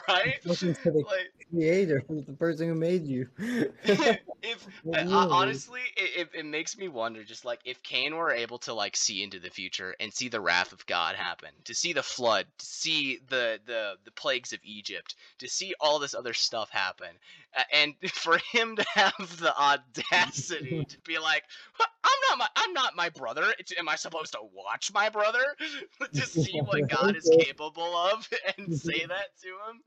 [0.08, 0.34] right?
[0.44, 3.28] Listen to the Like, creator, the person who made you.
[3.38, 5.32] if Well, uh, yeah, it is.
[5.32, 7.24] honestly, it, it, it makes me wonder.
[7.24, 10.40] Just like if Cain were able to like see into the future and see the
[10.40, 14.60] wrath of God happen, to see the flood, to see the the the plagues of
[14.62, 17.08] Egypt, to see all this other stuff happen,
[17.56, 21.44] uh, and for him to have the audacity to be like,
[21.80, 23.42] "I'm not my I'm not my brother.
[23.58, 25.44] It's- Am I supposed to watch my brother
[26.14, 29.82] to see what God is capable of and say that to him?"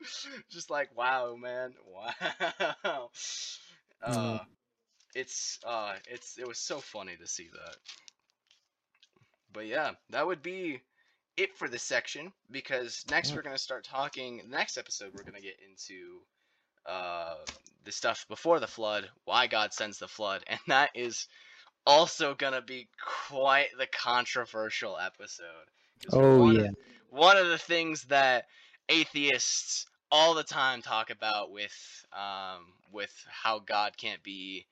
[0.49, 3.09] Just like, wow, man, wow.
[4.01, 4.45] Uh, Mm.
[5.15, 7.76] it's uh, it's it was so funny to see that.
[9.53, 10.81] But yeah, that would be
[11.40, 14.41] it for this section because next we're gonna start talking.
[14.49, 16.20] Next episode, we're gonna get into
[16.86, 17.36] uh
[17.86, 21.28] the stuff before the flood, why God sends the flood, and that is
[21.86, 22.88] also gonna be
[23.30, 25.45] quite the controversial episode.
[26.11, 26.61] Oh, one yeah.
[26.68, 26.76] Of,
[27.10, 28.45] one of the things that
[28.88, 34.66] atheists all the time talk about with um with how God can't be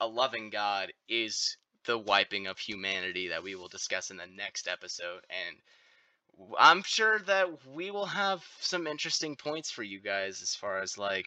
[0.00, 1.56] a loving God is
[1.86, 5.56] the wiping of humanity that we will discuss in the next episode and
[6.58, 10.98] I'm sure that we will have some interesting points for you guys as far as
[10.98, 11.26] like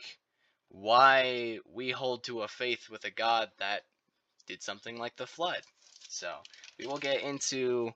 [0.70, 3.82] why we hold to a faith with a God that
[4.48, 5.62] did something like the flood.
[6.10, 6.32] So
[6.78, 7.92] we will get into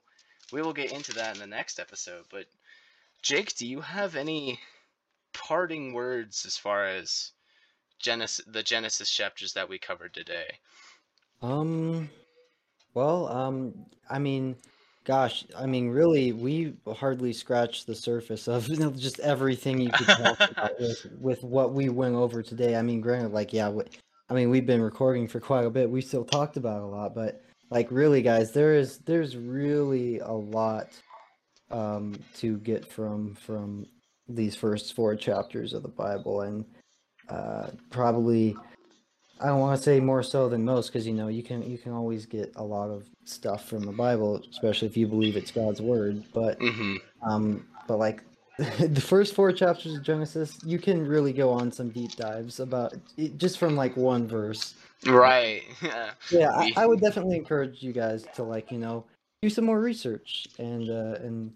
[0.52, 2.24] we will get into that in the next episode.
[2.30, 2.46] But
[3.22, 4.60] Jake, do you have any
[5.32, 7.32] parting words as far as
[7.98, 10.58] Genesis the Genesis chapters that we covered today?
[11.42, 12.10] Um,
[12.94, 14.56] well, um, I mean,
[15.04, 19.90] gosh, I mean, really, we hardly scratched the surface of you know, just everything you
[19.90, 22.76] could talk about with, with what we went over today.
[22.76, 23.84] I mean, granted, like, yeah, we,
[24.28, 25.88] I mean, we've been recording for quite a bit.
[25.88, 30.32] We still talked about a lot, but like, really, guys, there is there's really a
[30.32, 30.88] lot
[31.70, 33.86] um to get from from
[34.28, 36.64] these first four chapters of the Bible, and
[37.28, 38.56] uh, probably.
[39.40, 41.78] I don't want to say more so than most because you know you can you
[41.78, 45.50] can always get a lot of stuff from the Bible, especially if you believe it's
[45.50, 46.22] God's word.
[46.32, 46.96] But Mm-hmm.
[47.28, 48.22] um, but like
[48.58, 52.94] the first four chapters of Genesis, you can really go on some deep dives about
[53.16, 54.74] it just from like one verse.
[55.06, 55.62] Right.
[55.82, 56.10] Yeah.
[56.30, 59.04] Yeah, I, I would definitely encourage you guys to like you know
[59.42, 61.52] do some more research and uh, and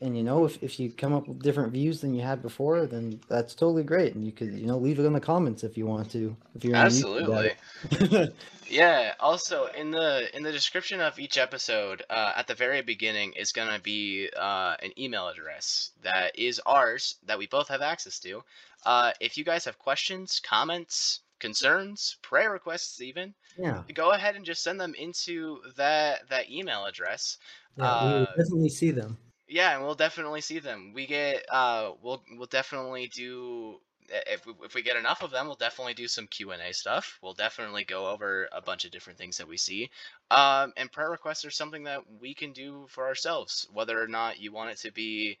[0.00, 2.86] and you know if, if you come up with different views than you had before,
[2.86, 5.76] then that's totally great, and you could you know leave it in the comments if
[5.76, 6.36] you want to.
[6.54, 7.52] If you're Absolutely.
[8.70, 9.14] Yeah.
[9.18, 13.52] Also, in the in the description of each episode, uh, at the very beginning is
[13.52, 18.42] gonna be uh, an email address that is ours that we both have access to.
[18.84, 24.44] Uh, if you guys have questions, comments, concerns, prayer requests, even yeah, go ahead and
[24.44, 27.38] just send them into that that email address.
[27.76, 29.16] yeah, we Uh, definitely see them.
[29.48, 30.92] Yeah, and we'll definitely see them.
[30.94, 33.80] We get uh we'll we'll definitely do
[34.10, 37.18] if we, if we get enough of them, we'll definitely do some Q&A stuff.
[37.22, 39.90] We'll definitely go over a bunch of different things that we see.
[40.30, 44.38] Um and prayer requests are something that we can do for ourselves, whether or not
[44.40, 45.38] you want it to be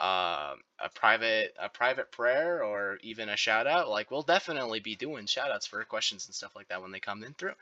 [0.00, 4.94] uh, a private a private prayer or even a shout out like we'll definitely be
[4.94, 7.52] doing shout outs for questions and stuff like that when they come in through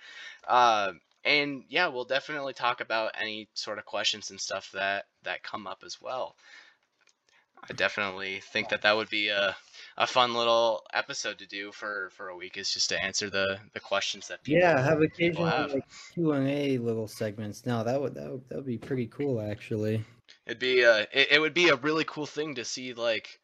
[0.48, 0.92] uh,
[1.26, 5.66] and yeah we'll definitely talk about any sort of questions and stuff that that come
[5.66, 6.36] up as well
[7.62, 9.56] I definitely think that that would be a
[9.96, 13.60] a fun little episode to do for for a week is just to answer the
[13.74, 15.70] the questions that people Yeah, have people occasional have.
[15.72, 15.84] like
[16.14, 17.66] Q and A little segments.
[17.66, 20.04] No, that would that would that would be pretty cool actually.
[20.46, 23.40] It'd be a it, it would be a really cool thing to see like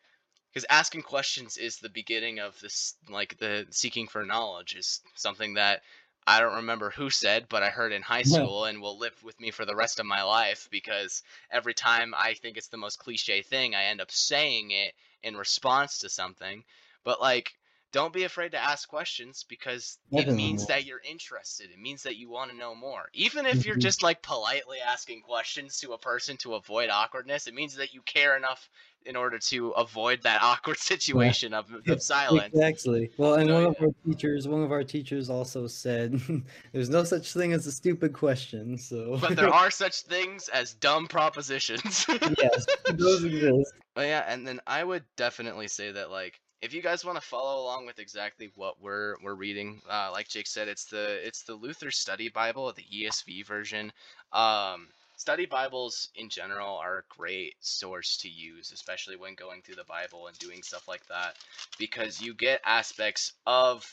[0.53, 5.55] because asking questions is the beginning of this like the seeking for knowledge is something
[5.55, 5.83] that
[6.27, 9.41] I don't remember who said, but I heard in high school and will live with
[9.41, 12.99] me for the rest of my life because every time I think it's the most
[12.99, 16.65] cliche thing, I end up saying it in response to something.
[17.05, 17.55] But like
[17.93, 21.71] don't be afraid to ask questions because it means that you're interested.
[21.71, 23.09] It means that you want to know more.
[23.15, 23.79] Even if you're Mhm.
[23.79, 28.03] just like politely asking questions to a person to avoid awkwardness, it means that you
[28.03, 28.69] care enough
[29.05, 32.55] in order to avoid that awkward situation of, of silence.
[32.55, 33.11] Exactly.
[33.19, 36.15] Well, and So, one of our teachers, one of our teachers also said,
[36.73, 40.75] "There's no such thing as a stupid question." So, But there are such things as
[40.75, 42.05] dumb propositions.
[42.25, 43.75] yes, those exist.
[43.95, 47.27] But yeah, and then I would definitely say that like if you guys want to
[47.27, 51.43] follow along with exactly what we're we're reading, uh, like Jake said, it's the it's
[51.43, 53.93] the Luther Study Bible, the ESV version.
[54.33, 54.87] Um,
[55.17, 59.85] study Bibles in general are a great source to use, especially when going through the
[59.85, 61.35] Bible and doing stuff like that,
[61.79, 63.85] because you get aspects of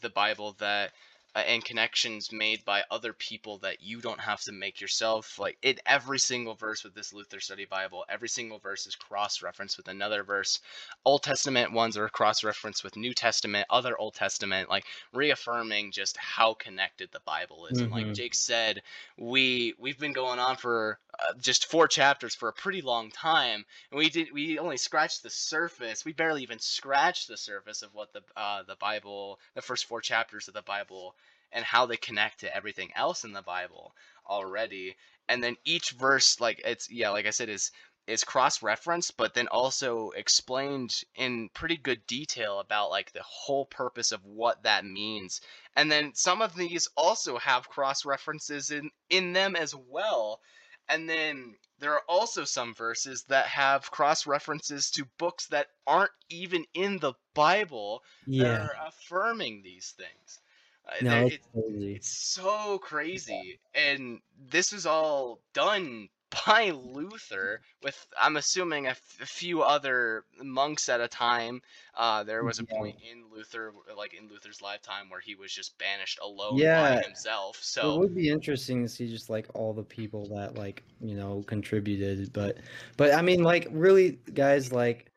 [0.00, 0.92] the Bible that
[1.34, 5.38] uh, and connections made by other people that you don't have to make yourself.
[5.38, 9.76] Like in every single verse with this Luther Study Bible, every single verse is cross-referenced
[9.76, 10.60] with another verse.
[11.04, 16.54] Old Testament ones are cross-referenced with New Testament, other Old Testament, like reaffirming just how
[16.54, 17.80] connected the Bible is.
[17.80, 18.12] And like Mhm.
[18.12, 18.82] Jake said,
[19.16, 23.64] we we've been going on for uh, just four chapters for a pretty long time,
[23.90, 26.04] and we did we only scratched the surface.
[26.04, 30.00] We barely even scratched the surface of what the uh, the Bible, the first four
[30.00, 31.16] chapters of the Bible
[31.52, 33.94] and how they connect to everything else in the Bible
[34.26, 34.96] already.
[35.28, 37.70] And then each verse, like it's yeah, like I said, is
[38.06, 43.64] is cross referenced, but then also explained in pretty good detail about like the whole
[43.66, 45.40] purpose of what that means.
[45.76, 50.40] And then some of these also have cross references in in them as well.
[50.88, 56.12] And then there are also some verses that have cross references to books that aren't
[56.28, 58.02] even in the Bible
[58.36, 60.40] that are affirming these things.
[60.86, 61.94] Uh, no, it- crazy.
[61.96, 66.08] it's so crazy, and this was all done
[66.46, 71.60] by Luther with, I'm assuming, a, f- a few other monks at a time.
[71.94, 72.78] Uh, there was a Yeah.
[72.78, 76.80] point in Luther, like in Luther's lifetime, where he was just banished alone Yeah.
[76.80, 77.58] by himself.
[77.62, 81.14] So it would be interesting to see just like all the people that like you
[81.14, 82.58] know contributed, but
[82.96, 85.10] but I mean like really guys like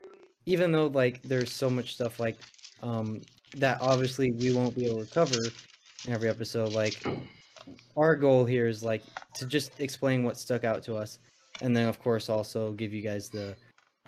[0.46, 2.38] even though like there's so much stuff like
[2.82, 3.22] um
[3.56, 5.46] that obviously we won't be able to cover
[6.06, 7.04] in every episode like
[7.98, 9.04] our goal here is like
[9.34, 11.20] to just explain what stuck out to us
[11.62, 13.56] and then of course also give you guys the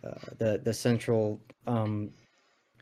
[0.04, 2.10] uh, the the central um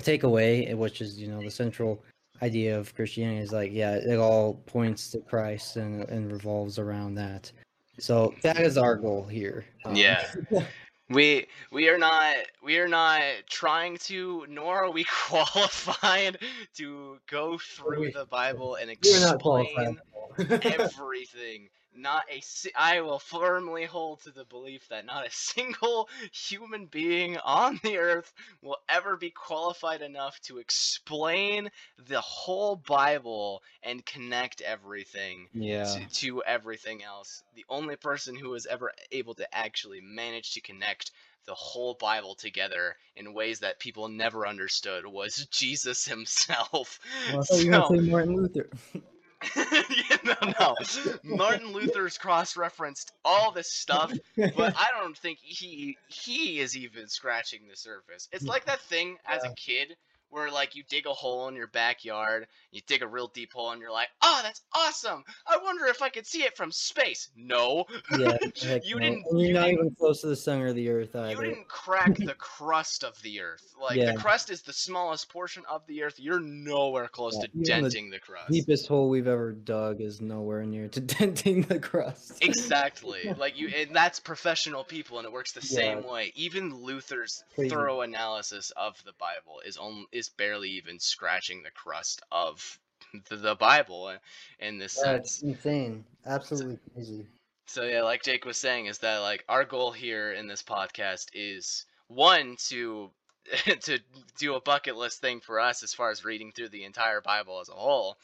[0.01, 2.03] takeaway which is you know the central
[2.41, 7.15] idea of Christianity is like, yeah, it all points to Christ and and revolves around
[7.15, 7.51] that.
[7.99, 9.65] So that is our goal here.
[9.85, 10.25] Um, Yeah.
[11.09, 16.37] we we are not we are not trying to, nor are we qualified
[16.75, 19.99] to go through the Bible and explain
[20.39, 21.69] everything.
[21.95, 26.87] Not a si- I will firmly hold to the belief that not a single human
[26.87, 31.69] being on the earth will ever be qualified enough to explain
[32.07, 35.85] the whole Bible and connect everything yeah.
[35.85, 37.43] to, to everything else.
[37.55, 41.11] The only person who was ever able to actually manage to connect
[41.45, 46.99] the whole Bible together in ways that people never understood was Jesus himself.
[47.31, 48.69] Well, I you were So- Martin Luther.
[49.55, 50.75] yeah, no, no.
[51.23, 57.61] Martin Luther's cross-referenced all this stuff, but I don't think he he is even scratching
[57.69, 58.27] the surface.
[58.31, 59.95] It's like that thing as a kid
[60.35, 63.71] where like you dig a hole in your backyard, you dig a real deep hole,
[63.71, 65.23] and you're like, "Oh, that's awesome!
[65.47, 67.85] I wonder if I could see it from space." No,
[68.17, 68.37] yeah,
[68.83, 68.99] You no.
[69.01, 71.41] didn't- And you're you not even close to the center of the earth you either.
[71.45, 73.63] didn't crack the crust of the Earth.
[73.81, 74.11] Like Yeah.
[74.11, 76.19] the crust is the smallest portion of the Earth.
[76.19, 78.51] You're nowhere close Yeah, to even the denting the crust.
[78.51, 82.43] Deepest hole we've ever dug is nowhere near to denting the crust.
[82.43, 83.33] Exactly.
[83.37, 86.31] Like you and that's professional people and it works the same way.
[86.35, 87.69] Even Luther's Crazy.
[87.69, 92.79] thorough analysis of the Bible is only is barely even scratching the crust of
[93.29, 94.13] the, the Bible
[94.59, 95.41] in, this That's sense.
[95.43, 96.05] insane.
[96.25, 97.25] Absolutely crazy.
[97.67, 101.27] So yeah, like Jake was saying is that like our goal here in this podcast
[101.33, 103.11] is one to
[103.81, 103.99] to
[104.37, 107.59] do a bucket list thing for us as far as reading through the entire Bible
[107.59, 108.17] as a whole.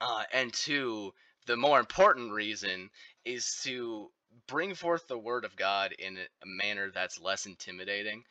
[0.00, 1.12] Uh, and two,
[1.46, 2.90] the more important reason
[3.24, 4.10] is to
[4.46, 8.24] bring forth the word of God in a manner that's less intimidating,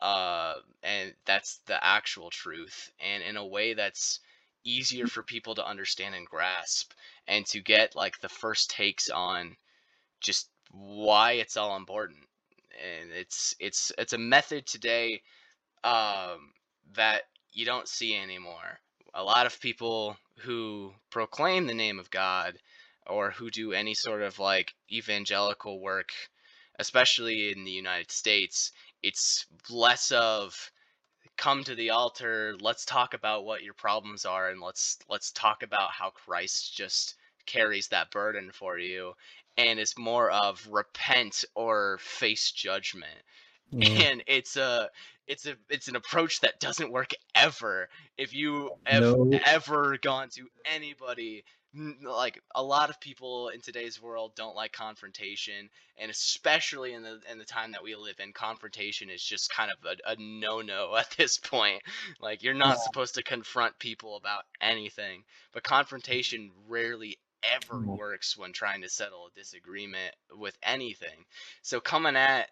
[0.00, 4.20] uh, and that's the actual truth, and in a way that's
[4.64, 6.92] easier for people to understand and grasp,
[7.28, 9.56] and to get like the first takes on
[10.20, 12.20] just why it's all important.
[13.00, 15.22] And it's it's it's a method today
[15.84, 16.52] um,
[16.94, 18.80] that you don't see anymore.
[19.14, 22.58] A lot of people who proclaim the name of God
[23.06, 26.10] or who do any sort of like evangelical work,
[26.78, 30.70] especially in the United States, it's less of
[31.36, 35.62] come to the altar, let's talk about what your problems are and let's let's talk
[35.62, 37.16] about how Christ just
[37.46, 39.12] carries that burden for you
[39.56, 43.22] and it's more of repent or face judgment.
[43.70, 43.88] Yeah.
[43.88, 44.88] And it's a
[45.26, 47.88] it's a it's an approach that doesn't work ever.
[48.16, 49.30] If you have no.
[49.44, 51.44] ever gone to anybody
[52.02, 57.20] like a lot of people in today's world don't like confrontation and especially in the
[57.30, 60.94] in the time that we live in confrontation is just kind of a, a no-no
[60.98, 61.82] at this point
[62.20, 62.82] like you're not yeah.
[62.82, 65.22] supposed to confront people about anything
[65.52, 67.18] but confrontation rarely
[67.54, 67.96] ever mm-hmm.
[67.96, 71.24] works when trying to settle a disagreement with anything
[71.62, 72.48] so coming at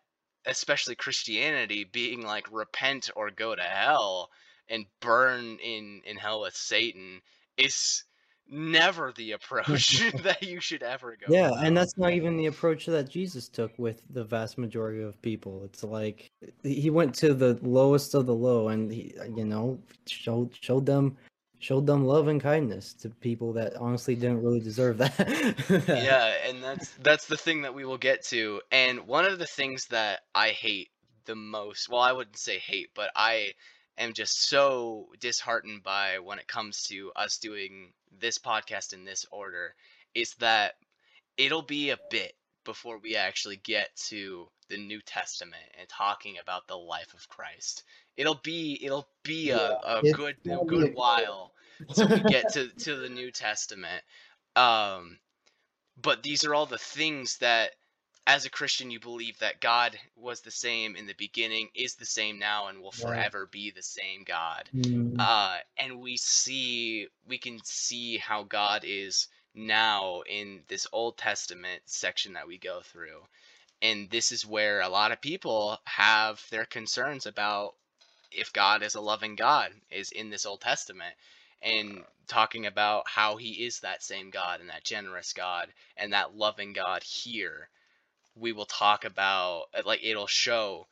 [0.47, 4.31] especially Christianity being like repent or go to hell
[4.69, 7.23] and burn in in hell with Satan
[7.57, 8.05] is
[8.51, 11.33] never the approach that you should ever go.
[11.33, 15.21] Yeah, and that's not even the approach that Jesus took with the vast majority of
[15.23, 15.63] people.
[15.65, 16.31] It's like
[16.63, 21.17] he went to the lowest of the low and he you know showed showed them
[21.65, 25.55] showed them love and kindness to people that honestly didn't really deserve that.
[25.89, 28.61] yeah, and that's that's the thing that we will get to.
[28.71, 30.91] And one of the things that I hate
[31.25, 33.53] the most, well, I wouldn't say hate, but I
[33.99, 39.27] am just so disheartened by when it comes to us doing this podcast in this
[39.31, 39.75] order
[40.15, 40.75] is that
[41.37, 42.35] it'll be a bit
[42.65, 47.85] before we actually get to the New Testament and talking about the life of Christ.
[48.17, 51.53] It'll be it'll be a, a good a good while
[51.95, 54.03] till we get to to the New Testament.
[54.57, 55.19] Um,
[56.01, 57.73] but these are all the things that
[58.27, 62.07] as a Christian you believe that God was the same in the beginning, is the
[62.07, 64.69] same now, and will forever be the same God.
[64.75, 65.17] Mm.
[65.19, 71.83] Uh, and we see we can see how God is now in this Old Testament
[71.85, 73.21] section that we go through.
[73.83, 77.75] And this is where a lot of people have their concerns about
[78.33, 81.15] if God is a loving God is in this Old Testament
[81.63, 86.37] and talking about how he is that same God and that generous God and that
[86.37, 87.69] loving God here.
[88.37, 90.87] We will talk about like it'll show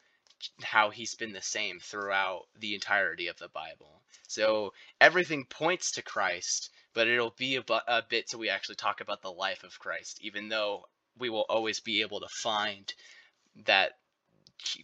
[0.62, 4.02] how he's been the same throughout the entirety of the Bible.
[4.26, 8.76] So everything points to Christ, but it'll be a, bu- a bit till we actually
[8.76, 10.86] talk about the life of Christ, even though
[11.18, 12.92] we will always be able to find
[13.66, 13.92] that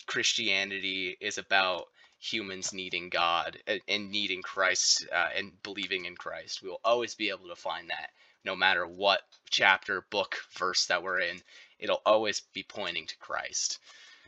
[0.06, 1.86] Christianity is about
[2.20, 6.62] humans needing God and, needing Christ uh, and believing in Christ.
[6.62, 8.10] We will always be able to find that
[8.44, 9.20] no matter what
[9.50, 11.40] chapter, book, verse that we're in.
[11.78, 13.78] It'll always be pointing to Christ.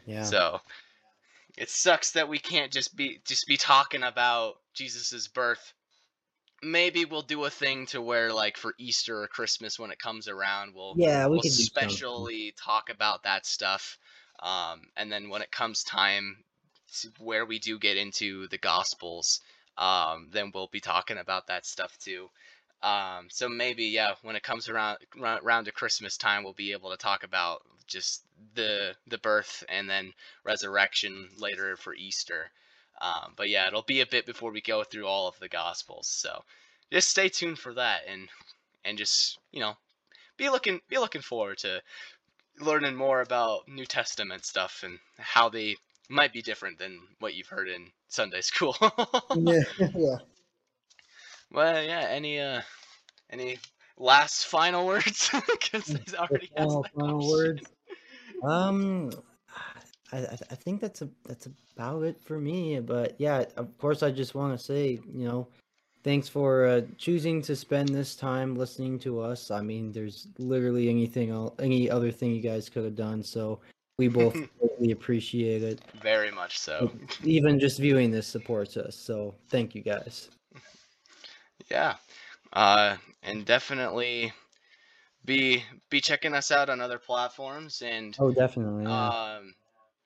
[0.06, 0.24] Yeah.
[0.24, 0.60] So
[1.56, 5.72] it sucks that we can't just be just be talking about Jesus's birth.
[6.62, 10.28] Maybe we'll do a thing to where like for Easter or Christmas when it comes
[10.28, 13.98] around, we'll yeah we we'll can especially talk about that stuff.
[14.40, 16.44] Um, and then when it comes time
[17.18, 19.40] where we do get into the Gospels,
[19.78, 22.28] um, then we'll be talking about that stuff too.
[22.82, 26.90] Um, so maybe yeah, when it comes around around to Christmas time, we'll be able
[26.90, 28.22] to talk about just
[28.54, 30.12] the the birth and then
[30.44, 32.50] resurrection later for Easter.
[33.00, 36.06] Um, but yeah, it'll be a bit before we go through all of the Gospels.
[36.06, 36.42] So
[36.92, 38.28] just stay tuned for that and
[38.84, 39.76] and just you know
[40.36, 41.82] be looking be looking forward to
[42.60, 45.76] learning more about New Testament stuff and how they
[46.08, 48.76] might be different than what you've heard in Sunday school.
[49.36, 49.62] yeah,
[49.94, 50.16] yeah.
[51.52, 52.06] Well, yeah.
[52.08, 52.62] Any uh,
[53.30, 53.58] any
[53.96, 55.30] last final words?
[55.50, 57.62] Because he's already final, final words.
[58.42, 59.10] Um,
[60.12, 60.18] I
[60.50, 62.80] I think that's a that's about it for me.
[62.80, 65.48] But yeah, of course, I just want to say, you know,
[66.02, 69.50] thanks for uh, choosing to spend this time listening to us.
[69.50, 73.22] I mean, there's literally anything, any other thing you guys could have done.
[73.22, 73.60] So
[73.98, 75.80] we both really appreciate it.
[76.02, 76.90] Very much so.
[77.24, 78.96] Even just viewing this supports us.
[78.96, 80.30] So thank you guys.
[81.70, 81.96] Yeah.
[82.52, 84.32] Uh, and definitely
[85.24, 89.08] be be checking us out on other platforms and oh definitely yeah.
[89.36, 89.54] um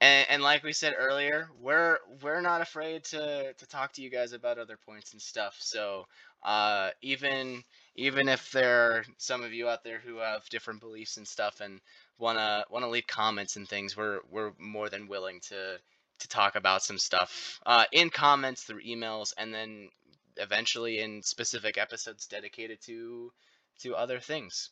[0.04, 4.10] and, and like we said earlier, we're we're not afraid to to talk to you
[4.10, 5.56] guys about other points and stuff.
[5.60, 6.06] So
[6.42, 7.62] uh, even
[7.96, 11.60] even if there are some of you out there who have different beliefs and stuff
[11.60, 11.80] and
[12.18, 15.78] wanna wanna leave comments and things, we're we're more than willing to
[16.18, 19.88] to talk about some stuff uh, in comments through emails and then
[20.36, 23.32] eventually in specific episodes dedicated to
[23.80, 24.70] to other things.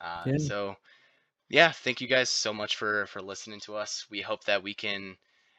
[0.00, 0.38] Uh, Yeah.
[0.38, 0.76] So
[1.48, 4.06] yeah, thank you guys so much for for listening to us.
[4.10, 5.16] We hope that we can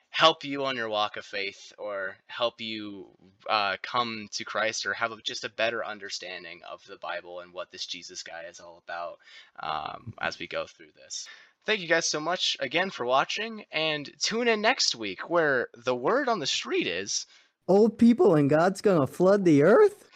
[0.09, 3.07] help you on your walk of faith or help you
[3.49, 7.51] uh, come to Christ or have a, just a better understanding of the Bible and
[7.51, 9.17] what this Jesus guy is all about
[9.59, 11.27] um, as we go through this.
[11.65, 15.95] Thank you guys so much again for watching and tune in next week where the
[15.95, 17.25] word on the street is
[17.67, 20.09] Old people and God's gonna flood the earth?